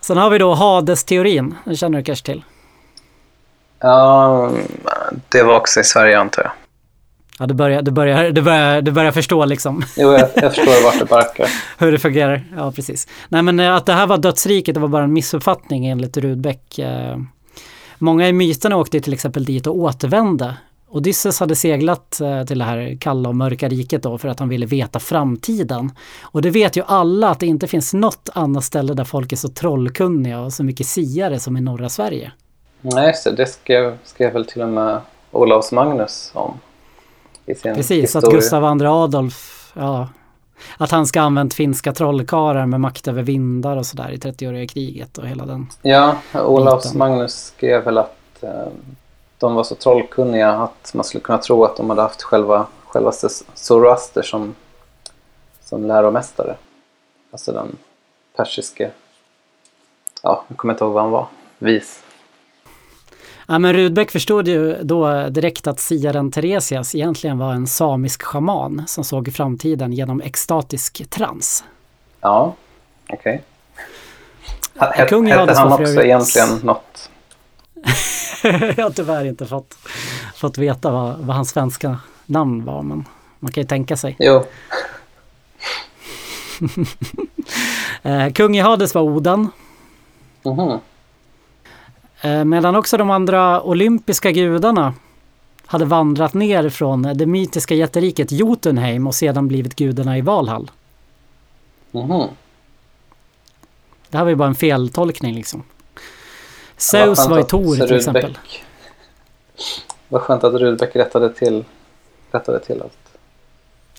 Sen 0.00 0.16
har 0.16 0.30
vi 0.30 0.38
då 0.38 0.54
Hades-teorin, 0.54 1.54
den 1.64 1.76
känner 1.76 1.98
du 1.98 2.04
kanske 2.04 2.26
till? 2.26 2.44
Ja, 3.80 4.50
det 5.28 5.42
var 5.42 5.56
också 5.56 5.80
i 5.80 5.84
Sverige 5.84 6.18
antar 6.18 6.42
jag. 6.42 6.52
Ja, 7.38 7.46
du 7.46 7.54
börjar, 7.54 7.82
du 7.82 7.90
börjar, 7.90 8.30
du 8.30 8.42
börjar, 8.42 8.82
du 8.82 8.90
börjar 8.90 9.12
förstå 9.12 9.44
liksom 9.44 9.82
Jo, 9.96 10.12
jag, 10.12 10.28
jag 10.34 10.54
förstår 10.54 10.84
vart 10.84 10.98
det 10.98 11.04
barkar. 11.04 11.46
hur 11.78 11.92
det 11.92 11.98
fungerar. 11.98 12.44
Ja, 12.56 12.72
precis. 12.72 13.08
Nej, 13.28 13.42
men 13.42 13.60
eh, 13.60 13.74
att 13.74 13.86
det 13.86 13.92
här 13.92 14.06
var 14.06 14.18
dödsriket, 14.18 14.74
det 14.74 14.80
var 14.80 14.88
bara 14.88 15.04
en 15.04 15.12
missuppfattning 15.12 15.86
enligt 15.86 16.16
Rudbeck. 16.16 16.78
Eh, 16.78 17.16
Många 17.98 18.28
i 18.28 18.32
myterna 18.32 18.76
åkte 18.76 19.00
till 19.00 19.12
exempel 19.12 19.44
dit 19.44 19.66
och 19.66 19.76
återvände. 19.76 20.54
Odysseus 20.94 21.40
hade 21.40 21.56
seglat 21.56 22.20
eh, 22.20 22.44
till 22.44 22.58
det 22.58 22.64
här 22.64 22.96
kalla 23.00 23.28
och 23.28 23.34
mörka 23.34 23.68
riket 23.68 24.02
då 24.02 24.18
för 24.18 24.28
att 24.28 24.38
han 24.38 24.48
ville 24.48 24.66
veta 24.66 25.00
framtiden. 25.00 25.90
Och 26.22 26.42
det 26.42 26.50
vet 26.50 26.76
ju 26.76 26.82
alla 26.86 27.30
att 27.30 27.40
det 27.40 27.46
inte 27.46 27.66
finns 27.66 27.94
något 27.94 28.28
annat 28.34 28.64
ställe 28.64 28.94
där 28.94 29.04
folk 29.04 29.32
är 29.32 29.36
så 29.36 29.48
trollkunniga 29.48 30.40
och 30.40 30.52
så 30.52 30.64
mycket 30.64 30.86
siare 30.86 31.40
som 31.40 31.56
i 31.56 31.60
norra 31.60 31.88
Sverige. 31.88 32.32
Nej, 32.80 33.06
just 33.06 33.36
det. 33.36 33.46
Skrev, 33.46 33.98
skrev 34.04 34.32
väl 34.32 34.46
till 34.46 34.62
och 34.62 34.68
med 34.68 35.00
Olaus 35.30 35.72
Magnus 35.72 36.30
om. 36.34 36.60
I 37.46 37.54
sin 37.54 37.74
Precis, 37.74 38.16
att 38.16 38.22
historia. 38.22 38.40
Gustav 38.40 38.80
II 38.80 38.86
Adolf, 38.86 39.72
ja, 39.74 40.08
att 40.76 40.90
han 40.90 41.06
ska 41.06 41.20
ha 41.20 41.26
använt 41.26 41.54
finska 41.54 41.92
trollkarlar 41.92 42.66
med 42.66 42.80
makt 42.80 43.08
över 43.08 43.22
vindar 43.22 43.76
och 43.76 43.86
sådär 43.86 44.10
i 44.12 44.16
30-åriga 44.16 44.66
kriget 44.66 45.18
och 45.18 45.26
hela 45.26 45.46
den. 45.46 45.66
Ja, 45.82 46.16
Olaus 46.34 46.84
biten. 46.84 46.98
Magnus 46.98 47.52
skrev 47.56 47.84
väl 47.84 47.98
att 47.98 48.42
eh, 48.42 48.50
de 49.44 49.54
var 49.54 49.64
så 49.64 49.74
trollkunniga 49.74 50.50
att 50.50 50.94
man 50.94 51.04
skulle 51.04 51.22
kunna 51.22 51.38
tro 51.38 51.64
att 51.64 51.76
de 51.76 51.90
hade 51.90 52.02
haft 52.02 52.22
själva, 52.22 52.66
självaste 52.86 53.28
Zoroaster 53.54 54.22
som, 54.22 54.54
som 55.60 55.86
läromästare. 55.86 56.56
Alltså 57.30 57.52
den 57.52 57.76
persiske, 58.36 58.90
ja, 60.22 60.44
jag 60.48 60.56
kommer 60.56 60.74
inte 60.74 60.84
ihåg 60.84 60.92
vad 60.92 61.02
han 61.02 61.12
var, 61.12 61.26
vis. 61.58 62.02
Ja, 63.48 63.58
men 63.58 63.72
Rudbeck 63.72 64.10
förstod 64.10 64.48
ju 64.48 64.82
då 64.82 65.28
direkt 65.28 65.66
att 65.66 65.80
siaren 65.80 66.30
Teresias 66.30 66.94
egentligen 66.94 67.38
var 67.38 67.52
en 67.52 67.66
samisk 67.66 68.22
schaman 68.22 68.84
som 68.86 69.04
såg 69.04 69.32
framtiden 69.34 69.92
genom 69.92 70.20
extatisk 70.20 71.10
trans. 71.10 71.64
Ja, 72.20 72.54
okej. 73.08 73.42
Okay. 74.76 75.06
Hette 75.06 75.54
han 75.54 75.72
också 75.72 76.02
egentligen 76.02 76.48
något? 76.62 77.10
Jag 78.76 78.84
har 78.84 78.90
tyvärr 78.90 79.24
inte 79.24 79.46
fått, 79.46 79.74
fått 80.34 80.58
veta 80.58 80.90
vad, 80.90 81.18
vad 81.18 81.36
hans 81.36 81.50
svenska 81.50 81.98
namn 82.26 82.64
var, 82.64 82.82
men 82.82 83.04
man 83.40 83.52
kan 83.52 83.62
ju 83.62 83.66
tänka 83.66 83.96
sig. 83.96 84.16
Jo, 84.18 84.44
Eh, 88.02 88.32
kung 88.32 88.56
i 88.56 88.60
Hades 88.60 88.94
var 88.94 89.02
Oden, 89.02 89.48
mhm. 90.42 90.78
eh, 92.20 92.44
medan 92.44 92.76
också 92.76 92.96
de 92.96 93.10
andra 93.10 93.62
olympiska 93.62 94.30
gudarna 94.30 94.94
hade 95.66 95.84
vandrat 95.84 96.34
ner 96.34 96.68
från 96.68 97.02
det 97.02 97.26
mytiska 97.26 97.74
jätteriket 97.74 98.32
Jotunheim 98.32 99.06
och 99.06 99.14
sedan 99.14 99.48
blivit 99.48 99.76
gudarna 99.76 100.18
i 100.18 100.20
Valhall. 100.20 100.70
Mhm. 101.90 102.28
Det 104.08 104.16
här 104.16 104.24
var 104.24 104.30
ju 104.30 104.36
bara 104.36 104.48
en 104.48 104.54
feltolkning 104.54 105.34
liksom. 105.34 105.62
Zeus 106.76 107.28
var 107.28 107.38
i 107.38 107.44
Tor 107.44 107.76
till 107.76 107.96
exempel. 107.96 108.38
Vad 110.08 110.20
skönt 110.22 110.44
att 110.44 110.54
Rudbeck 110.54 110.96
rättade 110.96 111.32
till, 111.32 111.64
rättade 112.30 112.60
till 112.60 112.82
allt. 112.82 112.98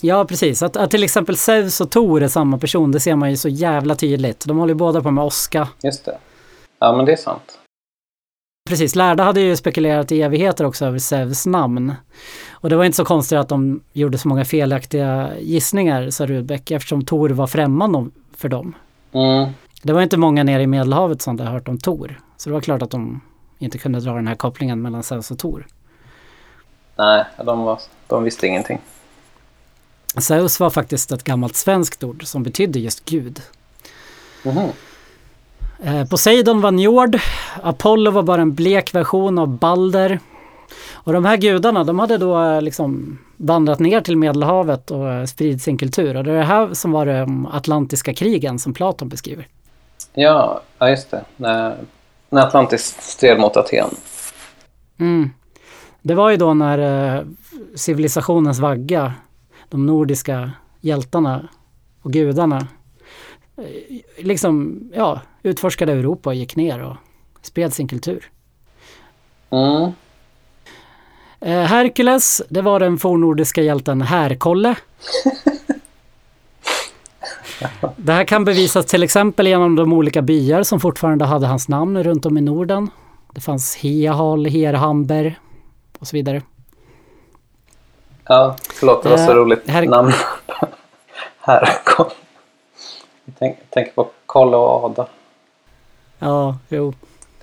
Ja, 0.02 0.26
precis. 0.26 0.64
Att, 0.64 0.78
att 0.78 0.92
till 0.92 1.04
exempel 1.04 1.38
Zeus 1.38 1.82
och 1.82 1.92
Tor 1.92 2.24
är 2.24 2.28
samma 2.28 2.58
person, 2.58 2.92
det 2.92 3.00
ser 3.00 3.16
man 3.16 3.30
ju 3.30 3.38
så 3.38 3.50
jävla 3.50 3.96
tydligt. 3.96 4.46
De 4.46 4.58
håller 4.58 4.74
ju 4.74 4.78
båda 4.78 5.02
på 5.02 5.12
med 5.12 5.24
åska. 5.24 5.68
Just 5.84 6.06
det. 6.06 6.18
Ja, 6.80 6.98
men 6.98 7.06
det 7.06 7.12
är 7.12 7.18
sant. 7.18 7.60
Precis, 8.70 8.96
lärda 8.96 9.24
hade 9.24 9.42
ju 9.42 9.56
spekulerat 9.56 10.12
i 10.12 10.22
evigheter 10.22 10.66
också 10.66 10.86
över 10.86 11.00
Zeus 11.00 11.46
namn. 11.46 11.94
Och 12.52 12.70
det 12.70 12.76
var 12.76 12.84
inte 12.84 12.96
så 12.96 13.06
konstigt 13.06 13.38
att 13.38 13.50
de 13.50 13.82
gjorde 13.94 14.18
så 14.18 14.28
många 14.28 14.46
felaktiga 14.46 15.30
gissningar, 15.40 16.10
sa 16.10 16.26
Rudbeck, 16.26 16.72
eftersom 16.72 17.06
Tor 17.06 17.30
var 17.30 17.48
främmande 17.48 18.10
för 18.38 18.50
dem. 18.50 18.76
Mm. 19.12 19.50
Det 19.82 19.94
var 19.94 20.02
inte 20.02 20.18
många 20.18 20.44
nere 20.44 20.64
i 20.64 20.68
Medelhavet 20.68 21.22
som 21.22 21.40
hade 21.40 21.52
hört 21.52 21.68
om 21.68 21.78
Tor. 21.78 22.20
Så 22.38 22.50
det 22.50 22.54
var 22.54 22.62
klart 22.62 22.82
att 22.82 22.92
de 22.92 23.22
inte 23.60 23.78
kunde 23.78 24.00
dra 24.00 24.14
den 24.14 24.28
här 24.28 24.36
kopplingen 24.36 24.82
mellan 24.82 25.04
Zeus 25.04 25.32
och 25.32 25.40
Tor. 25.40 25.68
Nej, 26.96 27.26
de, 27.46 27.62
var, 27.62 27.80
de 28.08 28.24
visste 28.24 28.48
ingenting. 28.48 28.82
Zeus 30.18 30.60
var 30.60 30.70
faktiskt 30.70 31.12
ett 31.12 31.24
gammalt 31.24 31.56
svenskt 31.56 32.04
ord 32.04 32.26
som 32.26 32.44
betydde 32.44 32.80
just 32.80 33.06
Gud. 33.06 33.42
Mhm. 34.44 34.70
Eh, 35.84 36.06
Poseidon 36.06 36.62
var 36.62 36.72
Njord, 36.72 37.20
Apollo 37.64 38.12
var 38.12 38.24
bara 38.24 38.42
en 38.42 38.54
blek 38.54 38.96
version 38.96 39.40
av 39.40 39.48
Balder. 39.48 40.20
Och 40.94 41.14
de 41.14 41.26
här 41.26 41.38
gudarna, 41.38 41.84
de 41.84 42.00
hade 42.00 42.18
då 42.18 42.44
eh, 42.44 42.62
liksom 42.62 43.18
vandrat 43.38 43.80
ner 43.80 44.02
till 44.02 44.18
Medelhavet 44.18 44.92
och 44.92 45.10
eh, 45.10 45.26
spridit 45.26 45.62
sin 45.62 45.78
kultur. 45.78 46.16
Och 46.16 46.24
det 46.24 46.32
är 46.32 46.36
det 46.36 46.44
här 46.44 46.74
som 46.74 46.92
var 46.92 47.06
de 47.06 47.46
atlantiska 47.46 48.14
krigen 48.14 48.60
som 48.60 48.74
Platon 48.74 49.10
beskriver. 49.10 49.48
Ja, 50.14 50.62
ja, 50.80 50.90
just 50.90 51.12
det. 51.12 51.24
När, 52.36 52.48
Atlantis 52.48 52.98
stred 53.00 53.40
mot 53.40 53.58
Aten. 53.58 53.90
Mm. 55.00 55.30
Det 56.02 56.16
var 56.16 56.30
ju 56.30 56.38
då 56.38 56.54
när 56.54 56.80
eh, 57.18 57.24
civilisationens 57.76 58.60
vagga, 58.60 59.14
de 59.70 59.86
nordiska 59.86 60.52
hjältarna 60.82 61.48
och 62.02 62.14
gudarna, 62.14 62.68
eh, 63.58 64.26
liksom, 64.26 64.82
ja, 64.96 65.22
utforskade 65.44 65.92
Europa 65.92 66.30
och 66.30 66.36
gick 66.36 66.56
ner 66.56 66.84
och 66.84 66.96
spred 67.42 67.74
sin 67.74 67.88
kultur. 67.88 68.32
Mm. 69.50 69.92
Eh, 71.40 71.62
Herkules, 71.62 72.42
det 72.50 72.62
var 72.62 72.80
den 72.80 72.98
fornnordiska 72.98 73.62
hjälten 73.62 74.02
Härkolle. 74.02 74.76
Det 77.96 78.14
här 78.14 78.24
kan 78.26 78.46
bevisas 78.46 78.86
till 78.86 79.04
exempel 79.04 79.48
genom 79.48 79.76
de 79.76 79.94
olika 79.94 80.22
byar 80.22 80.64
som 80.64 80.80
fortfarande 80.80 81.26
hade 81.26 81.48
hans 81.48 81.68
namn 81.70 82.04
runt 82.04 82.26
om 82.26 82.38
i 82.38 82.42
Norden. 82.42 82.90
Det 83.32 83.42
fanns 83.42 83.76
Heahal, 83.76 84.46
Herhamber 84.46 85.40
och 86.00 86.08
så 86.08 86.16
vidare. 86.18 86.42
Ja, 88.28 88.56
förlåt, 88.74 89.04
det 89.04 89.10
var 89.10 89.18
så 89.18 89.32
Eh, 89.32 89.36
roligt 89.36 89.70
här- 89.70 89.86
namn. 89.86 90.12
här 91.40 91.70
kom. 91.86 92.06
Jag 93.26 93.36
tänk, 93.40 93.58
tänker 93.70 93.92
på 93.92 94.10
Kalle 94.28 94.58
och 94.58 94.84
Ada. 94.86 95.08
Ja, 96.20 96.58
jo. 96.70 96.94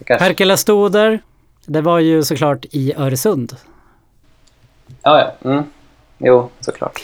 Kanske... 0.05 0.25
Herkulestoder, 0.25 1.21
det 1.67 1.81
var 1.81 1.99
ju 1.99 2.23
såklart 2.25 2.65
i 2.71 2.95
Öresund. 2.97 3.57
Ja, 5.03 5.21
ja. 5.43 5.51
Mm. 5.51 5.65
Jo, 6.19 6.49
såklart. 6.61 7.01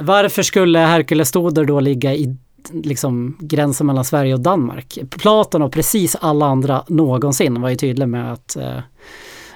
Varför 0.00 0.42
skulle 0.42 0.78
Herkulestoder 0.78 1.64
då 1.64 1.80
ligga 1.80 2.14
i 2.14 2.36
liksom, 2.72 3.36
gränsen 3.40 3.86
mellan 3.86 4.04
Sverige 4.04 4.34
och 4.34 4.40
Danmark? 4.40 4.98
Platon 5.10 5.62
och 5.62 5.72
precis 5.72 6.16
alla 6.20 6.46
andra 6.46 6.84
någonsin 6.88 7.60
var 7.62 7.68
ju 7.68 7.76
tydliga 7.76 8.06
med 8.06 8.32
att 8.32 8.56
eh, 8.56 8.78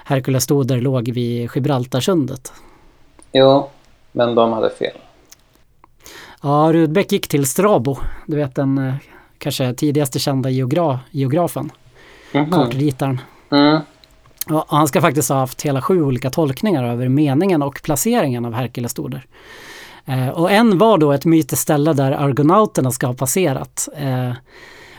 Herkulestoder 0.05 0.81
låg 0.81 1.09
vid 1.11 1.51
Gibraltarsundet. 1.55 2.53
Jo, 3.33 3.69
men 4.13 4.35
de 4.35 4.53
hade 4.53 4.71
fel. 4.71 4.97
Ja, 6.43 6.71
Rudbeck 6.73 7.13
gick 7.13 7.29
till 7.29 7.47
Strabo, 7.47 7.97
du 8.27 8.37
vet 8.37 8.55
den 8.55 8.79
eh, 8.79 8.95
kanske 9.39 9.75
tidigaste 9.75 10.19
kända 10.19 10.51
geogra 10.51 11.01
geografen, 11.11 11.73
Mhm. 12.35 12.51
kartritaren. 12.51 13.21
Mm. 13.51 13.81
Ja, 14.49 14.65
han 14.69 14.89
ska 14.89 15.01
faktiskt 15.01 15.29
ha 15.29 15.37
haft 15.37 15.63
hela 15.63 15.83
sju 15.83 16.03
olika 16.03 16.31
tolkningar 16.31 16.85
över 16.85 17.09
meningen 17.09 17.63
och 17.63 17.81
placeringen 17.85 18.45
av 18.45 18.53
Herkulestoder. 18.55 19.17
Eh, 19.19 19.23
och 20.35 20.51
en 20.51 20.79
var 20.79 20.99
då 20.99 21.13
ett 21.13 21.25
mytiskt 21.25 21.63
ställe 21.63 21.93
där 21.93 22.13
argonauterna 22.13 22.91
ska 22.91 23.07
ha 23.07 23.15
passerat. 23.15 23.89
Eh, 23.97 24.33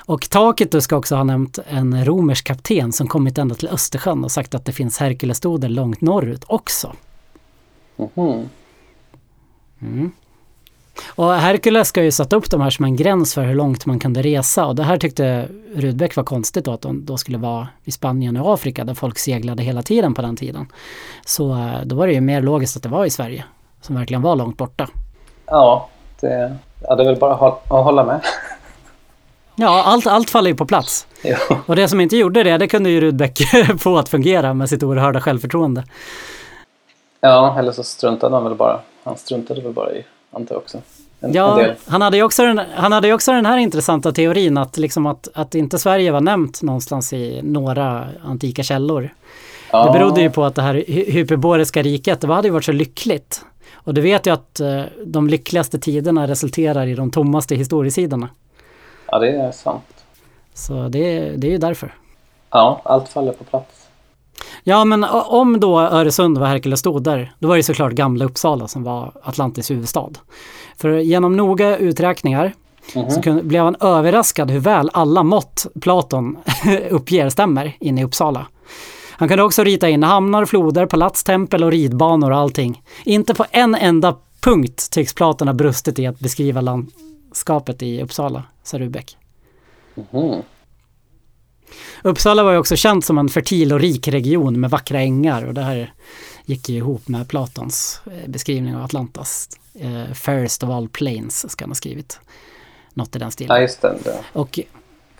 och 0.06 0.30
Tacitus 0.30 0.84
ska 0.84 0.96
också 0.96 1.16
ha 1.16 1.24
nämnt 1.24 1.60
en 1.68 2.06
romersk 2.06 2.48
kapten 2.48 2.92
som 2.92 3.08
kommit 3.08 3.38
ända 3.38 3.56
till 3.56 3.68
Östersjön 3.68 4.24
och 4.24 4.32
sagt 4.32 4.56
att 4.56 4.66
det 4.66 4.72
finns 4.72 4.98
Herkulestoder 4.98 5.70
långt 5.70 6.02
norrut 6.02 6.44
också. 6.48 6.94
Mhm. 9.80 10.12
Och 11.08 11.34
Herkules 11.34 11.88
ska 11.88 12.04
ju 12.04 12.12
sätta 12.12 12.36
upp 12.36 12.50
de 12.50 12.62
här 12.62 12.70
som 12.70 12.86
en 12.86 12.96
gräns 12.96 13.34
för 13.34 13.44
hur 13.44 13.56
långt 13.56 13.86
man 13.86 14.00
kunde 14.00 14.22
resa 14.22 14.66
och 14.66 14.76
det 14.76 14.84
här 14.84 14.98
tyckte 14.98 15.50
Rudbeck 15.76 16.16
var 16.16 16.24
konstigt 16.24 16.66
då 16.66 16.74
att 16.74 16.82
de 16.82 17.06
då 17.06 17.18
skulle 17.18 17.38
vara 17.38 17.68
i 17.84 17.92
Spanien 17.92 18.38
och 18.38 18.54
Afrika 18.54 18.84
där 18.84 18.94
folk 18.94 19.20
seglade 19.20 19.64
hela 19.64 19.82
tiden 19.82 20.14
på 20.14 20.22
den 20.22 20.36
tiden. 20.36 20.68
Så 21.26 21.56
eh, 21.56 21.86
då 21.86 21.96
var 21.96 22.08
det 22.08 22.14
ju 22.14 22.22
mer 22.22 22.42
logiskt 22.42 22.78
att 22.78 22.84
det 22.84 22.90
var 22.90 23.06
i 23.06 23.10
Sverige 23.10 23.46
som 23.86 23.96
verkligen 23.96 24.22
var 24.22 24.36
långt 24.36 24.58
borta. 24.58 24.88
Ja, 25.46 25.90
det, 26.20 26.56
ja, 26.88 26.96
det 26.96 27.04
är 27.04 27.08
väl 27.08 27.16
bara 27.20 27.34
att 27.34 27.70
hålla, 27.70 28.04
med. 28.04 28.22
Ja, 29.56 29.84
allt, 29.84 30.08
allt 30.08 30.30
faller 30.30 30.50
ju 30.50 30.56
på 30.56 30.66
plats. 30.66 31.08
jo. 31.24 31.36
Och 31.66 31.76
det 31.76 31.88
som 31.88 32.00
inte 32.02 32.18
gjorde 32.18 32.44
det, 32.44 32.58
det 32.58 32.68
kunde 32.68 32.90
ju 32.90 33.02
Rudbeck 33.02 33.40
få 33.80 33.98
att 33.98 34.10
fungera 34.10 34.54
med 34.54 34.70
sitt 34.70 34.84
oerhörda 34.84 35.22
självförtroende. 35.22 35.84
Ja, 37.22 37.56
eller 37.60 37.72
så 37.72 37.84
struntade 37.84 38.36
han 38.36 38.44
väl 38.44 38.56
bara. 38.56 38.80
Han 39.04 39.18
struntade 39.18 39.62
väl 39.62 39.72
bara 39.74 39.92
i 39.92 40.06
Ante 40.32 40.56
också. 40.56 40.78
En, 40.78 41.30
en 41.30 41.36
Ja, 41.36 41.56
del. 41.56 41.74
han 41.88 42.02
hade 42.02 42.18
ju 42.18 42.24
också 42.24 42.44
den, 42.46 42.62
han 42.76 42.92
hade 42.92 43.08
ju 43.08 43.14
också 43.14 43.32
den 43.32 43.46
här 43.46 43.58
intressanta 43.58 44.12
teorin 44.12 44.58
att, 44.58 44.78
liksom 44.78 45.06
att, 45.06 45.28
att 45.34 45.56
inte 45.56 45.80
Sverige 45.80 46.12
var 46.12 46.22
nämnt 46.22 46.62
någonstans 46.62 47.14
i 47.14 47.40
några 47.44 48.08
antika 48.26 48.64
källor. 48.64 49.10
Ja, 49.72 49.86
Det 49.86 49.92
berodde 50.00 50.22
ju 50.22 50.30
på 50.30 50.44
att 50.44 50.56
det 50.56 50.62
här 50.62 50.74
hy- 50.76 51.12
hyperboriska 51.12 51.82
riket, 51.82 52.22
det 52.22 52.34
hade 52.34 52.48
ju 52.48 52.52
varit 52.54 52.66
så 52.66 52.72
lyckligt. 52.72 53.42
Och 53.84 53.94
du 53.94 54.02
vet 54.02 54.28
ju 54.28 54.34
att 54.34 54.60
eh, 54.60 54.82
de 55.06 55.28
lyckligaste 55.28 55.80
tiderna 55.80 56.28
resulterar 56.28 56.88
i 56.88 56.94
de 56.96 57.12
tommaste 57.12 57.56
historiesidorna. 57.56 58.30
Ja, 59.08 59.20
det 59.20 59.30
är 59.30 59.52
sant. 59.52 59.84
Så 60.54 60.88
det, 60.90 61.20
det 61.38 61.48
är 61.48 61.52
ju 61.52 61.58
därför. 61.58 61.96
Ja, 62.50 62.82
allt 62.86 63.10
faller 63.10 63.32
på 63.34 63.44
plats. 63.44 63.88
Ja 64.64 64.86
men 64.86 65.04
o- 65.04 65.08
om 65.28 65.60
då 65.60 65.80
Öresund 65.80 66.38
var 66.38 66.48
Herkulestoder, 66.48 67.34
då 67.40 67.48
var 67.48 67.58
det 67.58 67.64
såklart 67.64 67.92
gamla 67.94 68.26
Uppsala 68.26 68.68
som 68.68 68.84
var 68.84 69.12
Atlantis 69.24 69.72
huvudstad. 69.72 70.10
För 70.78 70.90
genom 70.98 71.36
noga 71.38 71.78
uträkningar 71.78 72.54
så 73.10 73.22
kunde, 73.22 73.44
blev 73.44 73.64
han 73.64 73.76
överraskad 73.80 74.52
hur 74.52 74.60
väl 74.60 74.90
alla 74.94 75.24
mått 75.24 75.66
Platon 75.82 76.38
uppger 76.90 77.30
stämmer 77.30 77.76
inne 77.80 78.02
i 78.02 78.04
Uppsala. 78.04 78.48
Han 79.18 79.28
kunde 79.28 79.44
också 79.44 79.64
rita 79.64 79.90
in 79.90 80.04
hamnar, 80.04 80.46
floder, 80.46 80.86
palats, 80.86 81.24
tempel 81.24 81.64
och 81.64 81.72
ridbanor 81.72 82.32
och 82.32 82.38
allting. 82.38 82.82
Inte 83.06 83.34
på 83.34 83.46
en 83.52 83.76
enda 83.76 84.18
punkt 84.42 84.92
tycks 84.92 85.14
Platon 85.14 85.48
ha 85.48 85.54
brustit 85.54 86.00
i 86.00 86.08
att 86.08 86.20
beskriva 86.20 86.62
landskapet 86.62 87.84
i 87.84 88.02
Uppsala, 88.02 88.44
sa 88.64 88.80
Rudbeck. 88.80 89.18
Mhm. 89.96 90.42
Uppsala 92.04 92.44
var 92.44 92.52
ju 92.52 92.58
också 92.58 92.76
känt 92.76 93.06
som 93.06 93.18
en 93.18 93.30
fertil 93.30 93.74
och 93.74 93.80
rik 93.80 94.08
region 94.08 94.60
med 94.60 94.70
vackra 94.70 95.02
ängar 95.02 95.44
och 95.46 95.54
det 95.54 95.62
här 95.62 95.94
gick 96.46 96.70
ju 96.70 96.76
ihop 96.78 97.08
med 97.08 97.28
Platons 97.28 98.02
eh, 98.06 98.30
beskrivning 98.30 98.76
av 98.76 98.84
Atlantas. 98.84 99.50
Eh, 99.80 100.14
Fairest 100.14 100.64
of 100.64 100.70
all 100.70 100.90
plains 100.90 101.52
ska 101.52 101.64
han 101.64 101.70
ha 101.70 101.76
skrivit. 101.76 102.20
Något 102.94 103.16
i 103.16 103.20
den 103.20 103.26
Ja, 103.28 103.32
stilen. 103.32 103.62
just 103.62 103.82
det. 103.82 104.20
Och 104.34 104.60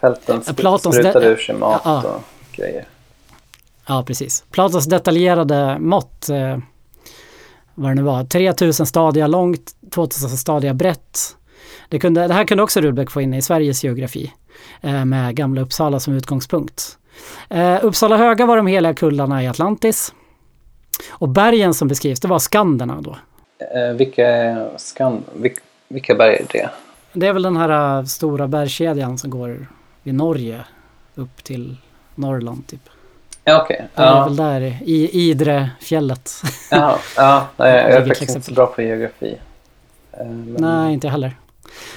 Fälten 0.02 0.42
Platons 0.56 0.96
sprutade 0.96 1.26
de- 1.26 1.32
ur 1.32 1.38
sig 1.38 1.56
mat 1.56 1.82
Ja. 1.86 2.02
och 2.04 2.22
grejer. 2.58 2.88
Ja, 3.88 4.04
precis. 4.08 4.44
Platons 4.52 4.86
detaljerade 4.86 5.80
mått, 5.80 6.30
eh, 6.30 6.58
vad 7.74 7.92
det 7.92 7.96
nu 7.96 8.02
var, 8.02 8.24
3000 8.24 8.86
stadiga 8.86 9.28
långt, 9.28 9.76
2000 9.92 10.30
stadiga 10.30 10.74
brett. 10.74 11.20
Det, 11.90 12.00
kunde, 12.00 12.28
det 12.28 12.34
här 12.34 12.46
kunde 12.46 12.64
också 12.64 12.82
Rudbeck 12.82 13.12
få 13.12 13.22
in 13.22 13.34
i 13.34 13.42
Sveriges 13.42 13.84
geografi 13.84 14.34
eh, 14.82 15.06
med 15.06 15.36
gamla 15.36 15.62
Uppsala 15.62 16.00
som 16.00 16.14
utgångspunkt. 16.14 16.98
Eh, 17.50 17.86
Uppsala 17.86 18.18
höga 18.18 18.46
var 18.46 18.58
de 18.58 18.68
heliga 18.68 18.94
kullarna 18.94 19.44
i 19.44 19.48
Atlantis. 19.48 20.14
Och 21.10 21.30
bergen 21.30 21.74
som 21.74 21.88
beskrivs, 21.88 22.20
det 22.20 22.28
var 22.28 22.40
Skanderna 22.40 23.02
då. 23.02 23.18
Eh, 23.76 23.96
vilka, 23.96 24.58
skan, 24.78 25.24
vilka, 25.34 25.62
vilka 25.88 26.16
berg 26.16 26.36
är 26.36 26.46
det? 26.52 26.70
Det 27.14 27.28
är 27.28 27.34
väl 27.34 27.44
den 27.44 27.58
här 27.58 28.00
äh, 28.00 28.06
stora 28.06 28.48
bergskedjan 28.48 29.18
som 29.18 29.30
går 29.30 29.68
vid 30.04 30.16
Norge 30.16 30.66
upp 31.16 31.44
till 31.44 31.78
Norrland 32.16 32.68
typ. 32.68 32.90
Ja, 33.44 33.62
okej. 33.64 33.88
Det 33.96 34.02
är 34.02 34.06
Ja, 34.06 34.24
väl 34.26 34.36
där 34.36 34.62
i 34.86 35.10
Idrefjället. 35.30 36.32
ja, 36.72 37.00
ja, 37.18 37.48
nej, 37.58 37.74
jag 37.76 37.92
är 38.02 38.06
faktiskt 38.08 38.36
inte 38.36 38.48
så 38.48 38.54
bra 38.54 38.68
på 38.68 38.82
geografi. 38.82 39.38
Eh, 40.12 40.26
men- 40.26 40.56
Nej, 40.60 40.94
inte 40.94 41.08
jag 41.08 41.12
heller. 41.12 41.38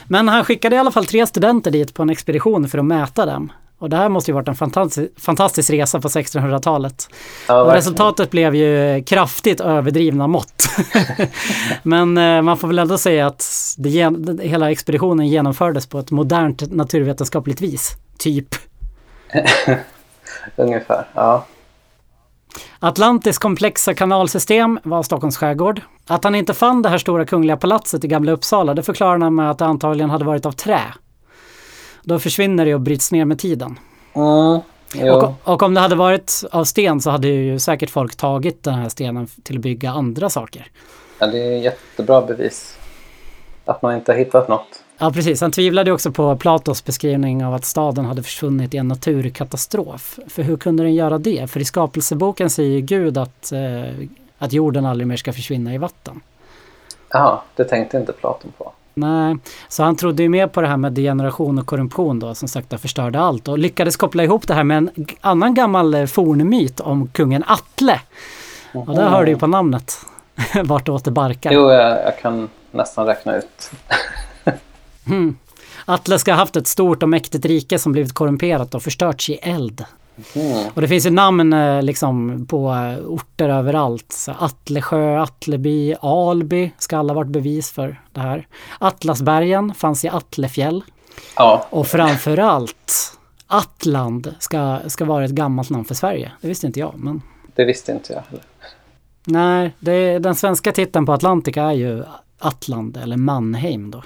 Men 0.08 0.28
han 0.28 0.44
skickade 0.44 0.76
i 0.76 0.78
alla 0.78 0.90
fall 0.90 1.06
tre 1.06 1.26
studenter 1.26 1.70
dit 1.70 1.94
på 1.94 2.02
en 2.02 2.10
expedition 2.10 2.68
för 2.68 2.78
att 2.78 2.84
mäta 2.84 3.26
dem. 3.26 3.52
Och 3.78 3.90
det 3.90 3.96
här 3.96 4.08
måste 4.08 4.30
ju 4.30 4.34
varit 4.34 4.48
en 4.48 4.54
fantastisk, 4.54 5.10
fantastisk 5.20 5.70
resa 5.70 6.00
på 6.00 6.08
1600-talet. 6.08 7.08
ja, 7.48 7.62
Och 7.62 7.72
resultatet 7.72 8.30
blev 8.30 8.54
ju 8.54 9.02
kraftigt 9.04 9.60
överdrivna 9.60 10.26
mått. 10.26 10.62
Men 11.82 12.18
eh, 12.18 12.42
man 12.42 12.56
får 12.58 12.68
väl 12.68 12.78
ändå 12.78 12.98
säga 12.98 13.26
att 13.26 13.44
hela 14.42 14.70
expeditionen 14.70 15.28
genomfördes 15.28 15.86
på 15.86 15.98
ett 15.98 16.10
modernt 16.10 16.72
naturvetenskapligt 16.72 17.60
vis. 17.60 17.96
Typ. 18.18 18.48
Ungefär, 20.56 21.06
ja. 21.14 21.44
Atlantis 22.78 23.38
komplexa 23.38 23.94
kanalsystem 23.94 24.80
var 24.82 25.02
Stockholms 25.02 25.36
skärgård. 25.36 25.80
Att 26.06 26.24
han 26.24 26.34
inte 26.34 26.54
fann 26.54 26.82
det 26.82 26.88
här 26.88 26.98
stora 26.98 27.24
kungliga 27.24 27.56
palatset 27.56 28.04
i 28.04 28.08
Gamla 28.08 28.32
Uppsala, 28.32 28.74
det 28.74 28.82
förklarar 28.82 29.18
han 29.18 29.34
med 29.34 29.50
att 29.50 29.58
det 29.58 29.64
antagligen 29.64 30.10
hade 30.10 30.24
varit 30.24 30.46
av 30.46 30.52
trä. 30.52 30.80
Då 32.02 32.18
försvinner 32.18 32.64
det 32.64 32.74
och 32.74 32.80
bryts 32.80 33.12
ner 33.12 33.24
med 33.24 33.38
tiden. 33.38 33.78
Mm. 34.14 34.60
Och, 35.12 35.32
och 35.44 35.62
om 35.62 35.74
det 35.74 35.80
hade 35.80 35.94
varit 35.94 36.44
av 36.50 36.64
sten 36.64 37.00
så 37.00 37.10
hade 37.10 37.28
ju 37.28 37.58
säkert 37.58 37.90
folk 37.90 38.16
tagit 38.16 38.62
den 38.62 38.74
här 38.74 38.88
stenen 38.88 39.26
till 39.42 39.56
att 39.56 39.62
bygga 39.62 39.90
andra 39.90 40.30
saker. 40.30 40.70
ja, 41.18 41.26
det 41.26 41.38
är 41.38 41.58
jättebra 41.58 42.22
bevis. 42.22 42.78
Att 43.64 43.82
man 43.82 43.94
inte 43.94 44.12
har 44.12 44.18
hittat 44.18 44.48
något. 44.48 44.82
Ja 44.98 45.10
precis, 45.10 45.40
han 45.40 45.50
tvivlade 45.50 45.92
också 45.92 46.12
på 46.12 46.36
Platos 46.36 46.84
beskrivning 46.84 47.44
av 47.44 47.54
att 47.54 47.64
staden 47.64 48.04
hade 48.04 48.22
försvunnit 48.22 48.74
i 48.74 48.76
en 48.76 48.88
naturkatastrof. 48.88 50.18
För 50.28 50.42
hur 50.42 50.56
kunde 50.56 50.82
den 50.82 50.94
göra 50.94 51.18
det? 51.18 51.50
För 51.50 51.60
i 51.60 51.64
skapelseboken 51.64 52.50
säger 52.50 52.80
Gud 52.80 53.18
att, 53.18 53.52
eh, 53.52 54.06
att 54.38 54.52
jorden 54.52 54.86
aldrig 54.86 55.06
mer 55.06 55.16
ska 55.16 55.32
försvinna 55.32 55.74
i 55.74 55.78
vatten. 55.78 56.20
Jaha, 57.08 57.38
det 57.56 57.64
tänkte 57.64 57.96
inte 57.96 58.12
Platon 58.12 58.52
på. 58.58 58.72
Nej, 58.94 59.36
så 59.68 59.82
han 59.82 59.96
trodde 59.96 60.22
ju 60.22 60.28
mer 60.28 60.46
på 60.46 60.60
det 60.60 60.66
här 60.66 60.76
med 60.76 60.92
degeneration 60.92 61.58
och 61.58 61.66
korruption 61.66 62.18
då 62.18 62.34
som 62.34 62.48
sagt 62.48 62.80
förstörde 62.80 63.20
allt 63.20 63.48
och 63.48 63.58
lyckades 63.58 63.96
koppla 63.96 64.24
ihop 64.24 64.46
det 64.46 64.54
här 64.54 64.64
med 64.64 64.76
en 64.76 65.06
annan 65.20 65.54
gammal 65.54 65.94
eh, 65.94 66.06
fornmyt 66.06 66.80
om 66.80 67.08
kungen 67.08 67.44
Atle. 67.46 68.00
Och 68.74 68.94
där 68.94 69.08
hör 69.08 69.24
du 69.24 69.30
ju 69.30 69.38
på 69.38 69.46
namnet 69.46 69.98
vartåt 70.64 71.04
det 71.04 71.10
barkar. 71.10 71.52
Jo, 71.52 71.70
jag, 71.70 71.90
jag 72.04 72.18
kan 72.18 72.48
nästan 72.70 73.06
räkna 73.06 73.36
ut. 73.36 73.70
Atle 75.84 76.18
ska 76.18 76.32
ha 76.32 76.38
haft 76.38 76.56
ett 76.56 76.66
stort 76.66 77.02
och 77.02 77.08
mäktigt 77.08 77.44
rike 77.44 77.78
som 77.78 77.92
blivit 77.92 78.12
korrumperat 78.12 78.74
och 78.74 78.82
förstörts 78.82 79.30
i 79.30 79.34
eld. 79.34 79.84
Mm. 80.34 80.66
Och 80.74 80.80
det 80.80 80.88
finns 80.88 81.06
ju 81.06 81.10
namn 81.10 81.52
eh, 81.52 81.82
liksom 81.82 82.46
på 82.46 82.72
eh, 82.72 83.06
orter 83.06 83.48
överallt. 83.48 84.12
Så 84.12 84.32
Atlesjö, 84.38 85.22
Atleby, 85.22 85.94
Alby 86.00 86.70
ska 86.78 86.98
alla 86.98 87.14
varit 87.14 87.28
bevis 87.28 87.70
för 87.70 88.00
det 88.12 88.20
här. 88.20 88.46
Atlasbergen 88.78 89.74
fanns 89.74 90.04
i 90.04 90.08
Atlefjäll. 90.08 90.84
Ja, 91.36 91.66
Och 91.70 91.86
framförallt 91.86 93.12
Atland 93.46 94.34
ska, 94.38 94.78
ska 94.86 95.04
vara 95.04 95.24
ett 95.24 95.30
gammalt 95.30 95.70
namn 95.70 95.84
för 95.84 95.94
Sverige. 95.94 96.32
Det 96.40 96.48
visste 96.48 96.66
inte 96.66 96.80
jag, 96.80 96.94
men 96.96 97.22
det 97.54 97.64
visste 97.64 97.92
inte 97.92 98.12
jag 98.12 98.22
heller. 98.28 98.44
Nej, 99.24 99.74
det, 99.78 100.18
den 100.18 100.34
svenska 100.34 100.72
titeln 100.72 101.06
på 101.06 101.12
Atlantica 101.12 101.62
är 101.62 101.72
ju 101.72 102.02
Atland 102.38 102.96
eller 102.96 103.16
Mannheim 103.16 103.90
då. 103.90 104.02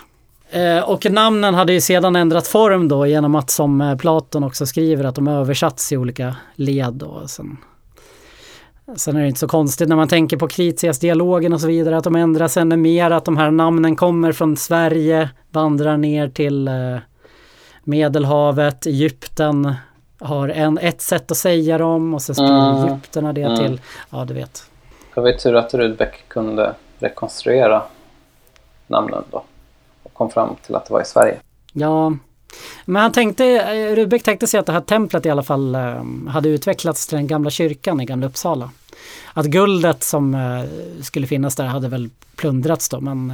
Eh, 0.52 0.82
och 0.90 1.10
namnen 1.10 1.54
hade 1.54 1.72
ju 1.72 1.80
sedan 1.80 2.16
ändrat 2.16 2.46
form 2.46 2.88
då 2.88 3.06
genom 3.06 3.34
att 3.34 3.50
som 3.50 3.80
eh, 3.80 3.96
Platon 3.96 4.44
också 4.44 4.66
skriver 4.66 5.04
att 5.04 5.14
de 5.14 5.28
översatts 5.28 5.92
i 5.92 5.96
olika 5.96 6.36
led. 6.54 6.92
Då. 6.94 7.22
Sen, 7.28 7.56
sen 8.96 9.16
är 9.16 9.20
det 9.20 9.26
inte 9.26 9.40
så 9.40 9.48
konstigt 9.48 9.88
när 9.88 9.96
man 9.96 10.08
tänker 10.08 10.36
på 10.36 10.48
Kritias-dialogen 10.48 11.52
och 11.52 11.60
så 11.60 11.66
vidare 11.66 11.96
att 11.96 12.04
de 12.04 12.16
ändras 12.16 12.56
ännu 12.56 12.76
mer, 12.76 13.10
att 13.10 13.24
de 13.24 13.36
här 13.36 13.50
namnen 13.50 13.96
kommer 13.96 14.32
från 14.32 14.56
Sverige, 14.56 15.30
vandrar 15.50 15.96
ner 15.96 16.28
till 16.28 16.68
eh, 16.68 16.96
Medelhavet, 17.84 18.86
Egypten 18.86 19.74
har 20.18 20.48
en, 20.48 20.78
ett 20.78 21.00
sätt 21.00 21.30
att 21.30 21.36
säga 21.36 21.78
dem 21.78 22.14
och 22.14 22.22
så 22.22 22.34
skriver 22.34 22.70
Mm. 22.78 22.84
egyptierna 22.92 23.32
det 23.32 23.42
Mm. 23.42 23.56
till, 23.58 23.80
ja 24.10 24.24
du 24.24 24.34
vet. 24.34 24.64
Det 25.14 25.20
var 25.20 25.28
ju 25.28 25.36
tur 25.36 25.56
att 25.56 25.74
Rudbeck 25.74 26.28
kunde 26.28 26.74
rekonstruera 26.98 27.82
namnen 28.86 29.24
då. 29.30 29.42
Kom 30.20 30.30
fram 30.30 30.56
till 30.66 30.74
att 30.74 30.86
det 30.86 30.92
var 30.92 31.00
i 31.00 31.04
Sverige. 31.04 31.36
Ja, 31.72 32.12
men 32.84 33.02
han 33.02 33.12
tänkte, 33.12 33.44
eh, 33.46 33.94
Rudbeck 33.94 34.22
tänkte 34.22 34.46
sig 34.46 34.60
att 34.60 34.66
det 34.66 34.72
här 34.72 34.80
templet 34.80 35.26
i 35.26 35.30
alla 35.30 35.42
fall 35.42 35.74
eh, 35.74 36.04
hade 36.28 36.48
utvecklats 36.48 37.06
till 37.06 37.16
den 37.16 37.26
gamla 37.26 37.50
kyrkan 37.50 38.00
i 38.00 38.04
Gamla 38.04 38.26
Uppsala. 38.26 38.70
Att 39.32 39.46
guldet 39.46 40.02
som 40.02 40.34
eh, 40.34 41.02
skulle 41.02 41.26
finnas 41.26 41.56
där 41.56 41.64
hade 41.64 41.88
väl 41.88 42.10
plundrats 42.36 42.88
då, 42.88 43.00
men 43.00 43.32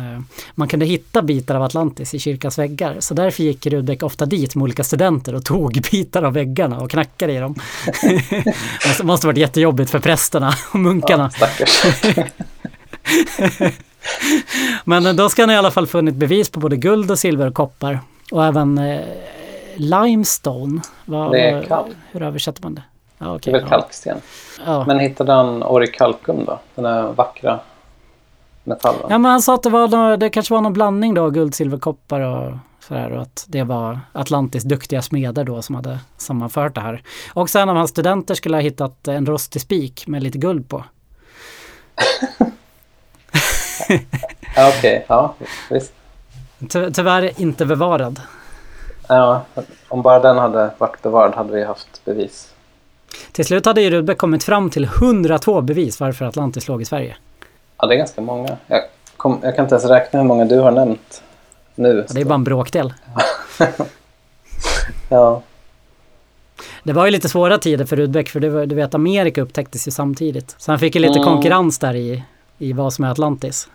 man 0.54 0.68
kunde 0.68 0.86
hitta 0.86 1.22
bitar 1.22 1.54
av 1.54 1.62
Atlantis 1.62 2.14
i 2.14 2.18
kyrkans 2.18 2.58
väggar. 2.58 2.96
Så 3.00 3.14
därför 3.14 3.42
gick 3.42 3.66
Rudbeck 3.66 4.02
ofta 4.02 4.26
dit 4.26 4.54
med 4.54 4.62
olika 4.62 4.84
studenter 4.84 5.34
och 5.34 5.44
tog 5.44 5.72
bitar 5.90 6.22
av 6.22 6.32
väggarna 6.32 6.80
och 6.80 6.90
knackade 6.90 7.32
i 7.32 7.38
dem. 7.38 7.54
det 8.98 9.04
måste 9.04 9.26
varit 9.26 9.38
jättejobbigt 9.38 9.90
för 9.90 9.98
prästerna 9.98 10.54
och 10.72 10.78
munkarna. 10.78 11.30
Ja. 11.58 12.24
Men 14.84 15.16
då 15.16 15.28
ska 15.28 15.42
han 15.42 15.50
i 15.50 15.56
alla 15.56 15.70
fall 15.70 15.86
funnit 15.86 16.14
bevis 16.14 16.50
på 16.50 16.60
både 16.60 16.76
guld 16.76 17.10
och 17.10 17.18
silver 17.18 17.46
och 17.46 17.54
koppar. 17.54 18.00
Och 18.32 18.44
även 18.44 18.78
eh, 18.78 19.00
limestone. 19.76 20.80
Vad, 21.04 21.32
Det 21.32 21.40
är 21.50 21.62
kalk. 21.62 21.86
Hur 22.10 22.22
översätter 22.22 22.62
man 22.62 22.74
det? 22.74 22.82
Ja, 23.18 23.26
Det 23.26 23.32
okej, 23.34 23.54
är 23.54 23.58
väl 23.60 23.68
kalksten. 23.68 24.18
Ja. 24.66 24.84
Men 24.86 24.98
hittade 24.98 25.32
han 25.32 25.62
orichalcum 25.62 26.44
då? 26.44 26.58
Den 26.74 26.84
där 26.84 27.12
vackra 27.12 27.60
metallen? 28.64 29.00
ja, 29.10 29.18
men 29.18 29.30
han 29.30 29.42
sa 29.42 29.54
att 29.54 29.62
det, 29.62 29.70
var, 29.70 29.88
nå- 29.88 30.16
det 30.16 30.30
kanske 30.30 30.54
var 30.54 30.60
någon 30.60 30.72
blandning 30.72 31.14
då, 31.14 31.30
guld, 31.30 31.54
silver, 31.54 31.78
koppar 31.78 32.20
och 32.20 32.56
sådär. 32.88 33.10
Och 33.12 33.22
att 33.22 33.44
det 33.48 33.62
var 33.62 34.00
Atlantis 34.12 34.64
duktiga 34.64 35.02
smeder 35.02 35.44
då 35.44 35.62
som 35.62 35.74
hade 35.74 35.98
sammanfört 36.16 36.74
det 36.74 36.80
här. 36.80 37.02
Och 37.32 37.56
en 37.56 37.68
av 37.68 37.76
hans 37.76 37.90
studenter 37.90 38.34
skulle 38.34 38.56
ha 38.56 38.62
hittat 38.62 39.08
en 39.08 39.26
rostig 39.26 39.62
spik 39.62 40.06
med 40.06 40.22
lite 40.22 40.38
guld 40.38 40.68
på. 40.68 40.84
Ja, 44.56 44.72
Okej, 44.78 45.04
ja 45.08 45.34
visst. 45.70 45.92
Ty 46.68 46.90
tyvärr 46.90 47.40
inte 47.40 47.66
bevarad. 47.66 48.20
Ja, 49.08 49.42
om 49.88 50.02
bara 50.02 50.18
den 50.20 50.38
hade 50.38 50.70
varit 50.78 51.02
bevarad 51.02 51.34
hade 51.34 51.52
vi 51.52 51.64
haft 51.64 52.04
bevis. 52.04 52.48
Till 53.32 53.44
slut 53.46 53.66
hade 53.66 53.80
ju 53.82 53.90
Rudbeck 53.90 54.18
kommit 54.18 54.44
fram 54.44 54.70
till 54.70 54.84
102 54.84 55.60
bevis 55.60 56.00
varför 56.00 56.24
Atlantis 56.24 56.68
låg 56.68 56.82
i 56.82 56.84
Sverige. 56.84 57.16
Ja, 57.78 57.86
det 57.86 57.94
är 57.94 57.98
ganska 57.98 58.20
många. 58.20 58.56
Jag, 58.66 58.80
kom, 59.16 59.40
jag 59.42 59.56
kan 59.56 59.64
inte 59.64 59.74
ens 59.74 59.84
räkna 59.88 60.18
hur 60.20 60.26
många 60.26 60.44
du 60.44 60.58
har 60.58 60.70
nämnt 60.70 61.22
nu. 61.74 62.06
Det 62.10 62.20
är 62.20 62.24
bara 62.24 62.34
en 62.34 62.44
bråkdel. 62.44 62.94
Ja, 65.08 65.42
Det 66.82 66.92
var 66.92 67.04
ju 67.04 67.10
lite 67.10 67.28
svåra 67.28 67.58
tider 67.58 67.84
för 67.84 67.96
Rudbeck 67.96 68.28
för 68.28 68.40
var, 68.50 68.66
du 68.66 68.74
vet 68.74 68.94
Amerika 68.94 69.42
upptäcktes 69.42 69.88
ju 69.88 69.92
samtidigt. 69.92 70.54
Så 70.58 70.72
han 70.72 70.78
fick 70.78 70.94
ju 70.94 71.00
lite 71.00 71.18
Mm. 71.18 71.24
konkurrens 71.24 71.78
där 71.78 71.94
i, 71.96 72.22
i 72.58 72.72
vad 72.72 72.92
som 72.92 73.04
är 73.04 73.10
Atlantis. 73.10 73.68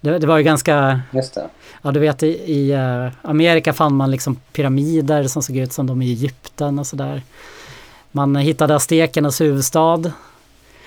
Det, 0.00 0.18
det 0.18 0.26
var 0.26 0.36
ju 0.36 0.42
ganska, 0.42 1.00
just 1.10 1.34
det. 1.34 1.48
ja 1.82 1.90
du 1.90 2.00
vet 2.00 2.22
i, 2.22 2.26
i 2.26 2.72
eh, 2.72 3.08
Amerika 3.22 3.72
fann 3.72 3.94
man 3.94 4.10
liksom 4.10 4.36
pyramider 4.52 5.24
som 5.24 5.42
såg 5.42 5.56
ut 5.56 5.72
som 5.72 5.86
de 5.86 6.02
i 6.02 6.10
Egypten 6.10 6.78
och 6.78 6.86
sådär. 6.86 7.22
Man 8.12 8.36
hittade 8.36 8.74
aztekernas 8.74 9.40
huvudstad 9.40 10.12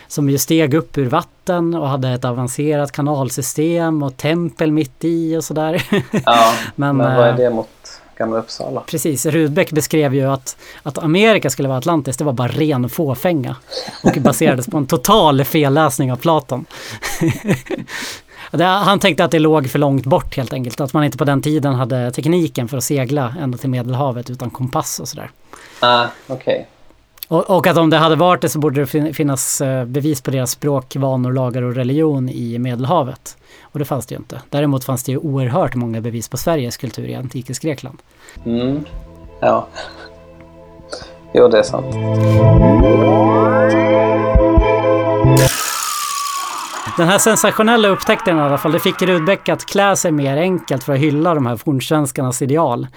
som 0.08 0.30
ju 0.30 0.38
steg 0.38 0.74
upp 0.74 0.98
ur 0.98 1.06
vatten 1.06 1.74
och 1.74 1.88
hade 1.88 2.10
ett 2.10 2.26
avancerat 2.26 2.92
kanalsystem 2.92 4.04
och 4.04 4.18
tempel 4.18 4.72
mitt 4.72 5.04
i 5.04 5.38
och 5.38 5.44
sådär. 5.44 5.84
Ja, 6.26 6.54
Men, 6.76 6.98
men, 6.98 7.16
vad 7.16 7.28
är 7.28 7.30
eh, 7.30 7.36
det 7.36 7.50
mot 7.50 7.70
Gamla 8.18 8.38
Uppsala? 8.38 8.82
Precis, 8.82 9.26
Rudbeck 9.26 9.72
beskrev 9.72 10.16
ju 10.16 10.32
att, 10.32 10.58
att 10.84 10.98
Amerika 10.98 11.50
skulle 11.50 11.68
vara 11.68 11.78
Atlantis, 11.78 12.18
det 12.18 12.24
var 12.24 12.34
bara 12.34 12.48
ren 12.48 12.90
fåfänga. 12.90 13.56
Och 14.04 14.22
baserades 14.22 14.68
på 14.68 14.78
en 14.78 14.88
total 14.88 15.44
felläsning 15.44 16.12
av 16.12 16.16
Platon. 16.16 16.66
Han 18.62 19.00
tänkte 19.00 19.24
att 19.24 19.32
det 19.32 19.40
låg 19.40 19.70
för 19.70 19.80
långt 19.80 20.06
bort 20.06 20.38
helt 20.38 20.54
enkelt. 20.54 20.82
Att 20.82 20.94
man 20.94 21.04
inte 21.04 21.18
på 21.18 21.26
den 21.26 21.42
tiden 21.42 21.76
hade 21.76 22.12
tekniken 22.12 22.68
för 22.68 22.78
att 22.78 22.84
segla 22.84 23.36
ända 23.40 23.58
till 23.58 23.70
Medelhavet 23.70 24.30
utan 24.30 24.50
kompass 24.50 25.00
och 25.00 25.08
sådär. 25.08 25.32
Ah, 25.80 26.08
okej. 26.28 26.68
Och, 27.28 27.50
och 27.50 27.68
att 27.68 27.78
om 27.78 27.90
det 27.90 27.98
hade 27.98 28.16
varit 28.16 28.42
det 28.42 28.50
så 28.50 28.60
borde 28.60 28.86
det 28.86 29.14
finnas 29.14 29.62
eh, 29.62 29.86
bevis 29.86 30.22
på 30.22 30.32
deras 30.32 30.52
språk, 30.52 30.96
vanor, 30.96 31.34
lagar 31.34 31.62
och 31.62 31.76
religion 31.76 32.30
i 32.30 32.60
Medelhavet. 32.60 33.38
Och 33.62 33.80
det 33.80 33.86
fanns 33.86 34.06
det 34.06 34.16
ju 34.16 34.20
inte. 34.20 34.42
Däremot 34.50 34.84
fanns 34.84 35.04
det 35.04 35.12
ju 35.12 35.18
oerhört 35.18 35.76
många 35.76 36.02
bevis 36.02 36.30
på 36.30 36.38
Sveriges 36.38 36.78
kultur 36.78 37.06
i 37.06 37.16
antikens 37.16 37.60
Grekland. 37.60 37.98
Mm. 38.46 38.86
Ja. 39.40 39.68
Jo, 41.34 41.48
det 41.48 41.60
är 41.60 41.64
sant. 41.64 41.96
Den 46.98 47.08
här 47.08 47.18
sensationella 47.18 47.88
upptäckten 47.88 48.38
i 48.38 48.42
alla 48.42 48.58
fall, 48.58 48.72
det 48.72 48.80
fick 48.80 49.02
Rudbeck 49.02 49.50
att 49.50 49.66
klä 49.66 49.96
sig 49.96 50.12
mer 50.12 50.38
enkelt 50.38 50.84
för 50.84 50.94
att 50.94 51.00
hylla 51.00 51.34
de 51.34 51.46
här 51.46 51.58
fornsvenskarnas 51.58 52.42
ideal. 52.42 52.88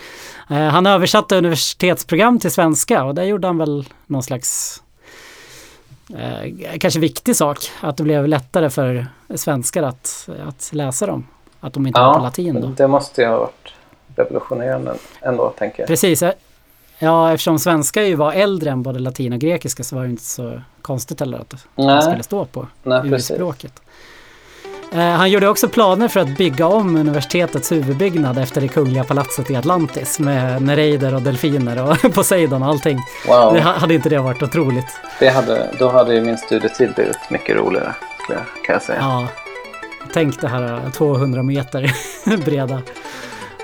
Eh, 0.50 0.56
han 0.56 0.86
översatte 0.86 1.36
universitetsprogram 1.36 2.38
till 2.38 2.50
svenska 2.50 3.04
och 3.04 3.14
där 3.14 3.22
gjorde 3.22 3.46
han 3.46 3.58
väl 3.58 3.88
någon 4.06 4.22
slags 4.22 4.82
eh, 6.16 6.78
kanske 6.80 7.00
viktig 7.00 7.36
sak, 7.36 7.58
att 7.80 7.96
det 7.96 8.02
blev 8.02 8.28
lättare 8.28 8.70
för 8.70 9.06
svenskar 9.34 9.82
att, 9.82 10.28
att 10.48 10.70
läsa 10.72 11.06
dem. 11.06 11.26
Att 11.60 11.72
de 11.72 11.86
inte 11.86 12.00
var 12.00 12.14
på 12.14 12.18
Ja, 12.20 12.22
latin 12.22 12.60
då. 12.60 12.66
det 12.66 12.88
måste 12.88 13.22
ju 13.22 13.28
ha 13.28 13.38
varit 13.38 13.72
revolutionerande 14.16 14.94
ändå, 15.20 15.48
tänker 15.58 15.80
jag. 15.82 15.86
Precis. 15.88 16.22
Ja, 16.98 17.32
eftersom 17.32 17.58
svenska 17.58 18.02
ju 18.02 18.14
var 18.14 18.32
äldre 18.32 18.70
än 18.70 18.82
både 18.82 18.98
latin 18.98 19.32
och 19.32 19.38
grekiska 19.38 19.84
så 19.84 19.96
var 19.96 20.02
det 20.02 20.10
inte 20.10 20.24
så 20.24 20.60
konstigt 20.82 21.20
heller 21.20 21.38
att 21.38 21.50
det 21.50 22.02
skulle 22.02 22.22
stå 22.22 22.44
på 22.44 22.66
nej 22.82 23.12
urspråket. 23.12 23.82
Eh, 24.92 24.98
Han 24.98 25.30
gjorde 25.30 25.48
också 25.48 25.68
planer 25.68 26.08
för 26.08 26.20
att 26.20 26.36
bygga 26.36 26.66
om 26.66 26.96
universitetets 26.96 27.72
huvudbyggnad 27.72 28.38
efter 28.38 28.60
det 28.60 28.68
kungliga 28.68 29.04
palatset 29.04 29.50
i 29.50 29.56
Atlantis 29.56 30.18
med 30.18 30.62
nereider 30.62 31.14
och 31.14 31.22
delfiner 31.22 31.90
och 31.90 32.14
Poseidon 32.14 32.62
och 32.62 32.68
allting. 32.68 32.98
Wow, 33.28 33.54
Det 33.54 33.60
ha- 33.62 33.72
hade 33.78 33.94
inte 33.94 34.08
det 34.08 34.18
varit 34.18 34.42
otroligt? 34.42 34.86
det 35.18 35.28
hade, 35.28 35.68
då 35.78 35.88
hade 35.88 36.14
ju 36.14 36.20
min 36.20 36.38
studietid 36.38 36.94
blivit 36.94 37.30
mycket 37.30 37.56
roligare, 37.56 37.94
kan 38.64 38.72
jag 38.72 38.82
säga. 38.82 38.98
Ja. 39.00 39.26
Tänk 40.12 40.40
det 40.40 40.48
här 40.48 40.72
eh, 40.84 40.90
200 40.92 41.42
meter 41.42 41.92
breda 42.44 42.82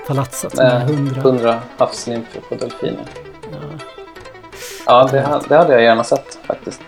palatset 0.07 0.55
med 0.55 0.75
Eh, 0.75 0.81
100. 0.81 1.21
100 1.21 1.59
havsnymfer 1.77 2.41
på 2.49 2.55
delfiner. 2.55 3.05
Ja. 3.51 3.57
Ja, 4.85 5.07
det, 5.11 5.39
det 5.49 5.55
hade 5.57 5.73
jag 5.73 5.83
gärna 5.83 6.03
sett 6.03 6.39
faktiskt. 6.47 6.81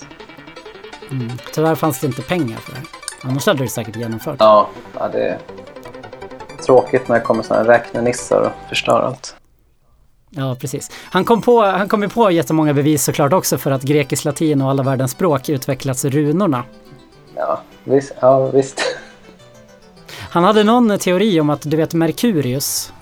Mm. 1.12 1.32
Tyvärr 1.54 1.76
fanns 1.76 2.00
det 2.00 2.08
inte 2.08 2.22
pengar 2.22 2.58
för 2.58 2.72
det. 2.72 2.82
Annars 3.22 3.46
hade 3.48 3.64
det 3.64 3.70
säkert 3.70 3.96
genomfört. 3.96 4.36
Ja, 4.40 4.68
ja 5.00 5.08
det 5.08 5.28
är 5.28 5.38
tråkigt 6.66 7.08
när 7.08 7.16
det 7.16 7.22
kommer 7.22 7.44
sådana 7.44 7.68
räknenissar 7.68 8.42
och 8.42 8.70
förstör 8.70 9.00
allt. 9.02 9.36
Ja, 10.30 10.56
precis. 10.60 10.92
Han 11.04 11.26
kom, 11.26 11.42
på, 11.42 11.62
han 11.66 11.88
kom 11.90 12.02
ju 12.04 12.10
på 12.10 12.32
jättemånga 12.32 12.74
bevis 12.74 13.04
såklart 13.04 13.34
också 13.34 13.58
för 13.58 13.72
att 13.72 13.82
grekisk, 13.84 14.26
latin 14.26 14.62
och 14.62 14.70
alla 14.70 14.84
världens 14.84 15.12
språk 15.12 15.50
utvecklats 15.50 16.06
ur 16.06 16.10
runorna. 16.10 16.64
Ja, 17.36 17.62
visst. 17.84 18.14
Ja, 18.20 18.48
visst. 18.48 18.82
Han 20.30 20.44
hade 20.44 20.64
någon 20.64 21.00
teori 21.00 21.40
om 21.40 21.50
att 21.50 21.62
du 21.62 21.78
vet 21.78 21.94
Merkurius, 21.94 22.94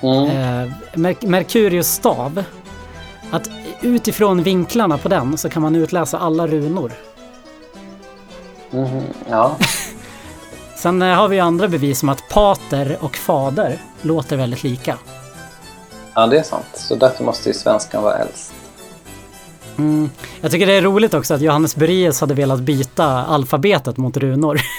Mm. 0.00 0.24
eh, 0.64 0.72
Mer- 0.94 1.26
Merkurius 1.26 1.88
stav, 1.92 2.44
att 3.30 3.48
utifrån 3.82 4.42
vinklarna 4.42 4.98
på 4.98 5.08
den 5.08 5.38
så 5.38 5.48
kan 5.50 5.62
man 5.62 5.76
utläsa 5.76 6.18
alla 6.18 6.46
runor. 6.46 6.92
Mhm, 8.74 9.02
Ja, 9.30 9.56
Sen 10.76 11.02
eh, 11.02 11.14
har 11.14 11.28
vi 11.28 11.40
andra 11.40 11.68
bevis 11.68 11.98
som 11.98 12.08
att 12.08 12.28
pater 12.28 12.96
och 13.00 13.16
fader 13.16 13.78
låter 14.02 14.36
väldigt 14.36 14.62
lika. 14.62 14.98
ja, 16.14 16.26
det 16.26 16.38
är 16.38 16.42
sant. 16.42 16.66
Så 16.74 16.94
därför 16.94 17.24
måste 17.24 17.48
ju 17.48 17.54
svenskan 17.54 18.02
vara 18.02 18.16
äldst. 18.18 18.52
Mm. 19.78 20.10
Jag 20.40 20.50
tycker 20.50 20.66
det 20.66 20.72
är 20.72 20.82
roligt 20.82 21.14
också 21.14 21.34
att 21.34 21.40
Johannes 21.40 21.76
Bureus 21.76 22.20
hade 22.20 22.34
velat 22.34 22.60
byta 22.60 23.06
alfabetet 23.06 23.96
mot 23.96 24.16
runor. 24.16 24.60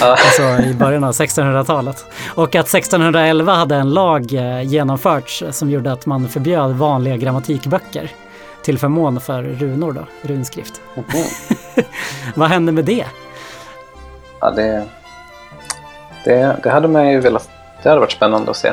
Alltså 0.00 0.42
i 0.42 0.74
början 0.74 1.04
av 1.04 1.12
1600-talet. 1.12 2.04
Och 2.34 2.54
att 2.54 2.68
1611 2.68 3.54
hade 3.54 3.76
en 3.76 3.90
lag 3.90 4.32
eh, 4.34 4.62
genomförts 4.62 5.42
som 5.50 5.70
gjorde 5.70 5.92
att 5.92 6.06
man 6.06 6.28
förbjöd 6.28 6.70
vanliga 6.70 7.16
grammatikböcker. 7.16 8.10
Till 8.62 8.78
förmån 8.78 9.20
för 9.20 9.42
runor 9.42 9.92
då, 9.92 10.06
runskrift. 10.28 10.80
Mhm. 10.94 11.04
Vad 12.34 12.48
hände 12.48 12.72
med 12.72 12.84
det? 12.84 13.06
Ja, 14.40 14.50
det, 14.50 14.84
det, 16.24 16.56
det 16.62 16.70
hade 16.70 16.88
man 16.88 17.10
ju 17.10 17.20
velat... 17.20 17.50
Det 17.82 17.88
hade 17.88 18.00
varit 18.00 18.12
spännande 18.12 18.50
att 18.50 18.56
se. 18.56 18.72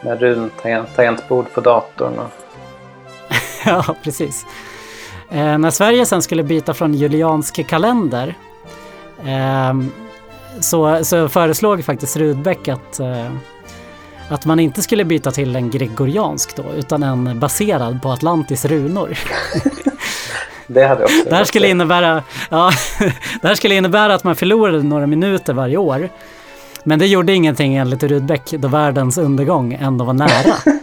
Med 0.00 0.20
runtangent- 0.22 0.96
tangentbord 0.96 1.52
på 1.54 1.60
datorn 1.60 2.18
och... 2.18 2.30
ja, 3.66 3.94
precis. 4.02 4.46
Eh, 5.30 5.58
när 5.58 5.70
Sverige 5.70 6.06
sen 6.06 6.22
skulle 6.22 6.42
byta 6.42 6.74
från 6.74 6.94
juliansk 6.94 7.66
kalender 7.66 8.34
ehm, 9.24 9.90
så, 10.60 11.04
så 11.04 11.28
föreslog 11.28 11.84
faktiskt 11.84 12.16
Rudbeck 12.16 12.68
att, 12.68 13.00
eh, 13.00 13.30
att 14.28 14.44
man 14.44 14.60
inte 14.60 14.82
skulle 14.82 15.04
byta 15.04 15.30
till 15.30 15.56
en 15.56 15.70
gregoriansk 15.70 16.56
då, 16.56 16.64
utan 16.76 17.02
en 17.02 17.40
baserad 17.40 18.02
på 18.02 18.10
Atlantis 18.10 18.64
runor. 18.64 19.18
Det 20.66 20.86
hade 20.86 21.04
också 21.04 21.24
Det 21.28 21.34
här 21.34 21.44
skulle 21.44 21.68
innebära, 21.68 22.22
ja, 22.50 22.70
det 23.40 23.48
här 23.48 23.54
skulle 23.54 23.74
innebära 23.74 24.14
att 24.14 24.24
man 24.24 24.36
förlorade 24.36 24.82
några 24.82 25.06
minuter 25.06 25.52
varje 25.52 25.76
år. 25.76 26.08
Men 26.84 26.98
det 26.98 27.06
gjorde 27.06 27.32
ingenting 27.32 27.74
enligt 27.74 28.02
Rudbeck 28.02 28.50
då 28.50 28.68
världens 28.68 29.18
undergång 29.18 29.72
ändå 29.72 30.04
var 30.04 30.12
nära. 30.12 30.54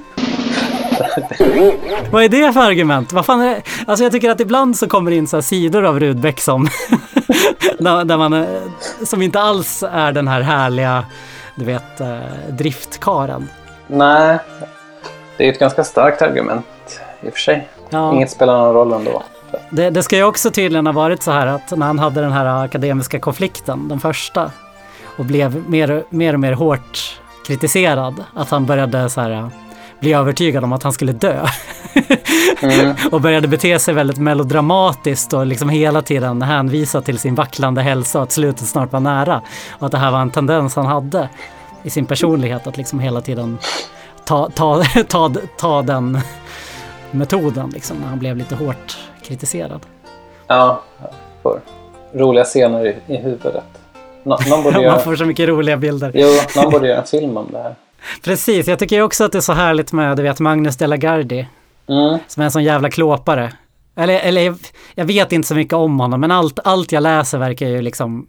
Vad 2.11 2.23
är 2.23 2.29
det 2.29 2.53
för 2.53 2.59
argument? 2.59 3.13
Vad 3.13 3.25
fan 3.25 3.41
är? 3.41 3.61
Alltså 3.85 4.03
jag 4.03 4.11
tycker 4.11 4.29
att 4.29 4.39
ibland 4.39 4.77
så 4.77 4.87
kommer 4.87 5.11
det 5.11 5.17
in 5.17 5.27
så 5.27 5.41
sidor 5.41 5.85
av 5.85 5.99
Rudbeck 5.99 6.39
som, 6.39 6.67
där, 7.79 8.05
där 8.05 8.17
man, 8.17 8.33
eh, 8.33 8.45
som 9.03 9.21
inte 9.21 9.39
alls 9.39 9.83
är 9.91 10.11
den 10.11 10.27
här 10.27 10.41
härliga, 10.41 11.05
du 11.55 11.65
vet, 11.65 12.01
eh, 12.01 12.19
driftkaren. 12.49 13.49
Nej, 13.87 14.37
det 15.37 15.47
är 15.47 15.51
ett 15.51 15.59
ganska 15.59 15.83
starkt 15.83 16.21
argument 16.21 17.01
i 17.21 17.29
och 17.29 17.33
för 17.33 17.39
sig. 17.39 17.67
Ja. 17.89 18.13
Inget 18.13 18.31
spelar 18.31 18.57
någon 18.57 18.73
roll 18.73 18.93
ändå. 18.93 19.23
Det, 19.69 19.89
det 19.89 20.03
ska 20.03 20.15
ju 20.15 20.23
också 20.23 20.51
tydligen 20.51 20.85
ha 20.85 20.93
varit 20.93 21.23
så 21.23 21.31
här 21.31 21.47
att 21.47 21.71
när 21.71 21.85
han 21.85 21.99
hade 21.99 22.21
den 22.21 22.31
här 22.31 22.65
akademiska 22.65 23.19
konflikten, 23.19 23.87
den 23.87 23.99
första, 23.99 24.51
och 25.17 25.25
blev 25.25 25.69
mer, 25.69 26.03
mer 26.09 26.33
och 26.33 26.39
mer 26.39 26.53
hårt 26.53 27.19
kritiserad, 27.47 28.23
att 28.35 28.49
han 28.49 28.65
började 28.65 29.09
så 29.09 29.21
här 29.21 29.49
bli 30.01 30.13
övertygad 30.13 30.63
om 30.63 30.73
att 30.73 30.83
han 30.83 30.93
skulle 30.93 31.11
dö. 31.11 31.47
Mm. 32.63 32.95
och 33.11 33.21
började 33.21 33.47
bete 33.47 33.79
sig 33.79 33.93
väldigt 33.93 34.17
melodramatiskt 34.17 35.33
och 35.33 35.45
liksom 35.45 35.69
hela 35.69 36.01
tiden 36.01 36.41
hänvisa 36.41 37.01
till 37.01 37.19
sin 37.19 37.35
vacklande 37.35 37.81
hälsa 37.81 38.17
och 38.19 38.23
att 38.23 38.31
slutet 38.31 38.67
snart 38.67 38.91
var 38.91 38.99
nära. 38.99 39.41
Och 39.79 39.85
att 39.85 39.91
det 39.91 39.97
här 39.97 40.11
var 40.11 40.21
en 40.21 40.29
tendens 40.29 40.75
han 40.75 40.85
hade 40.85 41.29
i 41.83 41.89
sin 41.89 42.05
personlighet 42.05 42.67
att 42.67 42.77
liksom 42.77 42.99
hela 42.99 43.21
tiden 43.21 43.57
ta, 44.25 44.49
ta, 44.49 44.83
ta, 45.07 45.33
ta 45.57 45.81
den 45.81 46.19
metoden 47.11 47.69
liksom 47.69 47.97
när 47.97 48.07
han 48.07 48.19
blev 48.19 48.37
lite 48.37 48.55
hårt 48.55 48.97
kritiserad. 49.23 49.85
Ja, 50.47 50.81
får 51.43 51.61
roliga 52.13 52.43
scener 52.43 52.85
i, 52.87 53.13
i 53.13 53.17
huvudet. 53.17 53.63
Nå, 54.23 54.37
någon, 54.49 54.63
borde 54.63 54.75
Man 54.75 54.83
göra, 54.83 54.99
får 54.99 55.15
så 55.15 55.25
mycket 55.25 55.49
roliga 55.49 55.77
bilder. 55.77 56.11
jo, 56.15 56.27
någon 56.55 56.71
borde 56.71 56.87
göra 56.87 56.99
en 56.99 57.07
film 57.07 57.37
om 57.37 57.47
det 57.51 57.61
här. 57.61 57.75
Precis, 58.23 58.67
jag 58.67 58.79
tycker 58.79 59.01
också 59.01 59.23
att 59.23 59.31
det 59.31 59.37
är 59.37 59.41
så 59.41 59.53
härligt 59.53 59.91
med 59.93 60.17
du 60.17 60.23
vet, 60.23 60.39
Magnus 60.39 60.77
de 60.77 60.87
la 60.87 60.95
Gardie 60.97 61.47
Mm. 61.89 62.19
som 62.27 62.41
är 62.41 62.45
en 62.45 62.51
sån 62.51 62.63
jävla 62.63 62.89
klåpare. 62.89 63.53
Eller, 63.95 64.19
eller 64.19 64.41
jag- 64.41 64.59
jag 64.95 65.05
vet 65.05 65.31
inte 65.31 65.47
så 65.47 65.55
mycket 65.55 65.73
om 65.73 65.99
honom 65.99 66.21
men 66.21 66.31
allt, 66.31 66.59
allt 66.63 66.91
jag 66.91 67.03
läser 67.03 67.37
verkar 67.37 67.67
ju 67.67 67.81
liksom 67.81 68.27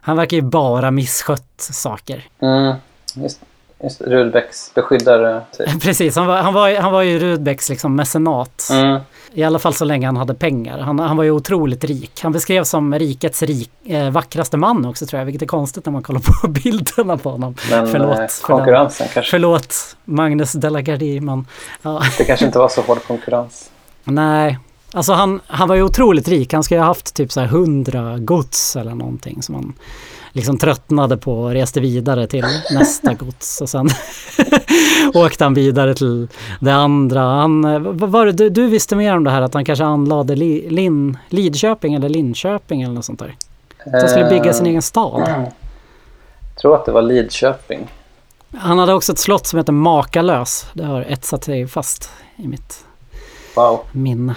han 0.00 0.16
verkar 0.16 0.36
ju 0.36 0.42
bara 0.42 0.90
misskött 0.90 1.54
saker. 1.58 2.24
Mm. 2.42 2.74
Just, 3.14 3.40
just 3.82 4.00
Rudbecks 4.00 4.74
beskyddare. 4.74 5.42
Typ. 5.58 5.80
Precis, 5.82 6.16
han 6.16 6.26
var, 6.26 6.36
han 6.36 6.54
var, 6.54 6.80
han 6.80 6.92
var 6.92 7.02
ju 7.02 7.18
Rudbecks 7.18 7.68
liksom 7.68 7.96
mecenat. 7.96 8.68
Mm. 8.72 9.00
I 9.34 9.44
alla 9.44 9.58
fall 9.58 9.74
så 9.74 9.84
länge 9.84 10.06
han 10.06 10.16
hade 10.16 10.34
pengar. 10.34 10.78
Han, 10.78 10.98
han 10.98 11.16
var 11.16 11.24
ju 11.24 11.30
otroligt 11.30 11.84
rik. 11.84 12.20
Han 12.22 12.32
beskrevs 12.32 12.68
som 12.68 12.98
rikets 12.98 13.42
rik, 13.42 13.70
eh, 13.84 14.10
vackraste 14.10 14.56
man 14.56 14.86
också 14.86 15.06
tror 15.06 15.18
jag, 15.18 15.26
vilket 15.26 15.42
är 15.42 15.46
konstigt 15.46 15.86
när 15.86 15.92
man 15.92 16.02
kollar 16.02 16.20
på 16.20 16.48
bilderna 16.64 17.16
på 17.16 17.30
honom. 17.30 17.54
Men 17.70 17.88
Förlåt 17.88 18.18
eh, 18.18 18.26
för 18.26 18.42
konkurrensen 18.42 19.06
kanske. 19.14 19.30
Förlåt 19.30 19.96
Magnus 20.04 20.52
de 20.52 20.68
la 20.68 20.80
Gardie, 20.80 21.20
men 21.20 21.46
ja. 21.82 22.02
Det 22.18 22.24
kanske 22.24 22.46
inte 22.46 22.58
var 22.58 22.68
så 22.68 22.82
hård 22.82 23.02
konkurrens. 23.06 23.70
Nej, 24.04 24.58
alltså 24.92 25.12
han, 25.12 25.40
han 25.46 25.68
var 25.68 25.76
ju 25.76 25.82
otroligt 25.82 26.28
rik. 26.28 26.52
Han 26.52 26.62
ska 26.62 26.74
ju 26.74 26.80
ha 26.80 26.86
haft 26.86 27.14
typ 27.14 27.32
så 27.32 27.40
här 27.40 27.46
hundra 27.46 28.18
gods 28.18 28.76
eller 28.76 28.94
någonting 28.94 29.42
som 29.42 29.54
han 29.54 29.74
liksom 30.32 30.58
tröttnade 30.58 31.16
på 31.16 31.32
och 31.42 31.50
reste 31.50 31.80
vidare 31.80 32.26
till 32.26 32.44
nästa 32.70 33.14
gods. 33.14 33.60
Och 33.60 33.68
sen 33.68 33.88
åkte 35.14 35.44
han 35.44 35.54
vidare 35.54 35.94
till 35.94 36.28
det 36.60 36.74
andra. 36.74 37.20
Han, 37.20 37.64
eh, 37.64 37.78
var 37.80 38.26
det, 38.26 38.32
du, 38.32 38.50
du 38.50 38.66
visste 38.66 38.96
mer 38.96 39.16
om 39.16 39.24
det 39.24 39.30
här 39.30 39.42
att 39.42 39.54
han 39.54 39.64
kanske 39.64 39.84
anlade 39.84 40.36
Li, 40.36 40.70
Lin, 40.70 41.18
Lidköping 41.28 41.94
eller 41.94 42.08
Linköping 42.08 42.82
eller 42.82 42.94
något 42.94 43.04
sånt 43.04 43.18
där. 43.18 43.34
Så 43.84 43.90
han 43.90 44.08
skulle 44.08 44.28
bygga 44.28 44.52
sin 44.52 44.66
Eh, 44.66 44.70
egen 44.70 44.82
stad. 44.82 45.22
Jag 46.54 46.60
tror 46.60 46.74
att 46.74 46.84
det 46.84 46.92
var 46.92 47.02
Lidköping. 47.02 47.88
Han 48.56 48.78
hade 48.78 48.94
också 48.94 49.12
ett 49.12 49.18
slott 49.18 49.46
som 49.46 49.58
heter 49.58 49.72
Makalös. 49.72 50.66
Det 50.72 50.84
har 50.84 51.00
etsat 51.02 51.44
sig 51.44 51.66
fast 51.68 52.10
i 52.36 52.48
mitt 52.48 52.84
Wow, 53.56 53.80
minne. 53.92 54.34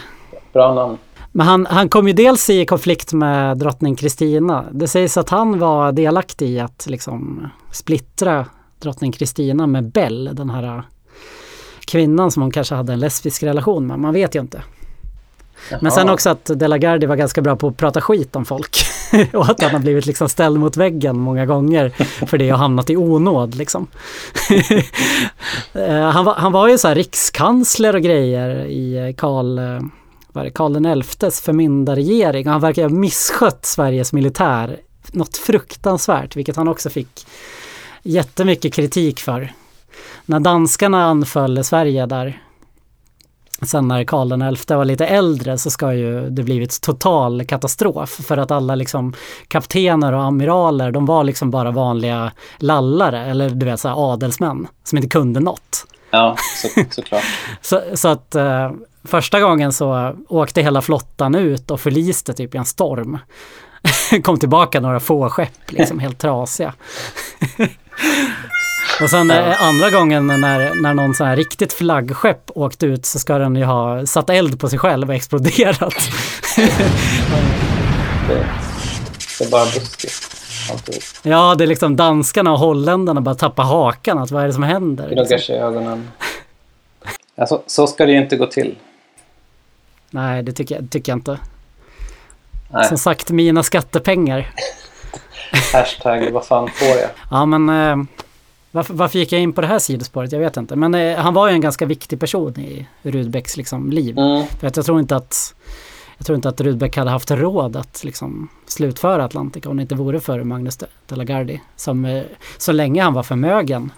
bra 0.53 0.73
namn. 0.73 0.97
Men 1.37 1.47
han, 1.47 1.65
han 1.65 1.89
kom 1.89 2.07
ju 2.07 2.13
dels 2.13 2.49
i 2.49 2.65
konflikt 2.65 3.13
med 3.13 3.57
drottning 3.57 3.95
Kristina. 3.95 4.65
Det 4.71 4.87
sägs 4.87 5.17
att 5.17 5.29
han 5.29 5.59
var 5.59 5.91
delaktig 5.91 6.49
i 6.49 6.59
att 6.59 6.85
liksom 6.89 7.47
splittra 7.71 8.45
drottning 8.79 9.11
Kristina 9.11 9.67
med 9.67 9.91
Bell, 9.91 10.29
den 10.33 10.49
här 10.49 10.83
kvinnan 11.85 12.31
som 12.31 12.41
hon 12.41 12.51
kanske 12.51 12.75
hade 12.75 12.93
en 12.93 12.99
lesbisk 12.99 13.43
relation 13.43 13.87
med. 13.87 13.99
Man 13.99 14.13
vet 14.13 14.35
ju 14.35 14.39
inte. 14.39 14.63
Men 15.81 15.91
sen 15.91 16.09
också 16.09 16.29
att 16.29 16.51
De 16.55 16.67
la 16.67 16.77
Gardie 16.77 17.07
var 17.07 17.15
ganska 17.15 17.41
bra 17.41 17.55
på 17.55 17.67
att 17.67 17.77
prata 17.77 18.01
skit 18.01 18.35
om 18.35 18.45
folk. 18.45 18.77
och 19.33 19.49
att 19.49 19.61
han 19.61 19.71
har 19.71 19.79
blivit 19.79 20.05
liksom 20.05 20.29
ställd 20.29 20.59
mot 20.59 20.77
väggen 20.77 21.19
många 21.19 21.45
gånger 21.45 21.89
för 22.25 22.37
det 22.37 22.53
och 22.53 22.59
hamnat 22.59 22.89
i 22.89 22.95
onåd 22.95 23.55
liksom. 23.55 23.87
Eh, 25.73 26.09
han, 26.09 26.25
var, 26.25 26.33
han 26.33 26.51
var 26.51 26.67
ju 26.67 26.77
så 26.77 26.87
här 26.87 26.95
rikskansler 26.95 27.95
och 27.95 28.01
grejer 28.01 28.65
i 28.65 29.15
Karl, 29.17 29.59
eh, 29.59 29.79
vad 30.35 30.41
är 30.41 30.45
det, 30.45 30.53
Karl 30.53 30.73
den 30.73 30.85
elftes 30.85 31.41
förmyndarregering 31.41 32.47
och 32.47 32.51
han 32.51 32.61
verkar 32.61 32.81
ha 32.81 32.89
misskött 32.89 33.65
Sveriges 33.65 34.13
militär 34.13 34.79
något 35.11 35.37
fruktansvärt, 35.37 36.35
vilket 36.35 36.55
han 36.55 36.67
också 36.67 36.89
fick 36.89 37.27
jättemycket 38.03 38.73
kritik 38.73 39.19
för. 39.19 39.53
När 40.25 40.39
danskarna 40.39 41.05
anföll 41.05 41.63
Sverige 41.63 42.05
där 42.05 42.41
Sen 43.61 43.87
när 43.87 44.03
Karl 44.03 44.29
den 44.29 44.55
XI 44.55 44.73
var 44.73 44.85
lite 44.85 45.07
äldre 45.07 45.57
så 45.57 45.69
ska 45.69 45.93
ju 45.93 46.29
det 46.29 46.43
blivit 46.43 46.81
total 46.81 47.45
katastrof 47.45 48.09
för 48.09 48.37
att 48.37 48.51
alla 48.51 48.75
liksom 48.75 49.13
kaptener 49.47 50.13
och 50.13 50.23
amiraler 50.23 50.91
de 50.91 51.05
var 51.05 51.23
liksom 51.23 51.51
bara 51.51 51.71
vanliga 51.71 52.31
lallare 52.57 53.25
eller 53.25 53.49
du 53.49 53.65
vet 53.65 53.79
så 53.79 53.87
här 53.87 54.13
adelsmän 54.13 54.67
som 54.83 54.97
inte 54.97 55.09
kunde 55.09 55.39
något. 55.39 55.84
Ja, 56.15 56.35
så, 56.61 56.67
såklart. 56.91 57.23
Så, 57.61 57.81
så 57.93 58.07
att 58.07 58.35
eh, 58.35 58.71
första 59.03 59.39
gången 59.39 59.73
så 59.73 60.15
åkte 60.27 60.61
hela 60.61 60.81
flottan 60.81 61.35
ut 61.35 61.71
och 61.71 61.81
förliste 61.81 62.33
typ 62.33 62.55
i 62.55 62.57
en 62.57 62.65
storm. 62.65 63.17
Kom 64.23 64.39
tillbaka 64.39 64.79
några 64.79 64.99
få 64.99 65.29
skepp 65.29 65.71
liksom 65.71 65.99
helt 65.99 66.19
trasiga. 66.19 66.73
Och 69.01 69.09
sen 69.09 69.31
eh, 69.31 69.61
andra 69.61 69.89
gången 69.89 70.27
när, 70.27 70.81
när 70.81 70.93
någon 70.93 71.13
sån 71.13 71.27
här 71.27 71.35
riktigt 71.35 71.73
flaggskepp 71.73 72.51
åkte 72.55 72.85
ut 72.85 73.05
så 73.05 73.19
ska 73.19 73.37
den 73.37 73.55
ju 73.55 73.63
ha 73.63 74.05
satt 74.05 74.29
eld 74.29 74.59
på 74.59 74.69
sig 74.69 74.79
själv 74.79 75.09
och 75.09 75.15
exploderat. 75.15 75.95
Det, 78.27 78.47
det 79.39 79.45
är 79.45 79.49
bara 79.49 79.65
buskis. 79.65 80.34
Alltihop. 80.71 81.03
ja, 81.23 81.55
det 81.57 81.63
är 81.63 81.67
liksom 81.67 81.95
danskarna 81.95 82.51
och 82.51 82.59
holländarna 82.59 83.21
bara 83.21 83.35
tappar 83.35 83.63
hakan. 83.63 84.17
Att 84.17 84.31
vad 84.31 84.43
är 84.43 84.47
det 84.47 84.53
som 84.53 84.63
händer? 84.63 85.05
Gnuggar 85.07 85.21
Liksom. 85.21 85.39
sig 85.39 85.55
i 85.55 85.59
ögonen. 85.59 86.11
Alltså, 87.37 87.61
så 87.67 87.87
ska 87.87 88.05
det 88.05 88.11
ju 88.11 88.17
inte 88.17 88.35
gå 88.37 88.45
till. 88.45 88.75
Nej, 90.09 90.43
det 90.43 90.51
tycker 90.51 90.75
jag, 90.75 90.89
tycker 90.89 91.11
jag 91.11 91.17
inte. 91.17 91.39
Nej. 92.69 92.87
Som 92.87 92.97
sagt, 92.97 93.31
mina 93.31 93.63
skattepengar. 93.63 94.51
Hashtag 95.73 96.31
vad 96.31 96.45
fan 96.45 96.69
får 96.75 96.87
jag? 96.87 97.09
Ja, 97.31 97.45
men 97.45 97.69
eh, 97.69 98.05
varför, 98.71 98.93
varför 98.93 99.19
gick 99.19 99.31
jag 99.31 99.41
in 99.41 99.53
på 99.53 99.61
det 99.61 99.67
här 99.67 99.79
sidospåret? 99.79 100.31
Jag 100.31 100.39
vet 100.39 100.57
inte. 100.57 100.75
Men 100.75 100.95
eh, 100.95 101.17
han 101.17 101.33
var 101.33 101.47
ju 101.47 101.53
en 101.53 101.61
ganska 101.61 101.85
viktig 101.85 102.19
person 102.19 102.59
i 102.59 102.87
Rudbecks 103.01 103.57
liksom, 103.57 103.91
liv. 103.91 104.17
Mm. 104.17 104.47
För 104.59 104.67
att 104.67 104.75
jag 104.77 104.85
tror 104.85 104.99
inte 104.99 105.15
att 105.15 105.55
jag 106.17 106.25
tror 106.25 106.35
inte 106.35 106.49
att 106.49 106.61
Rudbeck 106.61 106.97
hade 106.97 107.09
haft 107.11 107.31
råd 107.31 107.75
att 107.75 108.03
liksom 108.03 108.47
slutföra 108.67 109.23
Atlantica 109.25 109.69
om 109.69 109.77
det 109.77 109.81
inte 109.81 109.95
vore 109.95 110.19
för 110.19 110.43
Magnus 110.43 110.77
de 110.77 111.15
la 111.15 111.23
Gardie 111.23 111.61
som 111.75 112.05
eh, 112.05 112.23
så 112.57 112.71
länge 112.71 113.03
han 113.03 113.13
var 113.13 113.23
förmögen 113.23 113.91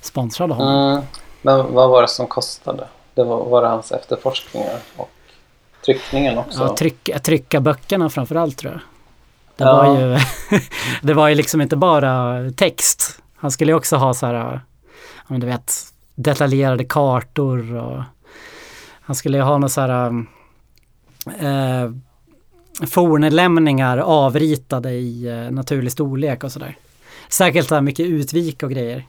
sponsrade 0.00 0.54
honom. 0.54 0.90
Mm. 0.92 1.02
Men 1.42 1.74
vad 1.74 1.90
var 1.90 2.02
det 2.02 2.08
som 2.08 2.26
kostade? 2.26 2.86
Det 3.14 3.24
var, 3.24 3.44
var 3.44 3.62
det 3.62 3.68
hans 3.68 3.92
efterforskningar 3.92 4.78
och 4.96 5.10
tryckningen 5.84 6.38
också? 6.38 6.62
Ja, 6.62 6.76
tryck, 6.76 7.10
trycka 7.22 7.60
böckerna 7.60 8.10
framförallt 8.10 8.58
tror 8.58 8.72
jag. 8.72 8.80
Det, 9.56 9.64
Ja. 9.64 9.76
var 9.76 10.00
ju, 10.00 10.18
det 11.02 11.14
var 11.14 11.28
ju 11.28 11.34
liksom 11.34 11.60
inte 11.60 11.76
bara 11.76 12.36
text. 12.56 13.22
Han 13.36 13.50
skulle 13.50 13.72
ju 13.72 13.76
också 13.76 13.96
ha 13.96 14.14
så 14.14 14.26
här, 14.26 14.34
ja, 14.34 14.60
men 15.26 15.40
du 15.40 15.46
vet, 15.46 15.74
detaljerade 16.14 16.84
kartor 16.84 17.74
och 17.76 18.02
Han 19.00 19.16
skulle 19.16 19.36
ju 19.38 19.42
ha 19.42 19.52
några 19.58 19.68
så 19.68 19.80
här 19.80 20.24
eh, 21.30 21.90
fornlämningar 22.86 23.98
avritade 23.98 24.90
i 24.90 25.28
eh, 25.28 25.50
naturlig 25.50 25.92
storlek 25.92 26.44
och 26.44 26.52
sådär. 26.52 26.76
Så 27.28 27.44
här 27.44 27.80
mycket 27.80 28.06
utvik 28.06 28.62
och 28.62 28.70
grejer. 28.70 29.06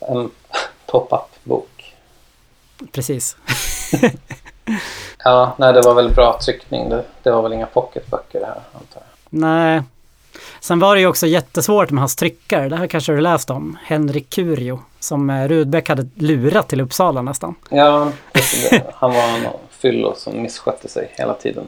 En 0.00 0.30
pop-up-bok. 0.86 1.94
Precis. 2.92 3.36
Ja, 5.24 5.54
nej 5.58 5.72
det 5.72 5.80
var 5.80 5.94
väl 5.94 6.14
bra 6.14 6.38
tryckning. 6.44 6.88
Det, 6.88 7.04
det 7.22 7.30
var 7.30 7.42
väl 7.42 7.52
inga 7.52 7.66
pocketböcker 7.66 8.40
det 8.40 8.46
här 8.46 8.60
antar 8.72 9.00
jag. 9.00 9.40
Nej. 9.40 9.82
Sen 10.60 10.78
var 10.78 10.94
det 10.94 11.00
ju 11.00 11.06
också 11.06 11.26
jättesvårt 11.26 11.90
med 11.90 12.00
hans 12.00 12.16
tryckare. 12.16 12.68
Det 12.68 12.76
här 12.76 12.86
kanske 12.86 13.12
du 13.12 13.20
läst 13.20 13.50
om. 13.50 13.78
Henrik 13.84 14.30
Curio. 14.30 14.80
Som 15.00 15.30
eh, 15.30 15.48
Rudbeck 15.48 15.88
hade 15.88 16.08
lurat 16.14 16.68
till 16.68 16.80
Uppsala 16.80 17.22
nästan. 17.22 17.54
Ja, 17.68 18.12
han 18.94 19.14
var 19.14 19.22
en 19.22 19.46
fyllo 19.84 20.14
som 20.16 20.42
misskötte 20.42 20.88
sig 20.88 21.10
hela 21.12 21.34
tiden. 21.34 21.66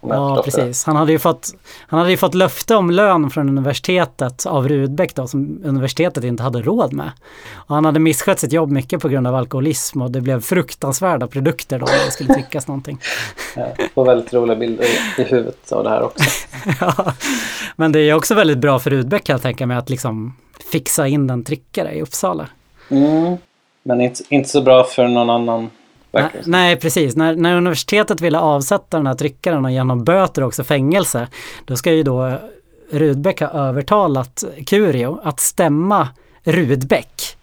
Om 0.00 0.10
Ja, 0.10 0.42
precis. 0.44 0.84
Han 0.84 0.96
hade, 0.96 1.12
ju 1.12 1.18
fått, 1.18 1.54
han 1.86 1.98
hade 1.98 2.10
ju 2.10 2.16
fått 2.16 2.34
löfte 2.34 2.76
om 2.76 2.90
lön 2.90 3.30
från 3.30 3.48
universitetet 3.48 4.46
av 4.46 4.68
Rudbeck 4.68 5.14
då, 5.14 5.26
som 5.26 5.60
universitetet 5.64 6.24
inte 6.24 6.42
hade 6.42 6.62
råd 6.62 6.92
med. 6.92 7.10
Och 7.54 7.74
han 7.74 7.84
hade 7.84 8.00
misskött 8.00 8.38
sitt 8.38 8.52
jobb 8.52 8.70
mycket 8.70 9.00
på 9.00 9.08
grund 9.08 9.26
av 9.26 9.34
alkoholism 9.34 10.02
och 10.02 10.10
det 10.10 10.20
blev 10.20 10.40
fruktansvärda 10.40 11.26
produkter 11.26 11.78
då 11.78 11.86
när 11.86 12.04
det 12.04 12.10
skulle 12.10 12.34
tryckas 12.34 12.68
någonting. 12.68 12.98
Jag 13.56 13.90
får 13.94 14.04
väldigt 14.04 14.34
roliga 14.34 14.56
bilder 14.56 14.84
i, 15.18 15.22
huvudet 15.22 15.72
av 15.72 15.84
det 15.84 15.90
här 15.90 16.02
också. 16.02 16.24
Ja. 16.80 17.12
Men 17.76 17.92
det 17.92 18.00
är 18.00 18.14
också 18.14 18.34
väldigt 18.34 18.58
bra 18.58 18.78
för 18.78 18.90
Rudbeck 18.90 19.24
kan 19.24 19.34
jag 19.34 19.42
tänka 19.42 19.66
mig 19.66 19.76
att 19.76 19.90
liksom 19.90 20.36
fixa 20.72 21.08
in 21.08 21.30
en 21.30 21.44
tryckare 21.44 21.92
i 21.92 22.02
Uppsala. 22.02 22.48
Mm. 22.88 23.36
Men 23.82 24.00
inte, 24.00 24.22
inte 24.28 24.48
så 24.48 24.62
bra 24.62 24.84
för 24.84 25.08
någon 25.08 25.30
annan. 25.30 25.70
Nej, 26.46 26.76
precis. 26.76 27.16
När, 27.16 27.36
när 27.36 27.56
universitetet 27.56 28.20
ville 28.20 28.38
avsätta 28.38 28.96
den 28.96 29.06
här 29.06 29.14
tryckaren 29.14 29.64
och 29.64 29.70
genom 29.70 30.04
böter 30.04 30.42
och 30.42 30.48
också 30.48 30.64
fängelse, 30.64 31.28
då 31.64 31.76
ska 31.76 31.92
ju 31.92 32.02
då 32.02 32.38
Rudbeck 32.90 33.40
ha 33.40 33.48
övertalat 33.48 34.44
Curio 34.66 35.20
att 35.22 35.40
stämma 35.40 36.08
Rudbeck. 36.44 37.36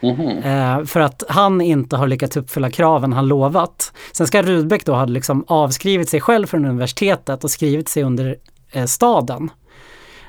Mhm. 0.00 0.28
Eh, 0.28 0.84
för 0.84 1.00
att 1.00 1.22
han 1.28 1.60
inte 1.60 1.96
har 1.96 2.06
lyckats 2.06 2.36
uppfylla 2.36 2.70
kraven 2.70 3.12
han 3.12 3.28
lovat. 3.28 3.92
Sen 4.12 4.26
ska 4.26 4.42
Rudbeck 4.42 4.84
då 4.84 4.94
ha 4.94 5.04
liksom 5.04 5.44
avskrivit 5.48 6.08
sig 6.08 6.20
själv 6.20 6.46
från 6.46 6.64
universitetet 6.64 7.44
och 7.44 7.50
skrivit 7.50 7.88
sig 7.88 8.02
under 8.02 8.36
eh, 8.70 8.84
staden. 8.84 9.50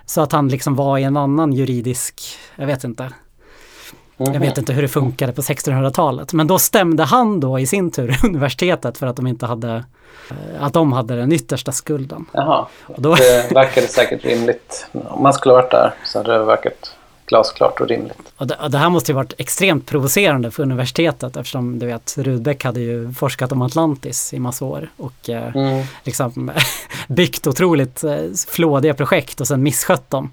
Så 0.05 0.21
att 0.21 0.31
han 0.31 0.47
liksom 0.47 0.75
var 0.75 0.97
i 0.97 1.03
en 1.03 1.17
annan 1.17 1.53
juridisk, 1.53 2.21
jag 2.55 2.67
vet 2.67 2.83
inte, 2.83 3.09
jag 4.26 4.30
Mhm. 4.36 4.41
vet 4.41 4.57
inte 4.57 4.74
hur 4.74 4.82
det 4.82 4.88
funkade 4.88 5.34
på 5.34 5.41
1600-talet. 5.41 6.34
Men 6.34 6.47
då 6.47 6.59
stämde 6.59 7.03
han 7.03 7.39
då 7.39 7.59
i 7.59 7.67
sin 7.67 7.91
tur 7.91 8.17
universitetet 8.24 8.97
för 8.97 9.07
att 9.07 9.15
de 9.15 9.28
inte 9.28 9.45
hade, 9.45 9.84
eh, 10.32 10.63
att 10.63 10.74
de 10.74 10.93
hade 10.93 11.15
den 11.15 11.32
yttersta 11.32 11.72
skulden. 11.72 12.26
Jaha, 12.32 12.65
då, 12.97 13.15
det 13.15 13.51
verkade 13.51 13.88
säkert 13.88 14.26
rimligt. 14.26 14.86
Om 14.91 15.24
man 15.24 15.34
skulle 15.34 15.53
ha 15.53 15.61
varit 15.61 15.72
där 15.72 15.93
så 16.05 16.20
hade 16.20 16.34
det 16.34 16.43
verkat 16.43 16.95
glasklart 17.26 17.80
och 17.82 17.88
rimligt. 17.88 18.17
och 18.38 18.47
det, 18.47 18.55
och 18.63 18.72
det 18.72 18.78
här 18.78 18.89
måste 18.89 19.11
ju 19.11 19.15
varit 19.15 19.34
extremt 19.38 19.86
provocerande 19.86 20.51
för 20.51 20.63
universitetet 20.63 21.38
eftersom 21.38 21.80
du 21.80 21.86
vet 21.86 22.15
Rudbeck 22.17 22.63
hade 22.63 22.80
ju 22.80 23.13
forskat 23.13 23.51
om 23.51 23.61
Atlantis 23.61 24.34
i 24.34 24.39
massa 24.39 24.65
år 24.65 24.89
och 24.97 25.30
eh, 25.30 25.55
Mm. 25.55 25.84
liksom 26.03 26.51
byggt 27.07 27.47
otroligt 27.47 28.03
eh, 28.03 28.17
flådiga 28.47 28.93
projekt 28.93 29.41
och 29.41 29.47
sen 29.47 29.63
misskött 29.63 30.09
dem. 30.09 30.32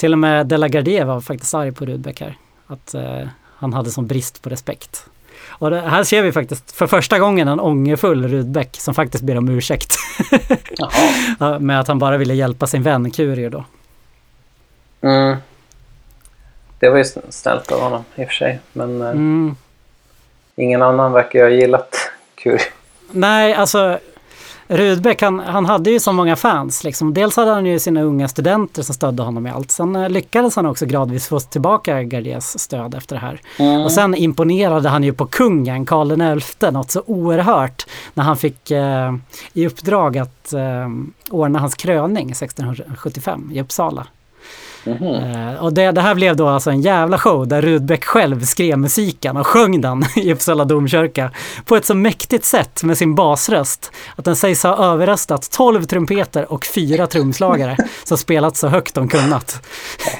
Till 0.00 0.12
och 0.12 0.18
med 0.18 0.46
De 0.46 0.56
la 0.56 0.68
Gardie 0.68 1.04
var 1.04 1.20
faktiskt 1.20 1.54
arg 1.54 1.72
på 1.72 1.84
Rudbeck 1.84 2.20
här. 2.20 2.36
Att 2.66 2.94
eh, 2.94 3.28
han 3.56 3.72
hade 3.72 3.90
sån 3.90 4.06
brist 4.06 4.42
på 4.42 4.48
respekt. 4.48 5.06
Och 5.48 5.70
det, 5.70 5.80
här 5.80 6.04
ser 6.04 6.22
vi 6.22 6.32
faktiskt 6.32 6.72
för 6.72 6.86
första 6.86 7.18
gången 7.18 7.48
en 7.48 7.60
ångerfull 7.60 8.28
Rudbeck 8.28 8.76
som 8.76 8.94
faktiskt 8.94 9.24
ber 9.24 9.38
om 9.38 9.48
ursäkt. 9.48 9.96
Med 11.60 11.80
att 11.80 11.88
han 11.88 11.98
bara 11.98 12.16
ville 12.16 12.34
hjälpa 12.34 12.66
sin 12.66 12.82
vän 12.82 13.10
Curio 13.10 13.50
då. 13.50 13.64
Mm. 15.00 15.36
Det 16.78 16.90
var 16.90 16.98
ju 16.98 17.04
snällt 17.28 17.72
av 17.72 17.80
honom 17.80 18.04
i 18.14 18.24
och 18.24 18.26
för 18.26 18.34
sig. 18.34 18.58
Men 18.72 19.02
eh, 19.02 19.10
Mm. 19.10 19.56
ingen 20.56 20.82
annan 20.82 21.12
verkar 21.12 21.38
ju 21.38 21.44
ha 21.44 21.50
gillat 21.50 21.96
Curie. 22.34 22.66
Nej, 23.10 23.54
alltså 23.54 23.98
Rudbeck, 24.72 25.22
han, 25.22 25.38
han 25.38 25.66
hade 25.66 25.90
ju 25.90 26.00
så 26.00 26.12
många 26.12 26.36
fans. 26.36 26.84
Liksom. 26.84 27.14
Dels 27.14 27.36
hade 27.36 27.50
han 27.50 27.66
ju 27.66 27.78
sina 27.78 28.02
unga 28.02 28.28
studenter 28.28 28.82
som 28.82 28.94
stödde 28.94 29.22
honom 29.22 29.46
i 29.46 29.50
allt. 29.50 29.70
Sen 29.70 29.96
eh, 29.96 30.08
lyckades 30.08 30.56
han 30.56 30.66
också 30.66 30.86
gradvis 30.86 31.28
få 31.28 31.40
tillbaka 31.40 32.02
Gardiers 32.02 32.44
stöd 32.44 32.94
efter 32.94 33.16
det 33.16 33.20
här. 33.20 33.40
Mm. 33.58 33.80
Och 33.80 33.92
sen 33.92 34.14
imponerade 34.14 34.88
han 34.88 35.04
ju 35.04 35.12
på 35.12 35.26
kungen, 35.26 35.86
Karl 35.86 36.40
XI, 36.40 36.70
något 36.70 36.90
så 36.90 37.02
oerhört 37.06 37.86
när 38.14 38.24
han 38.24 38.36
fick 38.36 38.70
eh, 38.70 39.14
i 39.52 39.66
uppdrag 39.66 40.18
att 40.18 40.52
eh, 40.52 40.88
ordna 41.30 41.58
hans 41.58 41.74
kröning 41.74 42.30
1675 42.30 43.50
i 43.54 43.60
Uppsala. 43.60 44.06
Eh, 44.86 45.62
och 45.64 45.72
det, 45.72 45.90
det 45.92 46.00
här 46.00 46.14
blev 46.14 46.36
då 46.36 46.48
alltså 46.48 46.70
en 46.70 46.80
jävla 46.82 47.18
show 47.18 47.48
där 47.48 47.62
Rudbeck 47.62 48.04
själv 48.04 48.40
skrev 48.44 48.78
musiken 48.78 49.36
och 49.36 49.46
sjöng 49.46 49.80
den 49.80 50.02
i 50.16 50.32
Uppsala 50.32 50.64
domkyrka 50.64 51.30
på 51.64 51.76
ett 51.76 51.84
så 51.84 51.94
mäktigt 51.94 52.44
sätt 52.44 52.82
med 52.82 52.98
sin 52.98 53.14
basröst 53.14 53.92
att 54.16 54.24
den 54.24 54.36
sägs 54.36 54.62
ha 54.62 54.84
överröstat 54.92 55.50
12 55.50 55.84
trumpeter 55.84 56.52
och 56.52 56.64
fyra 56.66 57.06
trumslagare 57.06 57.76
som 58.04 58.18
spelat 58.18 58.56
så 58.56 58.68
högt 58.68 58.94
de 58.94 59.08
kunnat. 59.08 59.66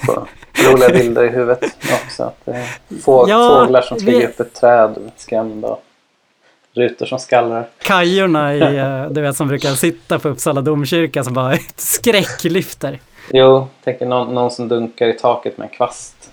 Får 0.07 0.29
roliga 0.73 0.89
bilder 0.89 1.25
i 1.25 1.29
huvudet 1.29 1.65
också. 2.05 2.23
Att 2.23 2.57
få, 3.05 3.27
Ja, 3.29 3.61
fåglar 3.65 3.83
som 3.83 3.97
stiger 3.99 4.19
vi- 4.19 4.27
upp 4.27 4.41
ett 4.41 4.55
träd 4.55 4.95
skrämda. 5.17 5.77
Rutor 6.75 7.07
som 7.07 7.19
skallrar. 7.19 7.69
Kajorna 7.83 8.55
i, 8.55 8.61
eh, 8.79 9.05
du 9.11 9.21
vet 9.21 9.37
som 9.37 9.49
brukar 9.49 9.71
sitta 9.75 10.19
på 10.19 10.29
Uppsala 10.29 10.61
domkyrka 10.61 11.25
som 11.25 11.35
bara 11.35 11.57
skräcklyfter. 11.77 12.99
Jo, 13.33 13.69
tänker 13.85 14.07
någon, 14.07 14.35
någon 14.35 14.51
som 14.51 14.69
dunkar 14.69 15.09
i 15.09 15.13
taket 15.13 15.59
med 15.59 15.65
en 15.65 15.71
kvast. 15.71 16.31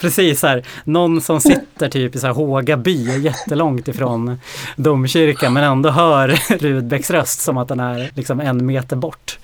Precis 0.00 0.42
här, 0.42 0.66
någon 0.84 1.20
som 1.20 1.40
sitter 1.40 1.88
typ 1.88 2.16
i 2.16 2.18
så 2.18 2.26
här 2.26 2.34
Håga 2.34 2.76
by 2.76 3.20
jättelångt 3.20 3.88
ifrån 3.88 4.40
domkyrkan 4.76 5.52
men 5.52 5.64
ändå 5.64 5.90
hör 5.90 6.28
Rudbecks 6.58 7.10
röst 7.10 7.40
som 7.40 7.58
att 7.58 7.68
den 7.68 7.80
är 7.80 8.10
liksom 8.14 8.40
en 8.40 8.66
meter 8.66 8.96
bort. 8.96 9.38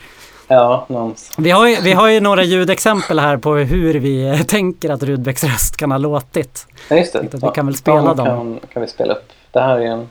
Ja, 0.49 0.87
någon 0.89 1.17
som... 1.17 1.45
Vi 1.45 1.51
har, 1.51 1.69
ju, 1.69 1.77
vi 1.81 1.93
har 1.93 2.09
ju 2.09 2.21
några 2.21 2.43
ljudexempel 2.43 3.19
här 3.19 3.37
på 3.37 3.55
hur 3.55 3.95
vi 3.95 4.45
tänker 4.49 4.91
att 4.91 5.03
Rudbecks 5.03 5.45
röst 5.45 5.77
kan 5.77 5.91
ha 5.91 5.99
låtit. 5.99 6.67
Ja, 6.89 6.97
just 6.97 7.13
det. 7.13 7.29
Vi 7.33 7.49
kan 7.55 7.67
väl 7.67 7.77
spela 7.77 8.15
de 8.15 8.17
dem. 8.17 8.27
Kan, 8.27 8.61
kan 8.73 8.83
vi 8.83 8.89
spela 8.89 9.15
upp. 9.15 9.33
Det 9.53 9.61
här 9.61 9.79
är 9.79 9.87
en... 9.87 10.09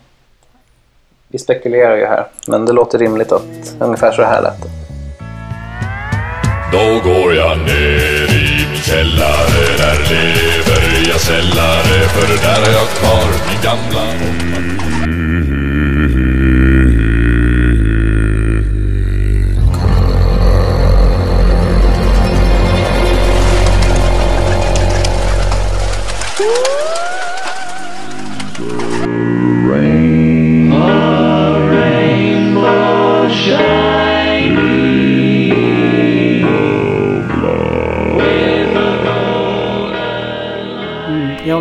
Vi 1.28 1.40
spekulerar 1.40 1.98
ju 1.98 2.06
här, 2.06 2.28
men 2.48 2.66
det 2.66 2.74
låter 2.74 2.98
rimligt 2.98 3.32
att 3.32 3.76
ungefär 3.80 4.12
så 4.12 4.24
här 4.24 4.42
lät 4.42 4.64
det. 4.64 4.89
Då 6.72 7.10
går 7.10 7.36
jag 7.36 7.58
ner 7.58 8.34
i 8.36 8.68
min 8.72 8.82
källare. 8.82 9.78
Där 9.78 10.00
lever 10.10 11.10
jag 11.10 11.20
sällare 11.20 12.08
För 12.10 12.48
där 12.48 12.66
har 12.66 12.74
jag 12.74 12.90
kvar 12.90 13.26
min 13.48 13.62
gamla. 13.64 14.30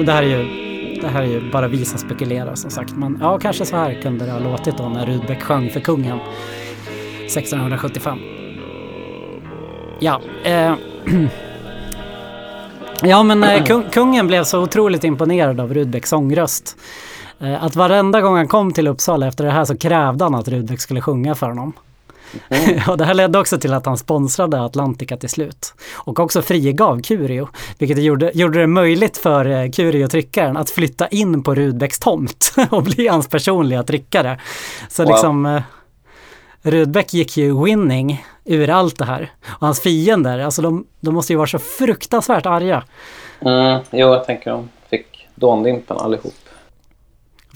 Det 0.07 0.13
här 0.13 0.23
är 0.23 0.27
ju 0.27 0.69
det 1.01 1.09
här 1.09 1.23
är 1.23 1.27
ju 1.27 1.51
bara 1.51 1.69
vi 1.69 1.85
som 1.85 1.99
spekulerar 1.99 2.55
som 2.55 2.71
sagt. 2.71 2.97
Men 2.97 3.19
ja, 3.21 3.39
kanske 3.39 3.67
så 3.67 3.77
här 3.77 4.03
kunde 4.03 4.27
det 4.27 4.33
ha 4.33 4.39
låtit 4.39 4.79
då 4.79 4.89
när 4.89 5.07
Rudbeck 5.07 5.43
sjöng 5.43 5.71
för 5.71 5.81
kungen 5.81 6.19
1675. 7.27 8.19
Ja, 10.01 10.21
eh, 10.45 10.75
ja 13.03 13.23
men 13.23 13.45
eh, 13.45 13.65
kung, 13.65 13.85
kungen 13.91 14.27
blev 14.27 14.45
så 14.45 14.63
otroligt 14.63 15.05
imponerad 15.05 15.61
av 15.61 15.75
Rudbecks 15.75 16.11
sångröst. 16.11 16.77
Eh, 17.41 17.65
att 17.65 17.77
varenda 17.77 18.21
gång 18.21 18.37
han 18.37 18.49
kom 18.49 18.73
till 18.73 18.89
Uppsala 18.89 19.27
efter 19.27 19.45
det 19.45 19.51
här 19.51 19.65
så 19.65 19.79
krävde 19.79 20.25
han 20.25 20.35
att 20.35 20.49
Rudbeck 20.49 20.81
skulle 20.81 21.01
sjunga 21.01 21.35
för 21.35 21.49
honom. 21.49 21.73
och 22.89 22.99
det 22.99 23.05
här 23.05 23.15
ledde 23.15 23.39
också 23.39 23.59
till 23.59 23.73
att 23.73 23.87
han 23.87 23.99
sponsrade 23.99 24.61
Atlantica 24.63 25.17
till 25.17 25.29
slut. 25.29 25.75
Och 25.95 26.21
också 26.21 26.43
frigav 26.43 27.01
Curio, 27.03 27.49
vilket 27.79 27.99
gjorde, 28.03 28.31
gjorde 28.35 28.61
det 28.61 28.67
möjligt 28.67 29.17
för 29.17 29.47
eh, 29.47 29.71
Curio-tryckaren 29.71 30.57
att 30.57 30.71
flytta 30.71 31.09
in 31.09 31.43
på 31.43 31.55
Rudbecks 31.55 31.99
tomt 31.99 32.55
och 32.71 32.83
bli 32.83 33.09
hans 33.09 33.29
personliga 33.29 33.83
tryckare. 33.83 34.41
Så 34.89 35.03
Wow. 35.03 35.13
liksom 35.13 35.47
eh, 35.47 35.63
Rudbeck 36.63 37.15
gick 37.15 37.37
ju 37.37 37.65
winning 37.65 38.25
ur 38.45 38.71
allt 38.71 38.99
det 38.99 39.05
här. 39.05 39.33
Och 39.49 39.67
hans 39.67 39.81
fiender, 39.81 40.39
alltså 40.39 40.63
de, 40.63 40.87
de 41.01 41.15
måste 41.15 41.33
ju 41.33 41.37
vara 41.37 41.47
så 41.47 41.59
fruktansvärt 41.59 42.47
arga. 42.47 42.83
Mm, 43.41 43.81
jo, 43.91 44.09
jag 44.09 44.25
tänker 44.25 44.51
de 44.51 44.69
fick 44.91 45.29
dåndimpen 45.35 45.97
allihop. 45.97 46.35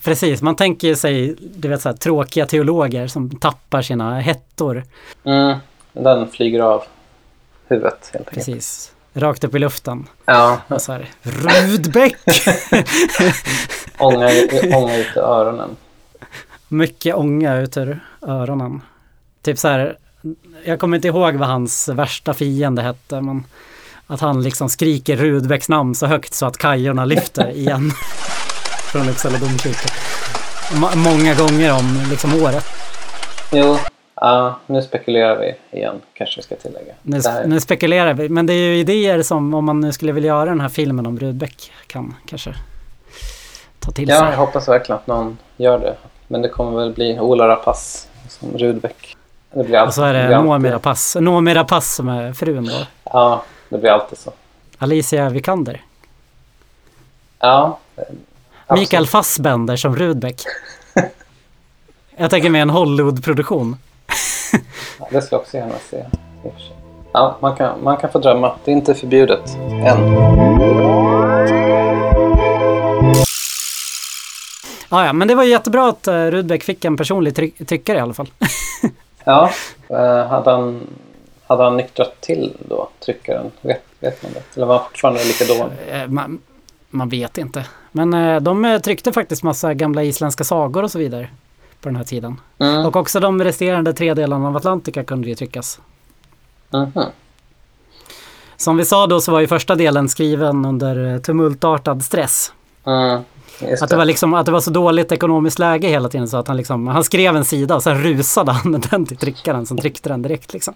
Precis, 0.04 0.42
man 0.42 0.56
tänker 0.56 0.94
sig 0.94 1.36
du 1.40 1.68
vet, 1.68 1.82
så 1.82 1.88
här, 1.88 1.96
tråkiga 1.96 2.46
teologer 2.46 3.06
som 3.06 3.30
tappar 3.30 3.82
sina 3.82 4.20
hettor. 4.20 4.84
Mm, 5.24 5.58
den 5.92 6.28
flyger 6.28 6.60
av 6.60 6.82
huvudet 7.68 8.10
helt 8.12 8.28
enkelt. 8.28 8.46
Precis. 8.46 8.92
Rakt 9.14 9.44
upp 9.44 9.54
i 9.54 9.58
luften. 9.58 10.06
Ja, 10.24 10.60
Och 10.68 10.82
så 10.82 10.92
här, 10.92 11.10
Rudbeck! 11.22 12.16
ånga, 13.98 14.28
ånga 14.76 14.96
ut 14.96 15.16
i 15.16 15.18
öronen. 15.18 15.76
Mycket 16.68 17.14
ånga 17.14 17.56
ut 17.56 17.76
ur 17.76 18.00
öronen. 18.22 18.82
Typ 19.42 19.58
så 19.58 19.68
här, 19.68 19.96
jag 20.64 20.80
kommer 20.80 20.96
inte 20.96 21.08
ihåg 21.08 21.34
vad 21.34 21.48
hans 21.48 21.88
värsta 21.88 22.34
fiende 22.34 22.82
hette, 22.82 23.20
men 23.20 23.44
att 24.06 24.20
han 24.20 24.42
liksom 24.42 24.68
skriker 24.68 25.16
Rudbecks 25.16 25.68
namn 25.68 25.94
så 25.94 26.06
högt 26.06 26.34
så 26.34 26.46
att 26.46 26.56
kajorna 26.58 27.04
lyfter 27.04 27.50
igen. 27.56 27.92
Från 28.92 29.08
Uppsala 29.08 29.38
domkyrka. 29.38 29.88
Många 30.96 31.34
gånger 31.34 31.72
om 31.78 32.06
liksom 32.10 32.42
året. 32.42 32.64
Jo, 33.52 33.76
ja, 34.14 34.58
nu 34.66 34.82
spekulerar 34.82 35.36
vi 35.40 35.78
igen 35.78 36.00
kanske 36.14 36.36
vi 36.38 36.42
ska 36.42 36.54
tillägga. 36.56 36.92
Nu, 37.02 37.18
Det 37.20 37.44
nu 37.46 37.60
spekulerar 37.60 38.14
vi, 38.14 38.28
men 38.28 38.46
det 38.46 38.52
är 38.52 38.56
ju 38.68 38.76
idéer 38.78 39.22
som 39.22 39.54
om 39.54 39.64
man 39.64 39.80
nu 39.80 39.92
skulle 39.92 40.12
vilja 40.12 40.28
göra 40.28 40.44
den 40.44 40.60
här 40.60 40.68
filmen 40.68 41.06
om 41.06 41.18
Rudbeck 41.18 41.72
kan 41.86 42.14
kanske 42.26 42.54
ta 43.80 43.90
till 43.90 44.08
Ja, 44.08 44.14
jag 44.14 44.26
sig. 44.28 44.36
hoppas 44.36 44.68
verkligen 44.68 44.96
att 44.98 45.06
någon 45.06 45.38
gör 45.56 45.78
det. 45.78 45.94
Men 46.28 46.42
det 46.42 46.48
kommer 46.48 46.80
väl 46.80 46.92
bli 46.92 47.20
Ola 47.20 47.48
Rapace 47.48 48.08
som 48.28 48.58
Rudbeck. 48.58 49.16
Det 49.54 49.64
blir 49.64 49.78
alltid, 49.78 49.88
Och 49.88 49.94
så 49.94 50.02
är 50.02 50.12
det 50.12 50.36
alltid- 50.36 50.48
Noomi 50.48 50.70
Rapace, 50.70 51.20
Noomi 51.20 51.54
Rapace 51.54 51.94
som 51.96 52.08
är 52.08 52.32
frun 52.32 52.64
då. 52.66 52.86
Ja, 53.04 53.42
det 53.68 53.78
blir 53.78 53.90
alltid 53.90 54.18
så. 54.18 54.32
Alicia 54.78 55.28
Vikander. 55.30 55.80
Ja. 57.38 57.78
Eh. 58.74 58.80
Mikael 58.80 59.06
Fassbender 59.06 59.76
som 59.76 59.96
Rudbeck. 59.96 60.42
Jag 62.16 62.30
tänker 62.30 62.50
mig 62.50 62.60
en 62.60 62.70
Hollywood-produktion. 62.70 63.76
Ja, 64.98 65.06
det 65.10 65.22
ska 65.22 65.34
jag 65.34 65.40
också 65.40 65.56
gärna 65.56 65.74
se. 65.90 66.04
Ja, 67.12 67.36
man 67.40 67.56
kan, 67.56 67.84
man 67.84 67.96
kan 67.96 68.10
få 68.12 68.18
drömma. 68.18 68.52
Det 68.64 68.70
är 68.70 68.72
inte 68.72 68.94
förbjudet 68.94 69.56
än. 69.86 70.16
Ah, 74.88 75.04
ja, 75.06 75.12
men 75.12 75.28
det 75.28 75.34
var 75.34 75.44
jättebra 75.44 75.88
att 75.88 76.08
uh, 76.08 76.14
Rudbeck 76.14 76.62
fick 76.64 76.84
en 76.84 76.96
personlig 76.96 77.34
try- 77.34 77.64
tyckare 77.66 77.98
i 77.98 78.00
alla 78.00 78.14
fall. 78.14 78.30
Ja, 79.24 79.50
eh, 79.88 80.26
hade 80.26 80.50
han, 80.50 80.86
hade 81.46 81.64
han 81.64 81.76
nyktrat 81.76 82.20
till 82.20 82.56
då, 82.68 82.88
tryckaren? 83.04 83.50
Vet, 83.60 83.82
vet 84.00 84.22
man 84.22 84.32
det? 84.32 84.42
Eller 84.56 84.66
var 84.66 84.78
han 84.78 84.84
fortfarande 84.84 85.24
lika 85.24 85.44
dålig? 85.44 85.76
Eh, 85.90 86.08
man, 86.08 86.38
man 86.90 87.08
vet 87.08 87.38
inte. 87.38 87.64
Men 87.92 88.14
eh, 88.14 88.40
de 88.40 88.64
eh, 88.64 88.78
tryckte 88.78 89.12
faktiskt 89.12 89.42
massa 89.42 89.74
gamla 89.74 90.02
isländska 90.02 90.44
sagor 90.44 90.82
och 90.82 90.90
så 90.90 90.98
vidare 90.98 91.28
på 91.80 91.88
den 91.88 91.96
här 91.96 92.04
tiden. 92.04 92.40
Mm. 92.58 92.86
Och 92.86 92.96
också 92.96 93.20
de 93.20 93.44
resterande 93.44 93.92
tre 93.92 94.14
delarna 94.14 94.48
av 94.48 94.56
Atlantica 94.56 95.04
kunde 95.04 95.28
ju 95.28 95.34
tryckas. 95.34 95.80
Mhm. 96.70 97.04
Som 98.56 98.76
vi 98.76 98.84
sa 98.84 99.06
då 99.06 99.20
så 99.20 99.32
var 99.32 99.40
ju 99.40 99.46
första 99.46 99.74
delen 99.74 100.08
skriven 100.08 100.64
under 100.64 101.14
eh, 101.14 101.20
tumultartad 101.20 102.04
stress. 102.04 102.52
Mm. 102.84 103.22
Just 103.70 103.82
Att 103.82 103.90
det, 103.90 103.96
var 103.96 104.04
liksom, 104.04 104.34
att 104.34 104.46
det 104.46 104.52
var 104.52 104.60
så 104.60 104.70
dåligt 104.70 105.12
ekonomiskt 105.12 105.58
läge 105.58 105.88
hela 105.88 106.08
tiden 106.08 106.28
så 106.28 106.36
att 106.36 106.48
han, 106.48 106.56
liksom, 106.56 106.86
han 106.86 107.04
skrev 107.04 107.36
en 107.36 107.44
sida 107.44 107.74
och 107.74 107.82
sen 107.82 108.02
rusade 108.02 108.52
han 108.52 108.70
med 108.70 108.86
den 108.90 109.06
till 109.06 109.16
tryckaren 109.16 109.66
som 109.66 109.78
tryckte 109.78 110.08
den 110.08 110.22
direkt. 110.22 110.52
Liksom. 110.52 110.74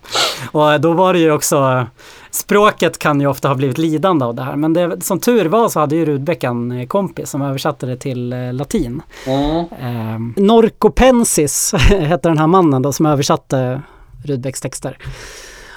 Och 0.52 0.80
då 0.80 0.92
var 0.92 1.12
det 1.12 1.18
ju 1.18 1.32
också, 1.32 1.86
språket 2.30 2.98
kan 2.98 3.20
ju 3.20 3.26
ofta 3.26 3.48
ha 3.48 3.54
blivit 3.54 3.78
lidande 3.78 4.24
av 4.24 4.34
det 4.34 4.42
här 4.42 4.56
men 4.56 4.72
det, 4.72 5.04
som 5.04 5.20
tur 5.20 5.46
var 5.46 5.68
så 5.68 5.80
hade 5.80 5.96
ju 5.96 6.04
Rudbeck 6.04 6.44
en 6.44 6.72
eh, 6.72 6.86
kompis 6.86 7.30
som 7.30 7.42
översatte 7.42 7.86
det 7.86 7.96
till 7.96 8.32
eh, 8.32 8.52
latin. 8.52 9.02
Mm. 9.26 9.64
Eh, 9.80 10.42
Norcopensis 10.44 11.72
hette 11.88 12.28
den 12.28 12.38
här 12.38 12.46
mannen 12.46 12.82
då 12.82 12.92
som 12.92 13.06
översatte 13.06 13.82
Rudbecks 14.24 14.60
texter. 14.60 14.98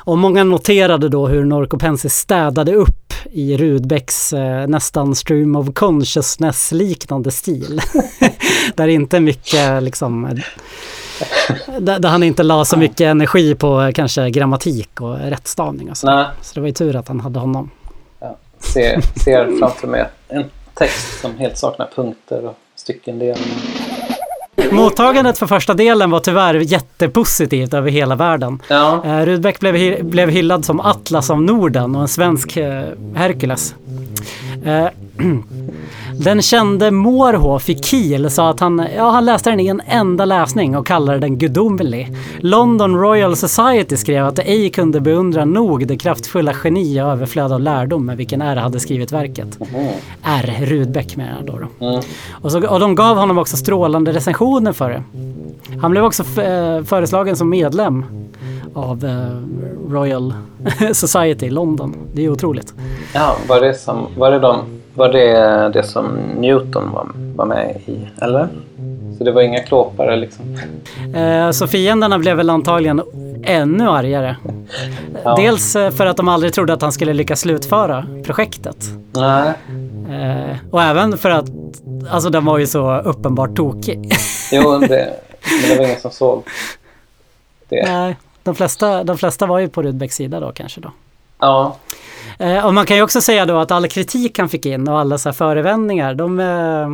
Och 0.10 0.18
många 0.18 0.44
noterade 0.44 1.10
då 1.10 1.28
hur 1.28 1.46
Norcopensis 1.46 2.14
städade 2.14 2.74
upp 2.74 3.14
i 3.32 3.58
Rudbecks 3.58 4.34
eh, 4.34 4.68
nästan 4.68 5.16
stream 5.16 5.56
of 5.56 5.74
consciousness 5.74 6.72
liknande 6.72 7.32
stil. 7.32 7.82
där 8.76 8.88
inte 8.88 9.20
mycket 9.20 9.84
liksom 9.84 10.40
där, 11.80 12.00
där 12.00 12.10
han 12.10 12.24
inte 12.24 12.44
la 12.44 12.66
så 12.66 12.78
mycket 12.78 13.02
energi 13.02 13.56
på 13.56 13.82
eh, 13.82 13.92
kanske 13.92 14.30
grammatik 14.30 15.02
och 15.02 15.18
rättstavning 15.18 15.90
och 15.90 15.98
så. 15.98 16.08
Nej, 16.08 16.26
Så 16.42 16.54
det 16.54 16.60
var 16.60 16.68
ju 16.68 16.74
tur 16.74 16.96
att 16.96 17.08
han 17.08 17.20
hade 17.20 17.40
honom. 17.40 17.70
ja. 18.20 18.38
ser, 18.60 19.02
ser 19.24 19.58
framför 19.60 19.88
mig 19.88 20.06
en 20.28 20.44
text 20.74 21.22
som 21.22 21.38
helt 21.38 21.58
saknar 21.58 21.90
punkter 21.96 22.46
och 22.46 22.58
styckendelningar. 22.76 23.79
Mottagandet 24.72 25.38
för 25.38 25.48
första 25.48 25.74
delen 25.74 26.12
var 26.12 26.20
tyvärr 26.20 26.54
jättepositivt 26.56 27.74
över 27.74 27.92
hela 27.92 28.16
världen. 28.16 28.62
Ja, 28.68 29.04
Eh, 29.06 29.26
Rudbeck 29.26 29.60
blev, 29.60 30.06
blev 30.06 30.30
hyllad 30.30 30.66
som 30.66 30.80
Atlas 30.80 31.30
av 31.30 31.42
Norden 31.42 31.96
och 31.96 32.02
en 32.02 32.08
svensk 32.08 32.58
eh, 32.58 32.84
Herkules. 33.16 33.76
Den 36.24 36.42
kände 36.42 36.92
Moorhof 36.92 37.70
i 37.70 37.76
Kiel 37.76 38.30
sa 38.30 38.50
att 38.50 38.60
han, 38.60 38.88
ja, 38.96 39.10
han 39.10 39.26
läste 39.26 39.50
den 39.50 39.60
i 39.60 39.68
en 39.68 39.82
enda 39.86 40.26
läsning 40.26 40.78
och 40.78 40.88
kallade 40.88 41.20
den 41.20 41.38
gudomlig. 41.38 42.12
London 42.40 42.96
Royal 42.96 43.36
Society 43.36 43.98
skrev 43.98 44.26
att 44.26 44.36
det 44.36 44.42
ej 44.42 44.70
kunde 44.70 45.02
beundra 45.02 45.46
nog 45.46 45.88
det 45.88 45.98
kraftfulla 45.98 46.54
geni 46.64 47.02
och 47.02 47.06
överflöd 47.06 47.52
av 47.52 47.60
lärdom 47.60 48.06
med 48.06 48.18
vilken 48.18 48.42
R 48.42 48.56
hade 48.56 48.80
skrivit 48.80 49.12
verket. 49.12 49.60
R. 50.24 50.56
Rudbeck 50.62 51.16
menar 51.16 51.32
jag 51.38 51.46
då. 51.46 51.60
då. 51.60 51.86
Mm. 51.86 52.02
Och, 52.42 52.52
så, 52.52 52.68
och 52.68 52.80
de 52.80 52.96
gav 52.96 53.18
honom 53.18 53.38
också 53.38 53.58
strålande 53.58 54.12
recensioner 54.12 54.74
för 54.74 54.90
det. 54.90 55.04
Han 55.82 55.92
blev 55.92 56.04
också 56.04 56.42
eh, 56.42 56.84
föreslagen 56.84 57.36
som 57.36 57.50
medlem 57.50 58.06
av 58.74 59.06
eh, 59.06 59.92
Royal 59.92 60.34
Society 60.94 61.46
i 61.46 61.50
London. 61.50 61.96
Det 62.14 62.26
är 62.26 62.30
otroligt. 62.30 62.74
ja 63.14 63.36
var, 63.48 63.62
det 63.62 63.74
som, 63.74 64.08
var, 64.18 64.32
det 64.32 64.40
de, 64.40 64.79
var 65.00 65.10
det 65.10 65.70
det 65.74 65.84
som 65.84 66.06
Newton 66.38 66.92
var, 66.92 67.08
var 67.36 67.46
med 67.46 67.76
i? 67.86 68.08
Eller? 68.22 68.48
Så 69.18 69.24
det 69.24 69.32
var 69.32 69.42
inga 69.42 69.64
klåpare 69.64 70.16
liksom? 70.16 70.58
Eh, 71.16 71.52
så 71.52 71.68
fienderna 71.68 72.20
blev 72.20 72.38
väl 72.38 72.50
antagligen 72.50 73.02
ännu 73.44 73.90
argare. 73.90 74.36
Ja. 75.24 75.36
Dels 75.36 75.76
eh, 75.76 75.92
för 75.92 76.06
att 76.06 76.18
de 76.18 76.28
aldrig 76.28 76.54
trodde 76.54 76.74
att 76.74 76.82
han 76.82 76.92
skulle 76.92 77.14
lyckas 77.14 77.40
slutföra 77.40 78.08
projektet. 78.24 78.78
Nej. 79.12 79.54
Eh, 80.10 80.58
och 80.72 80.82
även 80.82 81.18
för 81.18 81.30
att 81.30 81.46
alltså, 82.10 82.30
den 82.30 82.46
var 82.46 82.58
ju 82.58 82.68
så 82.68 82.98
uppenbart 83.00 83.56
tokig. 83.56 84.14
Jo, 84.52 84.78
det, 84.78 84.88
men 85.62 85.70
det 85.70 85.78
var 85.78 85.86
ingen 85.86 86.00
som 86.00 86.12
såg 86.12 86.44
det. 87.70 87.92
Nej, 87.92 88.18
de, 88.44 88.56
flesta, 88.56 89.04
de 89.04 89.18
flesta 89.18 89.46
var 89.46 89.60
ju 89.60 89.70
på 89.70 89.82
Rudbecks 89.82 90.16
sida 90.16 90.40
då 90.40 90.52
kanske 90.52 90.82
då. 90.82 90.92
Ja, 91.40 91.78
Eh, 92.42 92.66
och 92.66 92.74
man 92.74 92.86
kan 92.86 92.98
ju 92.98 93.04
också 93.04 93.22
säga 93.22 93.46
då 93.46 93.58
att 93.58 93.72
all 93.72 93.88
kritik 93.88 94.40
han 94.40 94.50
fick 94.50 94.66
in 94.66 94.88
och 94.88 95.00
alla 95.00 95.18
så 95.18 95.30
här 95.30 95.34
förevändningar, 95.34 96.14
de, 96.14 96.40
eh, 96.40 96.90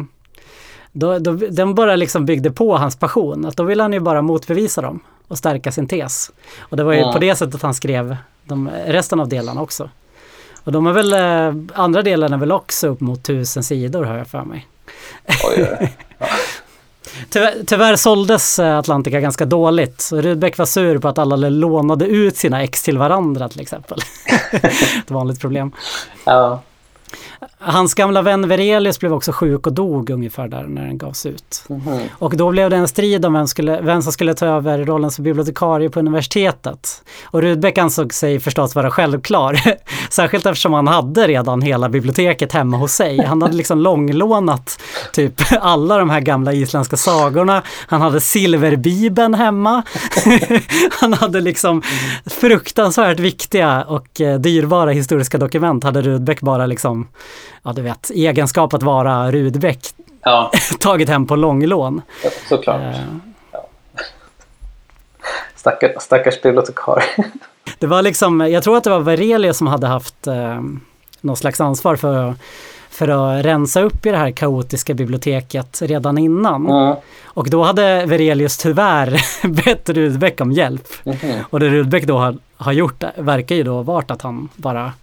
då, 0.92 1.20
då, 1.20 1.32
de 1.52 1.76
bara 1.76 1.96
liksom 1.96 2.26
byggde 2.26 2.52
på 2.52 2.78
hans 2.78 2.96
passion. 2.96 3.46
Att 3.46 3.58
då 3.58 3.64
ville 3.64 3.84
han 3.84 3.94
ju 3.94 4.00
bara 4.00 4.22
motbevisa 4.22 4.82
dem 4.82 5.00
och 5.28 5.38
stärka 5.38 5.72
sin 5.72 5.88
tes. 5.88 6.32
Och 6.60 6.78
det 6.78 6.84
var 6.84 6.94
ju 6.94 7.00
Ja. 7.00 7.14
på 7.14 7.20
det 7.20 7.36
sättet 7.36 7.62
han 7.62 7.74
skrev 7.74 8.18
de, 8.44 8.70
resten 8.88 9.20
av 9.20 9.28
delarna 9.30 9.62
också. 9.62 9.90
Och 10.64 10.72
de 10.72 10.88
är 10.88 10.94
väl, 10.94 11.14
eh, 11.14 11.80
andra 11.80 12.02
delen 12.02 12.34
är 12.34 12.38
väl 12.38 12.52
också 12.52 12.88
upp 12.88 13.02
mot 13.02 13.24
tusen 13.24 13.64
sidor 13.64 14.04
har 14.04 14.18
jag 14.18 14.28
för 14.28 14.42
mig. 14.44 14.68
oj. 15.58 15.94
Tyvärr, 17.30 17.54
tyvärr 17.68 17.96
såldes 17.96 18.60
eh, 18.60 18.78
Atlantica 18.78 19.20
ganska 19.20 19.46
dåligt. 19.46 20.02
Så 20.02 20.22
Rudbeck 20.22 20.58
var 20.58 20.66
sur 20.66 20.98
på 20.98 21.08
att 21.08 21.18
alla 21.18 21.36
lånade 21.36 22.06
ut 22.06 22.38
sina 22.38 22.64
ex 22.64 22.84
till 22.84 22.98
varandra 22.98 23.50
till 23.50 23.62
exempel. 23.62 24.00
Ett 25.00 25.12
vanligt 25.12 25.40
problem. 25.40 25.72
Ja, 26.24 26.62
Hans 27.60 27.94
gamla 27.94 28.22
vän 28.22 28.48
Verelius 28.48 29.00
blev 29.00 29.14
också 29.14 29.32
sjuk 29.32 29.68
och 29.68 29.74
dog 29.74 30.10
ungefär 30.10 30.48
där 30.48 30.64
när 30.64 30.86
den 30.86 30.98
gavs 30.98 31.26
ut. 31.26 31.64
mhm. 31.68 32.00
Och 32.20 32.38
då 32.38 32.52
blev 32.52 32.70
det 32.70 32.76
en 32.76 32.88
strid 32.88 33.26
om 33.26 33.34
vem, 33.34 33.48
skulle, 33.48 33.82
vem 33.82 34.02
som 34.02 34.12
skulle 34.12 34.34
ta 34.34 34.46
över 34.46 34.86
rollen 34.86 35.12
som 35.12 35.24
bibliotekarie 35.24 35.90
på 35.90 36.00
universitetet. 36.00 37.04
Och 37.24 37.42
Rudbeck 37.42 37.78
ansåg 37.78 38.14
sig 38.14 38.40
förstås 38.40 38.76
vara 38.76 38.92
självklar. 38.92 39.60
Särskilt 40.10 40.46
eftersom 40.46 40.74
han 40.74 40.88
hade 40.88 41.28
redan 41.28 41.62
hela 41.62 41.90
biblioteket 41.90 42.52
hemma 42.52 42.78
hos 42.78 42.92
sig. 42.92 43.22
Han 43.26 43.42
hade 43.42 43.56
liksom 43.56 43.80
långlånat 43.80 44.82
typ 45.14 45.34
alla 45.62 45.98
de 45.98 46.10
här 46.10 46.20
gamla 46.20 46.54
isländska 46.54 46.98
sagorna. 46.98 47.64
Han 47.88 48.02
hade 48.02 48.22
silverbibeln 48.22 49.34
hemma. 49.34 49.84
han 50.92 51.14
hade 51.14 51.42
liksom 51.42 51.82
fruktansvärt 52.26 53.20
viktiga 53.20 53.84
och 53.84 54.22
eh, 54.22 54.40
dyrbara 54.40 54.92
historiska 54.92 55.38
dokument 55.38 55.84
hade 55.84 56.02
Rudbeck 56.02 56.42
bara 56.42 56.66
liksom, 56.66 57.08
ja 57.64 57.74
du 57.74 57.82
vet, 57.82 58.12
egenskap 58.14 58.74
att 58.74 58.84
vara 58.84 59.32
Rudbeck 59.32 59.80
ja 60.24 60.52
tagit 60.80 61.10
hem 61.10 61.26
på 61.28 61.36
långlån. 61.36 62.02
såklart. 62.50 62.82
Eh, 62.82 63.00
Stackars, 65.56 65.92
stackars 66.04 66.42
bibliotekarie. 66.42 67.06
Det 67.80 67.88
var 67.88 68.02
liksom, 68.02 68.42
jag 68.42 68.64
tror 68.64 68.78
att 68.78 68.84
det 68.84 68.90
var 68.90 69.00
Verelius 69.00 69.58
som 69.58 69.68
hade 69.68 69.88
haft 69.88 70.28
eh, 70.28 70.62
någon 71.22 71.36
slags 71.36 71.62
ansvar 71.62 71.96
för, 71.96 72.34
för 72.90 73.08
att 73.08 73.46
rensa 73.46 73.82
upp 73.82 74.06
i 74.06 74.12
det 74.12 74.18
här 74.18 74.32
kaotiska 74.32 74.94
biblioteket 74.94 75.82
redan 75.82 76.18
innan. 76.18 76.70
Mm. 76.70 76.96
Och 77.24 77.50
då 77.50 77.64
hade 77.64 78.06
Verelius 78.06 78.58
tyvärr 78.58 79.22
bett 79.66 79.90
Rudbeck 79.90 80.42
om 80.42 80.52
hjälp. 80.52 80.88
Mhm. 81.04 81.18
Och 81.50 81.60
det 81.60 81.70
Rudbeck 81.70 82.04
då 82.04 82.18
har, 82.18 82.38
har 82.58 82.72
gjort 82.72 83.04
verkar 83.18 83.56
ju 83.56 83.64
då 83.64 83.82
varit 83.82 84.12
att 84.12 84.22
han 84.22 84.50
bara 84.56 84.94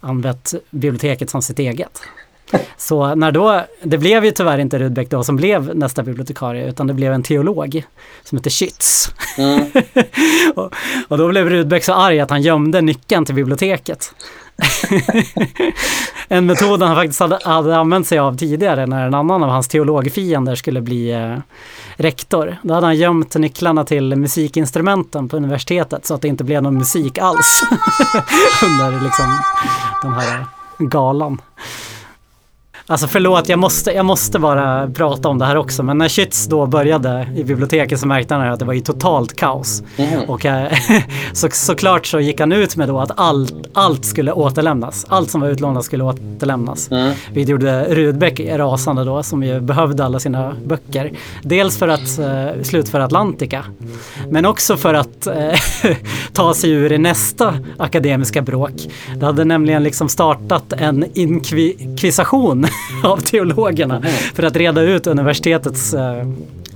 använt 0.00 0.54
biblioteket 0.70 1.30
som 1.30 1.42
sitt 1.42 1.58
eget. 1.58 2.02
Så 2.76 3.14
när 3.14 3.32
då, 3.32 3.64
det 3.82 3.98
blev 3.98 4.24
ju 4.24 4.30
tyvärr 4.30 4.58
inte 4.58 4.78
Rudbeck 4.78 5.10
då 5.10 5.24
som 5.24 5.36
blev 5.36 5.76
nästa 5.76 6.02
bibliotekarie 6.02 6.68
utan 6.68 6.86
det 6.86 6.94
blev 6.94 7.12
en 7.12 7.22
teolog 7.22 7.84
som 8.24 8.38
heter 8.38 8.50
Schütz. 8.50 9.10
Mm. 9.38 9.70
och, 10.54 10.74
och 11.08 11.18
då 11.18 11.28
blev 11.28 11.50
Rudbeck 11.50 11.84
så 11.84 11.92
arg 11.92 12.20
att 12.20 12.30
han 12.30 12.42
gömde 12.42 12.80
nyckeln 12.80 13.24
till 13.24 13.34
biblioteket. 13.34 14.14
en 16.28 16.46
metod 16.46 16.82
han 16.82 16.96
faktiskt 16.96 17.20
hade, 17.20 17.38
hade 17.44 17.76
använt 17.76 18.06
sig 18.06 18.18
av 18.18 18.36
tidigare 18.36 18.86
när 18.86 19.06
en 19.06 19.14
annan 19.14 19.42
av 19.42 19.50
hans 19.50 19.68
teologfiender 19.68 20.54
skulle 20.54 20.80
bli 20.80 21.10
eh, 21.10 21.36
rektor. 21.96 22.56
Då 22.62 22.74
hade 22.74 22.86
han 22.86 22.96
gömt 22.96 23.34
nycklarna 23.34 23.84
till 23.84 24.16
musikinstrumenten 24.16 25.28
på 25.28 25.36
universitetet 25.36 26.06
så 26.06 26.14
att 26.14 26.22
det 26.22 26.28
inte 26.28 26.44
blev 26.44 26.62
någon 26.62 26.78
musik 26.78 27.18
alls 27.18 27.62
under 28.64 29.04
liksom 29.04 29.26
den 30.02 30.12
här 30.12 30.46
galan. 30.78 31.40
Alltså 32.90 33.06
förlåt, 33.06 33.48
jag 33.48 33.58
måste, 33.58 33.90
jag 33.90 34.06
måste 34.06 34.38
bara 34.38 34.90
prata 34.90 35.28
om 35.28 35.38
det 35.38 35.44
här 35.44 35.56
också. 35.56 35.82
Men 35.82 35.98
när 35.98 36.08
Schütz 36.08 36.50
då 36.50 36.66
började 36.66 37.28
i 37.36 37.44
biblioteket 37.44 38.00
så 38.00 38.06
märkte 38.06 38.34
han 38.34 38.52
att 38.52 38.58
det 38.58 38.64
var 38.64 38.72
ju 38.72 38.80
totalt 38.80 39.36
kaos. 39.36 39.82
Och 40.26 40.46
eh, 40.46 40.72
så, 41.32 41.48
såklart 41.50 42.06
så 42.06 42.20
gick 42.20 42.40
han 42.40 42.52
ut 42.52 42.76
med 42.76 42.88
då 42.88 42.98
att 42.98 43.10
allt, 43.16 43.54
allt 43.72 44.04
skulle 44.04 44.32
återlämnas. 44.32 45.06
Allt 45.08 45.30
som 45.30 45.40
var 45.40 45.48
utlånat 45.48 45.84
skulle 45.84 46.04
återlämnas. 46.04 46.90
Vilket 47.32 47.48
gjorde 47.48 47.84
Rudbeck 47.94 48.40
rasande 48.40 49.04
då 49.04 49.22
som 49.22 49.42
ju 49.42 49.60
behövde 49.60 50.04
alla 50.04 50.20
sina 50.20 50.56
böcker. 50.66 51.12
Dels 51.42 51.78
för 51.78 51.88
att 51.88 52.18
eh, 52.18 52.62
slutföra 52.62 53.04
Atlantica. 53.04 53.64
Men 54.28 54.46
också 54.46 54.76
för 54.76 54.94
att 54.94 55.26
eh, 55.26 55.34
ta 56.32 56.54
sig 56.54 56.70
ur 56.70 56.98
nästa 56.98 57.54
akademiska 57.78 58.42
bråk. 58.42 58.72
Det 59.16 59.26
hade 59.26 59.44
nämligen 59.44 59.82
liksom 59.82 60.08
startat 60.08 60.72
en 60.72 61.04
inkvisation 61.14 62.66
av 63.04 63.16
teologerna 63.20 64.02
för 64.34 64.42
att 64.42 64.56
reda 64.56 64.82
ut 64.82 65.06
universitetets 65.06 65.94
eh, 65.94 66.26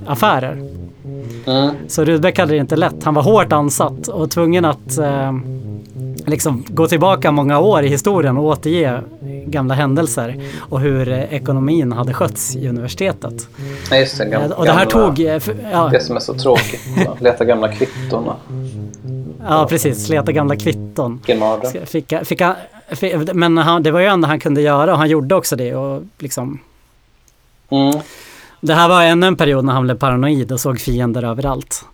affärer. 0.06 0.68
Mm. 1.46 1.74
Så 1.88 2.04
Rudbeck 2.04 2.38
hade 2.38 2.52
det 2.52 2.58
inte 2.58 2.76
lätt. 2.76 3.04
Han 3.04 3.14
var 3.14 3.22
hårt 3.22 3.52
ansatt 3.52 4.08
och 4.08 4.30
tvungen 4.30 4.64
att 4.64 4.98
eh, 4.98 5.32
liksom 6.26 6.64
gå 6.68 6.86
tillbaka 6.86 7.30
många 7.32 7.58
år 7.60 7.82
i 7.82 7.88
historien 7.88 8.36
och 8.38 8.44
återge 8.44 9.00
gamla 9.46 9.74
händelser 9.74 10.42
och 10.58 10.80
hur 10.80 11.08
eh, 11.08 11.34
ekonomin 11.34 11.92
hade 11.92 12.14
skötts 12.14 12.56
i 12.56 12.68
universitetet. 12.68 13.48
Ja, 13.90 13.96
just 13.96 14.18
det. 14.18 14.24
Gamla, 14.24 14.46
Eh, 14.46 14.52
och 14.52 14.64
det 14.64 14.72
här 14.72 14.86
tog... 14.86 15.20
eh, 15.20 15.42
Ja, 15.72 15.88
Det 15.92 16.00
som 16.00 16.16
är 16.16 16.20
så 16.20 16.34
tråkigt. 16.34 16.80
Leta 17.20 17.44
gamla 17.44 17.68
kvitton. 17.72 18.30
ja 19.48 19.66
precis. 19.68 20.08
Leta 20.08 20.32
gamla 20.32 20.56
kvitton. 20.56 21.20
Fick, 21.84 22.12
fick, 22.24 22.42
men 23.34 23.58
han, 23.58 23.82
det 23.82 23.90
var 23.90 24.00
ju 24.00 24.06
ändå 24.06 24.28
han 24.28 24.40
kunde 24.40 24.60
göra 24.60 24.92
och 24.92 24.98
han 24.98 25.08
gjorde 25.10 25.34
också 25.34 25.56
det. 25.56 25.74
Och 25.74 26.02
liksom, 26.18 26.60
Mm. 27.70 28.00
det 28.60 28.74
här 28.74 28.88
var 28.88 29.02
ännu 29.02 29.26
en 29.26 29.36
period 29.36 29.64
när 29.64 29.72
han 29.72 29.82
blev 29.82 29.98
paranoid 29.98 30.52
och 30.52 30.60
såg 30.60 30.80
fiender 30.80 31.24
överallt. 31.24 31.84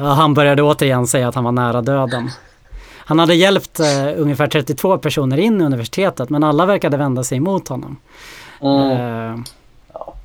Och 0.00 0.08
han 0.08 0.34
började 0.34 0.62
återigen 0.62 1.06
säga 1.06 1.28
att 1.28 1.34
han 1.34 1.44
var 1.44 1.52
nära 1.52 1.82
döden. 1.82 2.30
Han 2.96 3.18
hade 3.18 3.34
hjälpt 3.34 3.80
eh, 3.80 3.86
ungefär 4.16 4.46
32 4.46 4.98
personer 4.98 5.38
in 5.38 5.60
i 5.60 5.64
universitetet 5.64 6.30
men 6.30 6.44
alla 6.44 6.66
verkade 6.66 6.96
vända 6.96 7.24
sig 7.24 7.38
emot 7.38 7.68
honom. 7.68 7.96
Mm. 8.60 9.44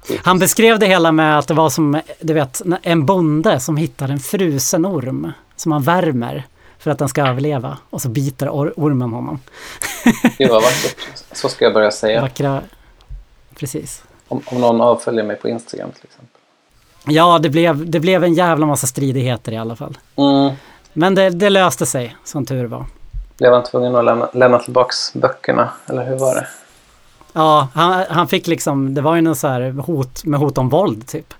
Typiskt. 0.08 0.26
han 0.26 0.40
beskrev 0.40 0.80
det 0.80 0.86
hela 0.86 1.12
med 1.12 1.40
att 1.40 1.48
det 1.48 1.54
var 1.54 1.70
som 1.70 2.02
du 2.22 2.34
vet, 2.34 2.62
en 2.82 3.06
bonde 3.06 3.60
som 3.60 3.78
hittar 3.78 4.10
en 4.10 4.20
frusen 4.20 4.86
orm 4.86 5.32
som 5.56 5.72
han 5.72 5.84
värmer 5.84 6.44
för 6.84 6.92
att 6.92 7.00
den 7.00 7.10
ska 7.10 7.28
överleva 7.28 7.78
och 7.90 8.02
så 8.02 8.10
biter 8.10 8.48
or- 8.48 8.74
ormen 8.76 9.14
honom. 9.14 9.40
Gud 10.38 10.50
vad 10.50 10.64
vackert. 10.64 10.96
Så 11.32 11.50
ska 11.50 11.66
jag 11.66 11.74
börja 11.74 11.92
säga. 11.92 12.22
Vackra, 12.22 12.62
precis. 13.56 14.04
Om, 14.28 14.42
om 14.46 14.62
någon 14.62 14.82
avföljer 14.82 15.24
mig 15.24 15.36
på 15.36 15.50
Instagram 15.50 15.92
till 15.92 16.04
exempel. 16.04 16.40
Ja, 17.06 17.40
det 17.40 17.50
blev, 17.50 17.90
det 17.92 18.00
blev 18.00 18.24
en 18.24 18.34
jävla 18.34 18.66
massa 18.66 18.88
stridigheter 18.88 19.52
i 19.52 19.58
alla 19.58 19.76
fall. 19.76 19.98
Mm. 20.16 20.56
Men 20.94 21.16
det, 21.16 21.30
det 21.30 21.50
löste 21.50 21.86
sig, 21.86 22.16
som 22.24 22.46
tur 22.46 22.66
var. 22.66 22.86
Blev 23.38 23.54
han 23.54 23.64
tvungen 23.64 23.96
att 23.96 24.06
lämna, 24.06 24.30
lämna 24.34 24.60
tillbaks 24.60 25.14
böckerna? 25.14 25.70
Eller 25.86 26.06
hur 26.06 26.18
var 26.18 26.36
det? 26.36 26.48
Ja, 27.34 27.68
han, 27.74 28.06
han 28.10 28.28
fick 28.28 28.48
liksom, 28.48 28.94
det 28.94 29.02
var 29.02 29.16
ju 29.16 29.22
någon 29.22 29.36
så 29.36 29.48
här 29.48 29.72
hot 29.72 30.26
med 30.26 30.40
hot 30.40 30.58
om 30.58 30.70
våld 30.70 31.08
typ. 31.08 31.34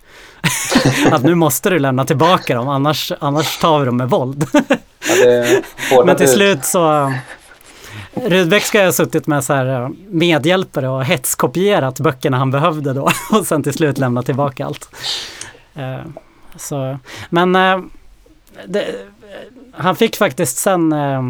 att 1.12 1.24
nu 1.24 1.36
måste 1.36 1.70
du 1.70 1.80
lämna 1.80 2.06
tillbaka 2.06 2.56
dem, 2.56 2.70
annars, 2.70 3.12
annars 3.20 3.58
tar 3.58 3.80
vi 3.80 3.86
dem 3.86 3.98
med 3.98 4.10
våld. 4.10 4.48
Men 6.06 6.16
till 6.16 6.28
slut 6.30 6.66
så 6.66 7.14
Rudbeck 8.14 8.64
ska 8.64 8.86
ha 8.86 8.92
suttit 8.92 9.28
med 9.28 9.44
så 9.44 9.54
här 9.54 9.90
medhjälpare 10.10 10.90
och 10.90 11.04
hetskopierat 11.06 12.00
böckerna 12.00 12.38
han 12.38 12.52
behövde 12.52 12.94
då 12.94 13.10
och 13.32 13.48
sen 13.48 13.64
till 13.64 13.74
slut 13.74 13.98
lämna 13.98 14.24
tillbaka 14.24 14.66
allt. 14.66 14.90
Eh, 15.76 16.00
Så, 16.56 17.00
men 17.30 17.56
eh, 17.56 17.80
det, 18.66 18.86
han 19.72 19.96
fick 19.96 20.16
faktiskt 20.16 20.58
sen 20.58 20.94
eh, 20.94 21.28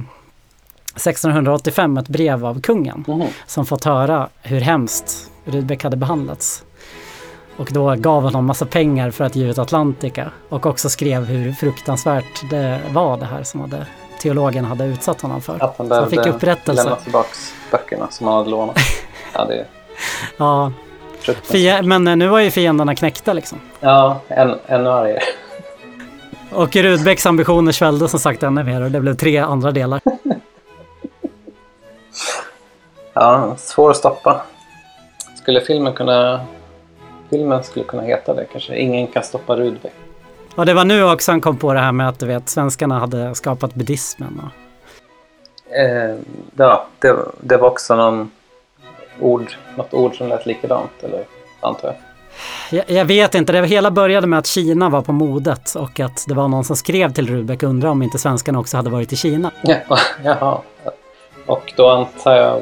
1685 0.95 1.97
ett 1.97 2.07
brev 2.07 2.45
av 2.45 2.61
kungen 2.61 3.03
Mhm. 3.07 3.27
som 3.47 3.65
fått 3.65 3.83
höra 3.83 4.29
hur 4.41 4.61
hemskt 4.61 5.29
Rudbeck 5.45 5.83
hade 5.83 5.97
behandlats. 5.97 6.63
Och 7.57 7.69
då 7.71 7.95
gav 7.95 8.23
honom 8.23 8.45
massa 8.45 8.65
pengar 8.65 9.11
för 9.11 9.23
att 9.23 9.35
ge 9.35 9.49
ut 9.49 9.57
Atlantica 9.57 10.31
och 10.49 10.65
också 10.65 10.89
skrev 10.89 11.25
hur 11.25 11.51
fruktansvärt 11.51 12.49
det 12.49 12.79
var 12.91 13.17
det 13.17 13.25
här 13.25 13.43
som 13.43 13.61
hade, 13.61 13.85
teologen 14.21 14.65
hade 14.65 14.85
utsatt 14.85 15.21
honom 15.21 15.41
för. 15.41 15.63
Att 15.63 15.77
han 15.77 15.91
han 15.91 16.09
fick 16.09 16.25
upprättelse. 16.27 16.83
lämna 16.83 16.95
tillbaks 16.95 17.53
böckerna 17.71 18.07
som 18.09 18.27
han 18.27 18.35
hade 18.37 18.49
lånat. 18.49 18.77
Ja, 19.35 19.45
det 19.45 19.55
är 19.55 19.65
Ja, 20.37 20.71
fie- 21.43 21.81
men 21.81 22.07
eh, 22.07 22.15
nu 22.15 22.27
var 22.27 22.39
ju 22.39 22.51
fienderna 22.51 22.95
knäckta 22.95 23.33
liksom. 23.33 23.59
Ja, 23.79 24.19
än, 24.27 24.55
ännu 24.67 24.89
argare. 24.89 25.19
Och 26.51 26.75
Rudbecks 26.75 27.25
ambitioner 27.25 27.71
svällde 27.71 28.07
som 28.09 28.19
sagt 28.19 28.43
ännu 28.43 28.63
mer 28.63 28.81
och 28.81 28.91
det 28.91 28.99
blev 28.99 29.13
tre 29.15 29.37
andra 29.37 29.71
delar. 29.71 30.01
Ja, 33.13 33.55
svår 33.57 33.91
att 33.91 33.97
stoppa. 33.97 34.41
Skulle 35.35 35.61
filmen 35.61 35.93
kunna... 35.93 36.45
Filmen 37.33 37.63
skulle 37.63 37.85
kunna 37.85 38.03
heta 38.03 38.33
det 38.33 38.45
kanske. 38.51 38.75
Ingen 38.75 39.07
kan 39.07 39.23
stoppa 39.23 39.55
Rudbeck. 39.55 39.93
Och 40.55 40.65
det 40.65 40.73
var 40.73 40.85
nu 40.85 41.03
också 41.03 41.31
han 41.31 41.41
kom 41.41 41.57
på 41.57 41.73
det 41.73 41.79
här 41.79 41.91
med 41.91 42.09
att 42.09 42.19
du 42.19 42.25
vet, 42.25 42.49
svenskarna 42.49 42.99
hade 42.99 43.35
skapat 43.35 43.75
buddhismen. 43.75 44.41
Och, 44.43 44.63
Eh, 45.75 46.15
ja, 46.55 46.87
det, 46.99 47.15
det 47.41 47.57
var 47.57 47.67
också 47.67 47.95
någon 47.95 48.31
ord, 49.19 49.51
något 49.77 49.93
ord 49.93 50.17
som 50.17 50.27
lät 50.27 50.45
likadant, 50.45 50.91
eller 51.03 51.23
antar 51.59 51.87
jag. 51.87 51.97
jag, 52.79 52.97
jag 52.97 53.05
vet 53.05 53.35
inte, 53.35 53.53
det 53.53 53.67
hela 53.67 53.91
började 53.91 54.27
med 54.27 54.39
att 54.39 54.47
Kina 54.47 54.89
var 54.89 55.01
på 55.01 55.11
modet 55.11 55.75
och 55.75 55.99
att 55.99 56.25
det 56.27 56.33
var 56.33 56.47
någon 56.47 56.63
som 56.63 56.75
skrev 56.75 57.13
till 57.13 57.27
Rudbeck 57.27 57.63
och 57.63 57.69
undrade 57.69 57.91
om 57.91 58.01
inte 58.01 58.17
svenskarna 58.17 58.59
också 58.59 58.77
hade 58.77 58.89
varit 58.89 59.13
i 59.13 59.15
Kina. 59.15 59.51
Ja, 59.61 59.75
jaha. 60.23 60.57
Och 61.45 61.73
då 61.77 61.89
antar 61.89 62.35
jag 62.35 62.61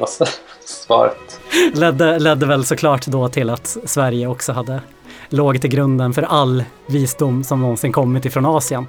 svaret. 0.64 1.40
Ledde, 1.74 2.18
ledde 2.18 2.46
väl 2.46 2.64
såklart 2.64 3.06
då 3.06 3.28
till 3.28 3.50
att 3.50 3.76
Sverige 3.84 4.26
också 4.26 4.52
hade 4.52 4.80
låg 5.28 5.60
till 5.60 5.70
grunden 5.70 6.12
för 6.14 6.22
all 6.22 6.64
visdom 6.86 7.44
som 7.44 7.60
någonsin 7.60 7.92
kommit 7.92 8.24
ifrån 8.24 8.46
Asien. 8.46 8.86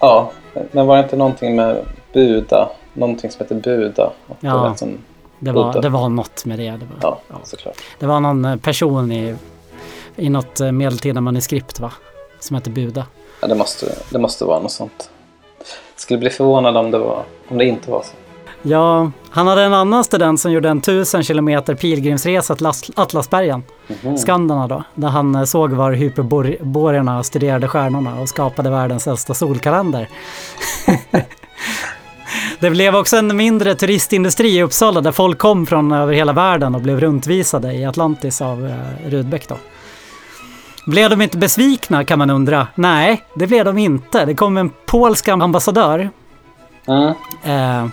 Ja, 0.00 0.32
men 0.72 0.86
var 0.86 0.96
det 0.96 1.02
inte 1.02 1.16
någonting 1.16 1.56
med 1.56 1.84
Buda? 2.12 2.70
Någonting 2.92 3.30
som 3.30 3.40
heter 3.40 3.54
Buda? 3.54 4.10
Det 4.26 4.46
Ja. 4.46 4.68
lät 4.68 4.78
som, 4.78 4.98
Det 5.38 5.52
var, 5.52 5.64
Buddha. 5.64 5.80
det 5.80 5.88
var 5.88 6.08
något 6.08 6.44
med 6.44 6.58
det. 6.58 6.70
Det 6.70 6.70
var, 6.86 6.98
ja, 7.02 7.18
ja. 7.28 7.34
såklart. 7.44 7.76
det 7.98 8.06
var 8.06 8.20
någon 8.20 8.44
eh, 8.44 8.56
person 8.56 9.12
i, 9.12 9.34
i 10.16 10.28
något 10.28 10.60
eh, 10.60 10.72
medeltida 10.72 11.20
manuskript 11.20 11.80
va? 11.80 11.92
Som 12.40 12.54
hette 12.54 12.70
Buda. 12.70 13.06
Ja, 13.40 13.48
det, 13.48 13.54
måste, 13.54 13.94
det 14.10 14.18
måste 14.18 14.44
vara 14.44 14.60
något 14.60 14.72
sånt. 14.72 15.10
Skulle 15.96 16.18
bli 16.18 16.30
förvånad 16.30 16.76
om 16.76 16.90
det, 16.90 16.98
var, 16.98 17.22
om 17.48 17.58
det 17.58 17.64
inte 17.64 17.90
var 17.90 18.02
så. 18.02 18.12
Ja, 18.62 19.10
han 19.30 19.46
hade 19.46 19.62
en 19.62 19.74
annan 19.74 20.04
student 20.04 20.40
som 20.40 20.52
gjorde 20.52 20.68
en 20.68 20.80
tusen 20.80 21.22
kilometer 21.22 21.74
pilgrimsresa 21.74 22.54
till 22.56 22.66
Atlas- 22.66 22.92
Atlasbergen, 22.96 23.62
Mhm. 24.02 24.16
Skanderna 24.18 24.66
då, 24.68 24.82
där 24.94 25.08
han 25.08 25.34
eh, 25.34 25.44
såg 25.44 25.70
var 25.72 25.92
hyperborerna 25.92 27.22
studerade 27.22 27.68
stjärnorna 27.68 28.20
och 28.20 28.28
skapade 28.28 28.70
världens 28.70 29.06
äldsta 29.06 29.34
solkalender. 29.34 30.08
Det 32.60 32.70
blev 32.70 32.96
också 32.96 33.16
en 33.16 33.36
mindre 33.36 33.74
turistindustri 33.74 34.48
i 34.58 34.62
Uppsala 34.62 35.00
där 35.00 35.12
folk 35.12 35.38
kom 35.38 35.66
från 35.66 35.92
över 35.92 36.12
hela 36.12 36.32
världen 36.32 36.74
och 36.74 36.80
blev 36.80 37.00
runtvisade 37.00 37.72
i 37.72 37.84
Atlantis 37.84 38.42
av 38.42 38.66
eh, 38.66 39.10
Rudbeck 39.10 39.48
då. 39.48 39.56
Blev 40.86 41.10
de 41.10 41.20
inte 41.22 41.38
besvikna 41.38 42.04
kan 42.04 42.18
man 42.18 42.30
undra? 42.30 42.66
Nej, 42.74 43.22
det 43.34 43.46
blev 43.46 43.64
de 43.64 43.78
inte. 43.78 44.24
Det 44.24 44.34
kom 44.34 44.56
en 44.56 44.70
polsk 44.86 45.28
ambassadör 45.28 46.10
Mm. 46.86 47.14
Eh, 47.44 47.86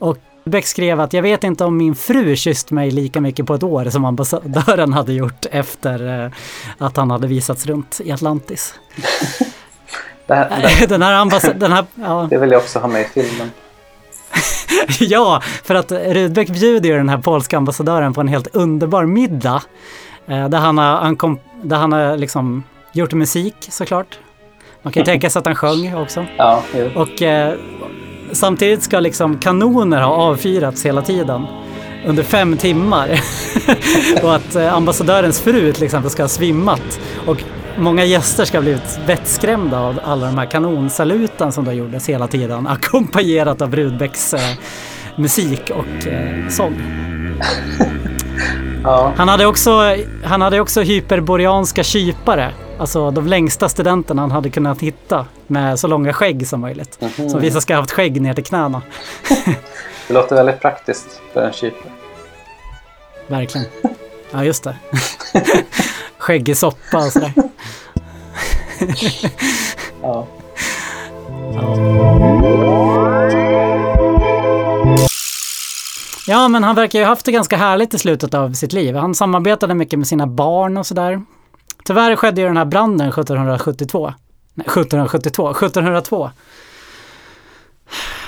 och 0.00 0.18
Beck 0.44 0.66
skrev 0.66 1.00
att 1.00 1.12
jag 1.12 1.22
vet 1.22 1.44
inte 1.44 1.64
om 1.64 1.76
min 1.76 1.94
fru 1.94 2.36
kysst 2.36 2.70
mig 2.70 2.90
lika 2.90 3.20
mycket 3.20 3.46
på 3.46 3.54
ett 3.54 3.62
år 3.62 3.84
som 3.84 4.04
ambassadören 4.04 4.92
hade 4.92 5.12
gjort 5.12 5.46
efter 5.50 6.24
eh, 6.24 6.30
att 6.78 6.96
han 6.96 7.10
hade 7.10 7.26
visats 7.26 7.66
runt 7.66 8.00
i 8.04 8.12
Atlantis. 8.12 8.74
Det, 10.26 10.34
här, 10.34 10.86
Den 10.86 11.02
här 11.02 11.14
ambassadören, 11.14 11.86
ja, 11.94 12.26
det 12.30 12.38
vill 12.38 12.50
jag 12.50 12.60
också 12.60 12.78
ha 12.78 12.88
med 12.88 13.00
i 13.00 13.04
filmen. 13.04 13.50
ja, 15.00 15.42
för 15.64 15.74
att 15.74 15.92
Rudbeck 15.92 16.48
bjuder 16.48 16.88
ju 16.88 16.96
den 16.96 17.08
här 17.08 17.18
polska 17.18 17.56
ambassadören 17.56 18.12
på 18.12 18.20
en 18.20 18.28
helt 18.28 18.54
underbar 18.54 19.04
middag. 19.04 19.62
Eh, 20.26 20.48
där 20.48 20.58
han 20.58 20.78
har, 20.78 20.96
han 20.96 21.16
kom, 21.16 21.38
där 21.62 21.76
han 21.76 21.92
har 21.92 22.16
liksom 22.16 22.64
gjort 22.92 23.12
musik 23.12 23.54
såklart. 23.58 24.18
Man 24.82 24.92
kan 24.92 25.00
ju 25.00 25.04
tänka 25.04 25.30
sig 25.30 25.40
att 25.40 25.46
han 25.46 25.54
sjöng 25.54 25.94
också. 25.94 26.26
Ja. 26.36 26.62
Och 26.94 27.22
eh, 27.22 27.54
samtidigt 28.32 28.82
ska 28.82 29.00
liksom 29.00 29.38
kanoner 29.38 30.00
ha 30.02 30.12
avfyrats 30.12 30.86
hela 30.86 31.02
tiden 31.02 31.46
under 32.06 32.22
fem 32.22 32.56
timmar. 32.56 33.20
och 34.22 34.34
att 34.34 34.54
eh, 34.54 34.74
ambassadörens 34.74 35.40
fru 35.40 35.72
till 35.72 35.84
exempel 35.84 36.10
ska 36.10 36.22
ha 36.22 36.28
svimmat. 36.28 37.00
Och 37.26 37.42
många 37.78 38.04
gäster 38.04 38.44
ska 38.44 38.58
ha 38.58 38.62
blivit 38.62 38.98
vettskrämda 39.06 39.80
av 39.80 40.00
alla 40.04 40.26
de 40.26 40.38
här 40.38 40.46
kanonsaluten 40.46 41.52
som 41.52 41.64
då 41.64 41.72
gjordes 41.72 42.08
hela 42.08 42.26
tiden. 42.26 42.66
Ackompanjerat 42.66 43.62
av 43.62 43.76
Rudbecks 43.76 44.34
eh, 44.34 44.40
musik 45.16 45.70
och 45.70 46.06
eh, 46.06 46.48
sång. 46.48 46.82
Ja, 48.84 49.12
Han 49.16 49.28
hade 49.28 49.46
också, 49.46 49.96
han 50.24 50.42
hade 50.42 50.60
också 50.60 50.80
hyperboreanska 50.80 51.82
kypare. 51.82 52.52
Alltså 52.78 53.10
de 53.10 53.26
längsta 53.26 53.68
studenterna 53.68 54.22
han 54.22 54.30
hade 54.30 54.50
kunnat 54.50 54.80
hitta 54.80 55.26
med 55.46 55.78
så 55.80 55.86
långa 55.86 56.12
skägg 56.12 56.46
som 56.46 56.60
möjligt. 56.60 56.98
Som 57.16 57.40
vissa 57.40 57.60
ska 57.60 57.74
ha 57.74 57.80
haft 57.80 57.90
skägg 57.92 58.22
ner 58.22 58.34
till 58.34 58.44
knäna. 58.44 58.82
det 60.08 60.14
låter 60.14 60.36
väldigt 60.36 60.60
praktiskt 60.60 61.20
för 61.32 61.42
en 61.42 61.52
kypare. 61.52 61.92
Verkligen. 63.26 63.66
Ja, 64.30 64.44
just 64.44 64.64
det. 64.64 64.76
Skäggig 66.18 66.56
soppa 66.56 66.98
och 66.98 67.12
sådär. 67.12 67.32
Ja. 70.02 70.26
Ja, 71.52 71.76
men 76.48 76.64
han 76.64 76.76
verkar 76.76 76.98
ju 76.98 77.04
ha 77.04 77.10
haft 77.10 77.26
det 77.26 77.32
ganska 77.32 77.56
härligt 77.56 77.94
i 77.94 77.98
slutet 77.98 78.34
av 78.34 78.52
sitt 78.52 78.72
liv. 78.72 78.96
Han 78.96 79.14
samarbetade 79.14 79.74
mycket 79.74 79.98
med 79.98 80.08
sina 80.08 80.26
barn 80.26 80.76
och 80.76 80.86
sådär. 80.86 81.22
Tyvärr 81.84 82.16
skedde 82.16 82.40
ju 82.40 82.46
den 82.46 82.56
här 82.56 82.64
branden 82.64 83.08
1772. 83.08 84.14
Nej, 84.54 84.64
1772, 84.64 85.50
1702. 85.50 86.30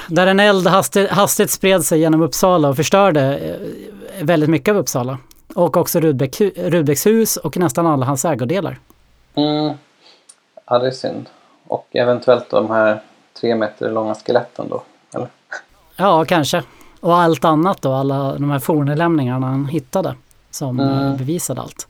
Där 0.09 0.27
en 0.27 0.41
eld 0.41 0.67
hastigt, 0.67 1.11
hastigt 1.11 1.51
spred 1.51 1.85
sig 1.85 2.01
genom 2.01 2.23
Uppsala 2.23 2.69
och 2.69 2.77
förstörde 2.77 3.39
eh, 3.39 4.25
väldigt 4.25 4.51
mycket 4.51 4.73
av 4.73 4.79
Uppsala. 4.79 5.19
Och 5.55 5.77
också 5.77 6.01
Rudbeck, 6.01 6.41
Rudbecks 6.57 7.07
hus 7.07 7.37
och 7.37 7.57
nästan 7.57 7.87
alla 7.87 8.07
hans 8.07 8.25
ägodelar. 8.25 8.79
Mm. 9.35 9.75
ja, 10.67 10.79
det 10.79 10.87
är 10.87 10.91
synd. 10.91 11.29
Och 11.67 11.89
eventuellt 11.93 12.51
de 12.51 12.71
här 12.71 13.03
tre 13.41 13.55
meter 13.55 13.91
långa 13.91 14.15
skeletten 14.15 14.69
då. 14.69 14.83
Eller? 15.15 15.29
Ja, 15.97 16.25
kanske. 16.25 16.63
Och 17.03 17.17
allt 17.17 17.45
annat 17.45 17.83
då, 17.83 17.93
alla 17.93 18.33
de 18.39 18.51
här 18.51 18.59
fornlämningarna 18.59 19.47
han 19.47 19.67
hittade 19.67 20.15
som 20.51 20.81
Mm. 20.81 21.17
bevisade 21.17 21.61
allt. 21.61 21.87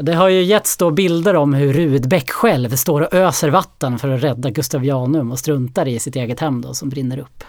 Det 0.00 0.14
har 0.14 0.28
ju 0.28 0.42
getts 0.42 0.76
då 0.76 0.90
bilder 0.90 1.36
om 1.36 1.54
hur 1.54 1.72
Rudbeck 1.72 2.30
själv 2.30 2.76
står 2.76 3.00
och 3.00 3.14
öser 3.14 3.48
vatten 3.50 3.98
för 3.98 4.08
att 4.08 4.22
rädda 4.22 4.50
Gustavianum 4.50 5.32
och 5.32 5.38
struntar 5.38 5.88
i 5.88 5.98
sitt 5.98 6.16
eget 6.16 6.40
hem 6.40 6.60
då 6.62 6.74
som 6.74 6.88
brinner 6.88 7.18
upp. 7.18 7.44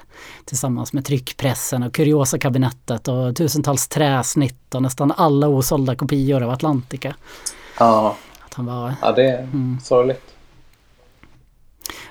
Tillsammans 0.46 0.94
med 0.94 1.06
tryckpressen 1.06 1.84
och 1.84 1.94
Kuriosa-kabinettet 1.94 3.08
och 3.08 3.36
tusentals 3.36 3.88
träsnitt 3.88 4.76
och 4.76 4.82
nästan 4.82 5.12
alla 5.18 5.48
osålda 5.48 5.96
kopior 5.96 6.44
av 6.44 6.50
Atlantica. 6.50 7.16
Ja, 7.80 8.16
Att 8.46 8.54
han 8.54 8.66
var 8.66 8.94
ja 9.02 9.12
det 9.12 9.24
är 9.30 9.48
sorgligt. 9.84 10.22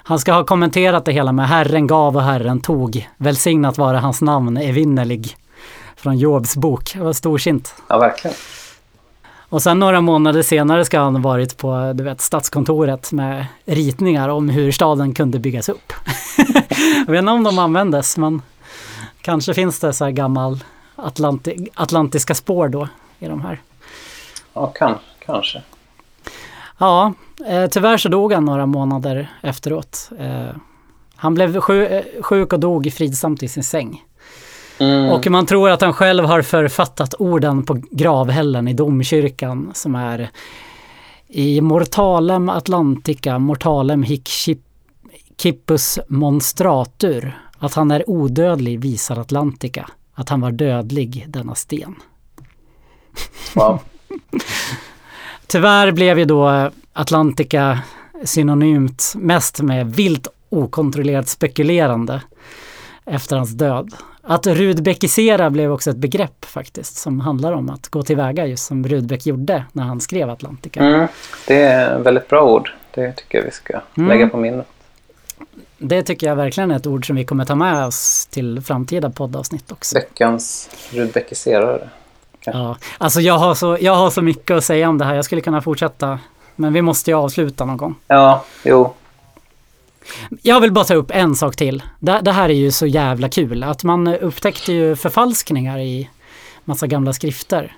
Han 0.08 0.18
ska 0.18 0.32
ha 0.32 0.44
kommenterat 0.44 1.04
det 1.04 1.12
hela 1.12 1.32
med 1.32 1.48
Herren 1.48 1.86
gav 1.86 2.16
och 2.16 2.22
Herren 2.22 2.60
tog. 2.60 3.08
Välsignat 3.16 3.78
vare 3.78 3.96
hans 3.96 4.22
namn 4.22 4.56
evinnerlig. 4.56 5.36
Från 5.96 6.18
Jobs 6.18 6.56
bok. 6.56 6.92
Det 6.94 7.00
var 7.00 7.12
storsint. 7.12 7.74
Ja, 7.88 7.98
verkligen. 7.98 8.36
Och 9.48 9.62
sen 9.62 9.78
några 9.78 10.00
månader 10.00 10.42
senare 10.42 10.84
ska 10.84 11.00
han 11.00 11.14
ha 11.14 11.22
varit 11.22 11.56
på 11.56 11.92
du 11.94 12.04
vet, 12.04 12.20
stadskontoret 12.20 13.12
med 13.12 13.46
ritningar 13.64 14.28
om 14.28 14.48
hur 14.48 14.72
staden 14.72 15.14
kunde 15.14 15.38
byggas 15.38 15.68
upp. 15.68 15.92
Jag 17.06 17.12
vet 17.12 17.18
inte 17.18 17.32
om 17.32 17.44
de 17.44 17.58
användes 17.58 18.16
men 18.16 18.42
kanske 19.20 19.54
finns 19.54 19.80
det 19.80 19.92
så 19.92 20.04
här 20.04 20.12
gammal 20.12 20.64
Atlanti 20.96 21.68
atlantiska 21.74 22.34
spår 22.34 22.68
då 22.68 22.88
i 23.18 23.26
de 23.26 23.40
här. 23.40 23.60
Ja, 24.52 24.66
kan, 24.66 24.98
kanske. 25.26 25.62
Ja, 26.78 27.12
eh, 27.46 27.66
tyvärr 27.66 27.96
så 27.96 28.08
dog 28.08 28.32
han 28.32 28.44
några 28.44 28.66
månader 28.66 29.30
efteråt. 29.42 30.10
Eh, 30.18 30.50
han 31.16 31.34
blev 31.34 31.56
eh, 31.56 32.02
sjuk 32.20 32.52
och 32.52 32.60
dog 32.60 32.92
fridsamt 32.92 33.42
i 33.42 33.48
sin 33.48 33.64
säng. 33.64 34.04
Mm. 34.78 35.10
Och 35.10 35.26
man 35.26 35.46
tror 35.46 35.70
att 35.70 35.80
han 35.80 35.92
själv 35.92 36.24
har 36.24 36.42
författat 36.42 37.14
orden 37.18 37.62
på 37.62 37.82
gravhällen 37.90 38.68
i 38.68 38.72
domkyrkan 38.72 39.70
som 39.74 39.94
är 39.94 40.30
i 41.28 41.60
Mortalem 41.60 42.48
Atlantica, 42.48 43.38
Mortalem 43.38 44.02
hic 44.02 44.48
Kippus 45.38 45.98
monstratur. 46.08 47.38
Att 47.58 47.74
han 47.74 47.90
är 47.90 48.10
odödlig 48.10 48.80
visar 48.80 49.18
Atlantica. 49.18 49.90
Att 50.14 50.28
han 50.28 50.40
var 50.40 50.50
dödlig 50.50 51.24
denna 51.28 51.54
sten. 51.54 51.94
Wow. 53.54 53.78
Tyvärr 55.46 55.92
blev 55.92 56.18
ju 56.18 56.24
då 56.24 56.70
Atlantica 56.98 57.78
synonymt 58.24 59.12
mest 59.16 59.60
med 59.60 59.94
vilt 59.94 60.28
okontrollerat 60.48 61.28
spekulerande 61.28 62.22
efter 63.04 63.36
hans 63.36 63.50
död. 63.50 63.94
Att 64.22 64.46
rudbeckisera 64.46 65.50
blev 65.50 65.72
också 65.72 65.90
ett 65.90 65.96
begrepp 65.96 66.44
faktiskt 66.44 66.96
som 66.96 67.20
handlar 67.20 67.52
om 67.52 67.70
att 67.70 67.88
gå 67.88 68.02
tillväga 68.02 68.46
just 68.46 68.66
som 68.66 68.88
Rudbeck 68.88 69.26
gjorde 69.26 69.64
när 69.72 69.82
han 69.82 70.00
skrev 70.00 70.30
Atlantica. 70.30 70.80
Mm. 70.80 71.08
Det 71.46 71.62
är 71.62 71.98
väldigt 71.98 72.28
bra 72.28 72.44
ord. 72.52 72.70
Det 72.94 73.12
tycker 73.12 73.38
jag 73.38 73.44
vi 73.44 73.50
ska 73.50 73.80
Mm. 73.96 74.08
lägga 74.08 74.28
på 74.28 74.36
minnet. 74.36 74.66
Det 75.78 76.02
tycker 76.02 76.26
jag 76.26 76.36
verkligen 76.36 76.70
är 76.70 76.76
ett 76.76 76.86
ord 76.86 77.06
som 77.06 77.16
vi 77.16 77.24
kommer 77.24 77.44
ta 77.44 77.54
med 77.54 77.86
oss 77.86 78.26
till 78.30 78.60
framtida 78.60 79.10
poddavsnitt 79.10 79.72
också. 79.72 79.94
Veckans 79.98 80.70
rudbeckiserare. 80.90 81.88
Ja, 82.44 82.76
alltså 82.98 83.20
jag 83.20 83.38
har, 83.38 83.54
så, 83.54 83.78
jag 83.80 83.94
har 83.96 84.10
så 84.10 84.22
mycket 84.22 84.56
att 84.56 84.64
säga 84.64 84.88
om 84.88 84.98
det 84.98 85.04
här. 85.04 85.14
Jag 85.14 85.24
skulle 85.24 85.40
kunna 85.40 85.62
fortsätta. 85.62 86.18
Men 86.60 86.72
vi 86.72 86.82
måste 86.82 87.10
ju 87.10 87.16
avsluta 87.16 87.64
någon 87.64 87.76
gång. 87.76 87.94
Ja, 88.06 88.44
jo. 88.64 88.94
Jag 90.42 90.60
vill 90.60 90.72
bara 90.72 90.84
ta 90.84 90.94
upp 90.94 91.10
en 91.10 91.36
sak 91.36 91.56
till. 91.56 91.82
Det, 91.98 92.20
det 92.22 92.32
här 92.32 92.48
är 92.48 92.54
ju 92.54 92.70
så 92.70 92.86
jävla 92.86 93.28
kul. 93.28 93.64
Att 93.64 93.84
man 93.84 94.08
upptäckte 94.08 94.72
ju 94.72 94.96
förfalskningar 94.96 95.78
i 95.78 96.10
massa 96.64 96.86
gamla 96.86 97.12
skrifter. 97.12 97.76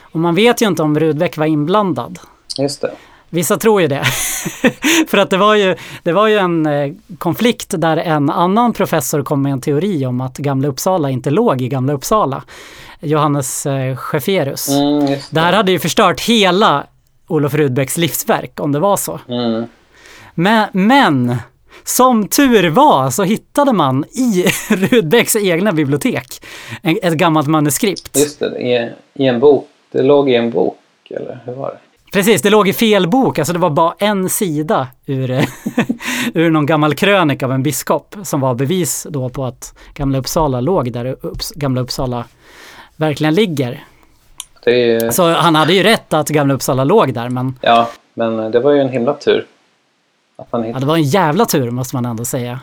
Och 0.00 0.20
man 0.20 0.34
vet 0.34 0.62
ju 0.62 0.66
inte 0.66 0.82
om 0.82 1.00
Rudbeck 1.00 1.36
var 1.36 1.46
inblandad. 1.46 2.18
Just 2.58 2.80
det. 2.80 2.92
Vissa 3.28 3.56
tror 3.56 3.80
ju 3.80 3.88
det. 3.88 4.04
För 5.08 5.18
att 5.18 5.30
det 5.30 5.36
var 5.36 5.54
ju, 5.54 5.76
det 6.02 6.12
var 6.12 6.26
ju 6.26 6.38
en 6.38 6.66
eh, 6.66 6.92
konflikt 7.18 7.74
där 7.78 7.96
en 7.96 8.30
annan 8.30 8.72
professor 8.72 9.22
kom 9.22 9.42
med 9.42 9.52
en 9.52 9.60
teori 9.60 10.06
om 10.06 10.20
att 10.20 10.38
Gamla 10.38 10.68
Uppsala 10.68 11.10
inte 11.10 11.30
låg 11.30 11.62
i 11.62 11.68
Gamla 11.68 11.92
Uppsala. 11.92 12.42
Johannes 13.00 13.66
eh, 13.66 13.96
Schaefferus. 13.96 14.68
Mm, 14.68 15.06
just 15.06 15.34
Det 15.34 15.40
här 15.40 15.52
hade 15.52 15.72
ju 15.72 15.78
förstört 15.78 16.20
hela 16.20 16.86
Olof 17.30 17.54
Rudbecks 17.54 17.96
livsverk 17.96 18.60
om 18.60 18.72
det 18.72 18.78
var 18.78 18.96
så. 18.96 19.20
Mm. 19.28 19.64
Men, 20.34 20.68
men 20.72 21.36
som 21.84 22.28
tur 22.28 22.70
var 22.70 23.10
så 23.10 23.22
hittade 23.22 23.72
man 23.72 24.04
i 24.04 24.46
Rudbecks 24.68 25.36
egna 25.36 25.72
bibliotek 25.72 26.44
ett 26.82 27.14
gammalt 27.14 27.46
manuskript. 27.46 28.16
Just 28.16 28.40
det, 28.40 28.58
i, 28.60 28.90
i 29.14 29.26
en 29.26 29.40
bok. 29.40 29.68
Det 29.92 30.02
låg 30.02 30.30
i 30.30 30.34
en 30.34 30.50
bok, 30.50 30.78
eller 31.10 31.40
hur 31.44 31.52
var 31.52 31.70
det? 31.70 31.78
Precis, 32.12 32.42
det 32.42 32.50
låg 32.50 32.68
i 32.68 32.72
fel 32.72 33.08
bok, 33.08 33.38
alltså 33.38 33.52
det 33.52 33.58
var 33.58 33.70
bara 33.70 33.94
en 33.98 34.28
sida 34.28 34.88
ur, 35.06 35.30
ur 36.34 36.50
någon 36.50 36.66
gammal 36.66 36.94
krönika 36.94 37.46
av 37.46 37.52
en 37.52 37.62
biskop 37.62 38.16
som 38.22 38.40
var 38.40 38.54
bevis 38.54 39.06
då 39.10 39.28
på 39.28 39.44
att 39.44 39.74
Gamla 39.94 40.18
Uppsala 40.18 40.60
låg 40.60 40.92
där 40.92 41.16
Upps, 41.20 41.50
Gamla 41.50 41.80
Uppsala 41.80 42.24
verkligen 42.96 43.34
ligger. 43.34 43.84
Det 44.64 44.92
är, 44.96 45.10
Så 45.10 45.32
han 45.32 45.54
hade 45.54 45.72
ju 45.72 45.82
rätt 45.82 46.12
att 46.14 46.28
Gamla 46.28 46.54
Uppsala 46.54 46.84
låg 46.84 47.14
där, 47.14 47.28
men 47.28 47.58
Ja, 47.60 47.88
men 48.14 48.50
det 48.50 48.60
var 48.60 48.72
ju 48.72 48.80
en 48.80 48.88
himla 48.88 49.14
tur. 49.14 49.46
Att 50.36 50.46
ja, 50.50 50.58
hittade. 50.62 50.80
det 50.80 50.86
var 50.86 50.96
en 50.96 51.02
jävla 51.02 51.44
tur 51.46 51.70
måste 51.70 51.96
man 51.96 52.04
ändå 52.04 52.24
säga. 52.24 52.60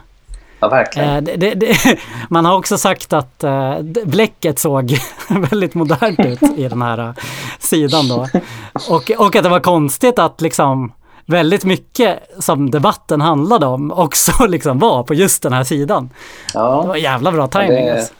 Ja, 0.60 0.68
verkligen. 0.68 1.10
Eh, 1.10 1.22
det, 1.22 1.36
det, 1.36 1.54
det, 1.54 1.78
man 2.30 2.46
har 2.46 2.58
också 2.58 2.78
sagt 2.78 3.14
att 3.14 3.44
eh, 3.44 3.80
bläcket 4.06 4.60
såg 4.60 4.98
väldigt 5.30 5.74
modernt 5.76 6.20
ut 6.20 6.44
i 6.58 6.68
den 6.68 6.82
här 6.82 6.98
eh, 7.00 7.14
sidan 7.60 8.08
då. 8.08 8.28
Och, 8.90 9.12
och 9.18 9.36
att 9.36 9.44
det 9.44 9.50
var 9.50 9.60
konstigt 9.60 10.20
att 10.20 10.42
liksom 10.42 10.92
väldigt 11.26 11.64
mycket 11.66 12.20
som 12.40 12.72
debatten 12.72 13.22
handlade 13.22 13.66
om 13.66 13.92
också 13.92 14.46
liksom 14.48 14.80
var 14.80 15.04
på 15.04 15.14
just 15.14 15.44
den 15.44 15.54
här 15.54 15.64
sidan. 15.64 16.10
Det 16.54 16.60
Ja, 16.60 16.82
var 16.82 16.96
jävla 16.96 17.32
bra 17.32 17.42
Ja, 17.54 17.62
timing. 17.62 17.86
det- 17.86 17.94
alltså. 17.94 18.14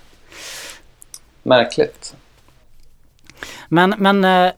Märkligt. 1.44 2.16
Men, 3.68 3.96
men 3.98 4.24
eh, 4.24 4.52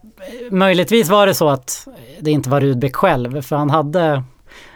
möjligtvis 0.50 1.08
var 1.08 1.26
det 1.26 1.34
så 1.34 1.48
att 1.48 1.88
det 2.20 2.30
inte 2.30 2.50
var 2.50 2.60
Rudbeck 2.60 2.96
själv, 2.96 3.42
för 3.42 3.56
han 3.56 3.70
hade 3.70 4.22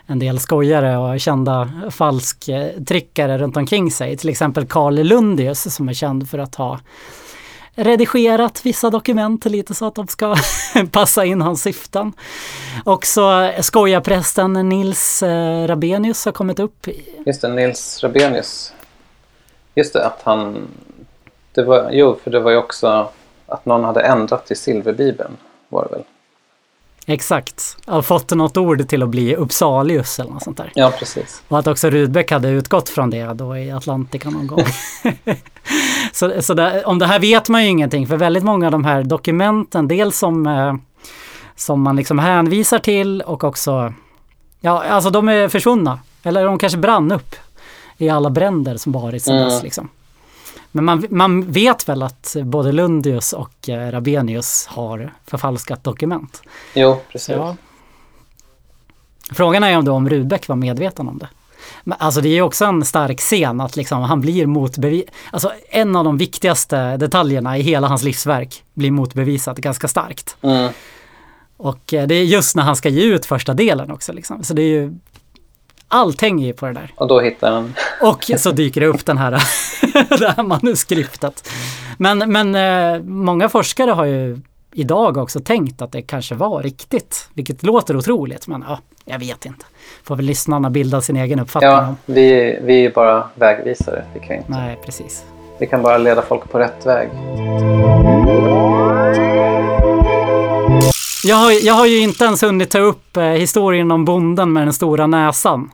en 0.06 0.18
del 0.18 0.40
skojare 0.40 0.96
och 0.96 1.20
kända 1.20 1.70
falsktryckare 1.90 3.38
runt 3.38 3.56
omkring 3.56 3.90
sig. 3.90 4.16
Till 4.16 4.28
exempel 4.28 4.66
Carl 4.66 4.94
Lundius 4.94 5.74
som 5.74 5.88
är 5.88 5.92
känd 5.92 6.30
för 6.30 6.38
att 6.38 6.54
ha 6.54 6.80
redigerat 7.74 8.66
vissa 8.66 8.90
dokument 8.90 9.44
lite 9.44 9.74
så 9.74 9.86
att 9.86 9.94
de 9.94 10.06
ska 10.06 10.36
passa 10.90 11.24
in 11.24 11.42
hans 11.42 11.62
syften. 11.62 12.12
Också 12.84 13.52
skojarprästen 13.60 14.52
Nils 14.52 15.22
eh, 15.22 15.66
Rabenius 15.66 16.24
har 16.24 16.32
kommit 16.32 16.58
upp. 16.58 16.86
Just 17.26 17.42
det, 17.42 17.48
Nils 17.48 18.02
Rabenius. 18.02 18.72
Just 19.74 19.92
det, 19.92 20.06
att 20.06 20.20
han... 20.22 20.68
Det 21.52 21.62
var, 21.62 21.90
jo, 21.92 22.18
för 22.24 22.30
det 22.30 22.40
var 22.40 22.50
ju 22.50 22.56
också 22.56 23.08
att 23.46 23.66
någon 23.66 23.84
hade 23.84 24.00
ändrat 24.00 24.50
i 24.50 24.54
silverbibeln. 24.54 25.36
Var 25.68 25.82
det 25.90 25.96
väl? 25.96 26.04
Exakt, 27.06 27.76
har 27.86 28.02
fått 28.02 28.30
något 28.30 28.56
ord 28.56 28.88
till 28.88 29.02
att 29.02 29.08
bli 29.08 29.36
Uppsalius 29.36 30.18
eller 30.18 30.30
något 30.30 30.42
sånt 30.42 30.56
där. 30.56 30.72
Ja, 30.74 30.92
precis. 30.98 31.42
Och 31.48 31.58
att 31.58 31.66
också 31.66 31.90
Rudbeck 31.90 32.30
hade 32.30 32.48
utgått 32.48 32.88
från 32.88 33.10
det 33.10 33.24
då 33.34 33.56
i 33.56 33.70
Atlantica 33.70 34.30
någon 34.30 34.46
gång. 34.46 34.64
så 36.12 36.42
så 36.42 36.54
där, 36.54 36.86
om 36.88 36.98
det 36.98 37.06
här 37.06 37.18
vet 37.18 37.48
man 37.48 37.62
ju 37.64 37.68
ingenting 37.68 38.06
för 38.06 38.16
väldigt 38.16 38.44
många 38.44 38.66
av 38.66 38.72
de 38.72 38.84
här 38.84 39.02
dokumenten, 39.02 39.88
dels 39.88 40.18
som, 40.18 40.46
eh, 40.46 40.74
som 41.56 41.82
man 41.82 41.96
liksom 41.96 42.18
hänvisar 42.18 42.78
till 42.78 43.22
och 43.22 43.44
också, 43.44 43.92
ja 44.60 44.84
alltså 44.84 45.10
de 45.10 45.28
är 45.28 45.48
försvunna. 45.48 45.98
Eller 46.22 46.44
de 46.44 46.58
kanske 46.58 46.78
brann 46.78 47.12
upp 47.12 47.34
i 47.98 48.08
alla 48.08 48.30
bränder 48.30 48.76
som 48.76 48.92
varit 48.92 49.22
sedan 49.22 49.36
Mm. 49.36 49.48
dess. 49.48 49.62
Liksom. 49.62 49.88
Men 50.76 50.84
man, 50.84 51.06
man 51.10 51.52
vet 51.52 51.88
väl 51.88 52.02
att 52.02 52.36
både 52.42 52.72
Lundius 52.72 53.32
och 53.32 53.68
eh, 53.68 53.90
Rabenius 53.90 54.66
har 54.66 55.12
förfalskat 55.26 55.84
dokument. 55.84 56.42
Jo, 56.74 57.00
precis. 57.12 57.28
ja. 57.28 57.56
Frågan 59.32 59.64
är 59.64 59.78
om 59.78 59.84
då 59.84 59.92
om 59.92 60.08
Rudbeck 60.08 60.48
var 60.48 60.56
medveten 60.56 61.08
om 61.08 61.18
det. 61.18 61.28
Men, 61.84 61.98
alltså 62.00 62.20
det 62.20 62.28
är 62.28 62.34
ju 62.34 62.42
också 62.42 62.64
en 62.64 62.84
stark 62.84 63.20
scen 63.20 63.60
att 63.60 63.76
liksom 63.76 64.02
han 64.02 64.20
blir 64.20 64.46
motbevis... 64.46 65.04
Alltså 65.30 65.52
en 65.68 65.96
av 65.96 66.04
de 66.04 66.18
viktigaste 66.18 66.96
detaljerna 66.96 67.58
i 67.58 67.62
hela 67.62 67.86
hans 67.86 68.02
livsverk 68.02 68.62
blir 68.74 68.90
motbevisat 68.90 69.58
ganska 69.58 69.88
starkt. 69.88 70.36
Mm. 70.42 70.72
Och 71.56 71.94
eh, 71.94 72.06
det 72.06 72.14
är 72.14 72.24
just 72.24 72.56
när 72.56 72.62
han 72.62 72.76
ska 72.76 72.88
ge 72.88 73.04
ut 73.04 73.26
första 73.26 73.54
delen 73.54 73.90
också 73.90 74.12
liksom. 74.12 74.44
Så 74.44 74.54
det 74.54 74.62
är 74.62 74.68
ju... 74.68 74.94
Allt 75.94 76.22
hänger 76.22 76.46
ju 76.46 76.52
på 76.52 76.66
det 76.66 76.72
där. 76.72 76.92
Och 76.96 77.08
då 77.08 77.20
hittar 77.20 77.52
han... 77.52 77.74
Och 78.00 78.24
så 78.24 78.50
dyker 78.50 78.80
det 78.80 78.86
upp 78.86 79.06
den 79.06 79.18
här, 79.18 79.30
det 80.18 80.34
här 80.36 80.42
manuskriptet. 80.42 81.48
Men, 81.98 82.18
men 82.18 82.54
eh, 82.54 83.02
många 83.02 83.48
forskare 83.48 83.90
har 83.90 84.04
ju 84.04 84.40
idag 84.72 85.16
också 85.16 85.40
tänkt 85.40 85.82
att 85.82 85.92
det 85.92 86.02
kanske 86.02 86.34
var 86.34 86.62
riktigt. 86.62 87.28
Vilket 87.34 87.62
låter 87.62 87.96
otroligt, 87.96 88.46
men 88.46 88.64
ja, 88.68 88.78
jag 89.04 89.18
vet 89.18 89.46
inte. 89.46 89.64
Får 90.04 90.16
väl 90.16 90.24
lyssnarna 90.24 90.70
bilda 90.70 91.00
sin 91.00 91.16
egen 91.16 91.40
uppfattning 91.40 91.70
Ja, 91.70 91.94
vi, 92.06 92.58
vi 92.62 92.86
är 92.86 92.90
bara 92.90 93.28
vägvisare. 93.34 94.04
Vi 94.14 94.20
kan, 94.20 94.36
inte, 94.36 94.50
Nej, 94.50 94.78
precis. 94.84 95.24
vi 95.58 95.66
kan 95.66 95.82
bara 95.82 95.98
leda 95.98 96.22
folk 96.22 96.50
på 96.50 96.58
rätt 96.58 96.86
väg. 96.86 97.08
Jag 101.24 101.36
har, 101.36 101.66
jag 101.66 101.74
har 101.74 101.86
ju 101.86 101.98
inte 101.98 102.24
ens 102.24 102.42
hunnit 102.42 102.70
ta 102.70 102.78
upp 102.78 103.16
eh, 103.16 103.24
historien 103.24 103.90
om 103.90 104.04
bonden 104.04 104.52
med 104.52 104.66
den 104.66 104.72
stora 104.72 105.06
näsan. 105.06 105.70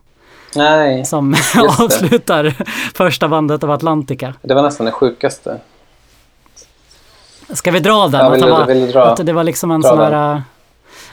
Nej, 0.55 1.05
Som 1.05 1.35
avslutar 1.81 2.55
första 2.95 3.29
bandet 3.29 3.65
av 3.65 3.71
Atlantica. 3.71 4.35
det 4.43 4.55
var 4.55 4.63
nästan 4.63 4.87
det 4.87 4.93
sjukaste. 4.93 5.59
Ska 7.53 7.71
vi 7.71 7.81
dra 7.81 8.09
den? 8.09 8.21
Ja, 8.21 8.31
vill 8.31 8.45
var- 8.45 8.67
vill 8.67 8.93
dra- 8.93 9.17
det 9.23 9.33
var 9.33 9.45
liksom 9.45 9.71
en 9.71 9.83
sån 9.83 9.99
här... 9.99 10.35
äh, 10.35 10.41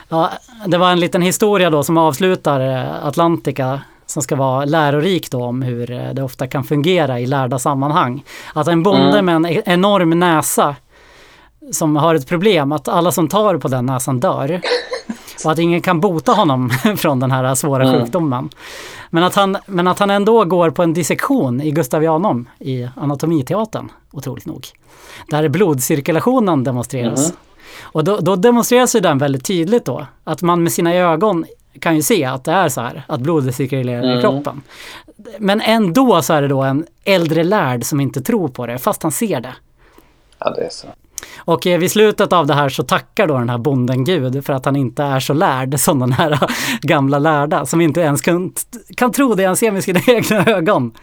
Ja, 0.08 0.30
det 0.66 0.78
var 0.78 0.90
en 0.90 1.00
liten 1.00 1.22
historia 1.22 1.70
då 1.70 1.82
som 1.82 1.98
avslutar 1.98 2.60
äh, 2.60 3.06
Atlantica 3.06 3.80
som 4.06 4.22
ska 4.22 4.36
vara 4.36 4.64
lärorik 4.64 5.30
då 5.30 5.44
om 5.44 5.62
hur 5.62 5.90
äh, 5.90 6.14
det 6.14 6.22
ofta 6.22 6.46
kan 6.46 6.64
fungera 6.64 7.20
i 7.20 7.26
lärda 7.26 7.58
sammanhang. 7.58 8.24
Att 8.54 8.68
en 8.68 8.82
bonde 8.82 9.18
Mm. 9.18 9.24
med 9.26 9.36
en 9.36 9.46
e- 9.46 9.62
enorm 9.64 10.18
näsa 10.18 10.76
som 11.72 11.96
har 11.96 12.14
ett 12.14 12.28
problem, 12.28 12.72
att 12.72 12.88
alla 12.88 13.12
som 13.12 13.28
tar 13.28 13.56
på 13.58 13.68
den 13.68 13.86
näsan 13.86 14.20
dör. 14.20 14.60
Och 15.44 15.52
att 15.52 15.58
ingen 15.58 15.80
kan 15.82 16.00
bota 16.00 16.32
honom 16.32 16.70
från 16.96 17.20
den 17.20 17.30
här 17.30 17.54
svåra 17.54 17.88
Mm. 17.88 18.00
sjukdomen. 18.00 18.48
Men 19.10 19.24
att, 19.24 19.34
han, 19.34 19.56
men 19.66 19.86
att 19.86 19.98
han 19.98 20.10
ändå 20.10 20.44
går 20.44 20.70
på 20.70 20.82
en 20.82 20.92
dissektion 20.94 21.60
i 21.60 21.70
Gustavianum 21.70 22.48
i 22.58 22.88
Anatomiteatern, 22.96 23.88
otroligt 24.10 24.46
nog. 24.46 24.66
Där 25.30 25.48
blodcirkulationen 25.48 26.64
demonstreras. 26.64 27.28
Mhm. 27.28 27.36
Och 27.82 28.04
då, 28.04 28.16
då 28.16 28.36
demonstreras 28.36 28.96
ju 28.96 29.00
den 29.00 29.18
väldigt 29.18 29.44
tydligt 29.44 29.84
då, 29.84 30.06
att 30.24 30.42
man 30.42 30.62
med 30.62 30.72
sina 30.72 30.94
ögon 30.94 31.44
kan 31.80 31.96
ju 31.96 32.02
se 32.02 32.24
att 32.24 32.44
det 32.44 32.52
är 32.52 32.68
så 32.68 32.80
här, 32.80 33.04
att 33.08 33.20
blodet 33.20 33.54
cirkulerar 33.54 34.02
i 34.04 34.08
Mm. 34.10 34.20
kroppen. 34.20 34.62
Men 35.38 35.60
ändå 35.60 36.22
så 36.22 36.32
är 36.34 36.42
det 36.42 36.48
då 36.48 36.62
en 36.62 36.86
äldre 37.04 37.44
lärd 37.44 37.84
som 37.84 38.00
inte 38.00 38.20
tror 38.20 38.48
på 38.48 38.66
det, 38.66 38.78
fast 38.78 39.02
han 39.02 39.12
ser 39.12 39.40
det. 39.40 39.54
Ja, 40.38 40.50
det 40.50 40.60
är 40.64 40.70
så. 40.70 40.86
Och 41.38 41.66
eh, 41.66 41.78
vid 41.78 41.90
slutet 41.90 42.32
av 42.32 42.46
det 42.46 42.54
här 42.54 42.68
så 42.68 42.82
tackar 42.82 43.26
då 43.26 43.38
den 43.38 43.50
här 43.50 43.58
bonden 43.58 44.04
Gud 44.04 44.46
för 44.46 44.52
att 44.52 44.64
han 44.64 44.76
inte 44.76 45.02
är 45.02 45.20
så 45.20 45.32
lärd 45.32 45.80
som 45.80 45.98
den 45.98 46.12
här 46.12 46.38
gamla 46.80 47.18
lärda 47.18 47.66
som 47.66 47.80
inte 47.80 48.00
ens 48.00 48.20
kan, 48.20 48.52
kan 48.96 49.12
tro 49.12 49.34
det 49.34 49.44
han 49.44 49.56
ser 49.56 49.70
med 49.70 49.84
sina 49.84 50.00
egna 50.06 50.46
ögon. 50.46 50.94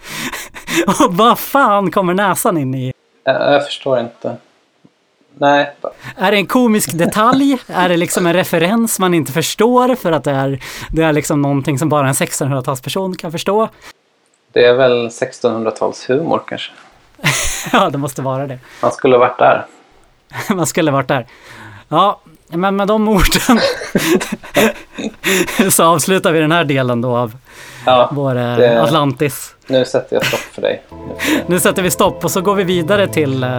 Och 0.88 1.14
vad 1.14 1.40
fan 1.40 1.92
kommer 1.92 2.14
näsan 2.14 2.58
in 2.58 2.76
i? 2.76 2.94
Jag, 3.24 3.54
jag 3.54 3.66
förstår 3.66 4.00
inte. 4.00 4.38
Nej, 5.38 5.74
Är 6.18 6.32
det 6.32 6.38
en 6.38 6.46
komisk 6.46 6.94
detalj? 6.94 7.58
Är 7.68 7.90
det 7.90 7.98
liksom 7.98 8.28
en 8.28 8.34
referens 8.34 9.00
man 9.00 9.14
inte 9.14 9.32
förstår 9.32 9.96
för 9.96 10.12
att 10.12 10.24
det 10.24 10.32
är, 10.32 10.64
det 10.92 11.04
är 11.04 11.14
liksom 11.14 11.42
någonting 11.42 11.80
som 11.80 11.90
bara 11.90 12.08
en 12.08 12.14
1600-talsperson 12.14 13.16
kan 13.16 13.32
förstå? 13.32 13.70
det 14.56 14.66
är 14.66 14.74
väl 14.74 15.08
1600-talshumor 15.08 16.42
kanske. 16.48 16.72
Ja, 17.72 17.90
det 17.90 17.98
måste 17.98 18.22
vara 18.22 18.48
det. 18.48 18.60
Han 18.82 18.92
skulle 18.92 19.16
ha 19.16 19.20
varit 19.20 19.40
där. 19.40 19.66
Man 20.56 20.66
skulle 20.66 20.92
varit 20.92 21.08
där. 21.08 21.26
Ja, 21.90 22.20
men 22.48 22.76
med 22.76 22.88
de 22.88 23.08
orden 23.08 23.60
så 25.72 25.84
avslutar 25.84 26.32
vi 26.32 26.40
den 26.40 26.52
här 26.52 26.64
delen 26.64 27.02
då 27.02 27.16
av 27.18 27.36
Ja, 27.86 28.10
vår 28.14 28.38
eh, 28.38 28.56
Det- 28.58 28.82
Atlantis. 28.84 29.56
nu 29.68 29.86
sätter 29.86 30.16
jag 30.16 30.26
stopp 30.26 30.40
för 30.40 30.62
dig. 30.62 30.82
Nu 31.48 31.60
sätter 31.60 31.82
vi 31.82 31.92
stopp 31.92 32.24
och 32.26 32.32
så 32.32 32.42
går 32.42 32.56
vi 32.56 32.64
vidare 32.64 33.08
till 33.08 33.44
eh, 33.44 33.50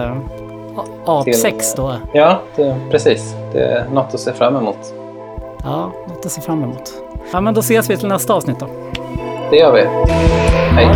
AP6 1.05 1.75
då. 1.75 1.95
Ja, 2.13 2.41
det, 2.55 2.75
precis. 2.91 3.33
Det 3.53 3.59
är 3.63 3.85
något 3.93 4.13
att 4.13 4.19
se 4.19 4.33
fram 4.33 4.55
emot. 4.55 4.93
Ja, 5.63 5.91
något 6.07 6.25
att 6.25 6.31
se 6.31 6.41
fram 6.41 6.63
emot. 6.63 6.93
Ja, 7.31 7.41
men 7.41 7.53
då 7.53 7.59
ses 7.59 7.89
vi 7.89 7.97
till 7.97 8.07
nästa 8.07 8.33
avsnitt 8.33 8.59
då. 8.59 8.67
Det 9.49 9.55
gör 9.57 9.71
vi. 9.73 9.85
Hej. 10.75 10.87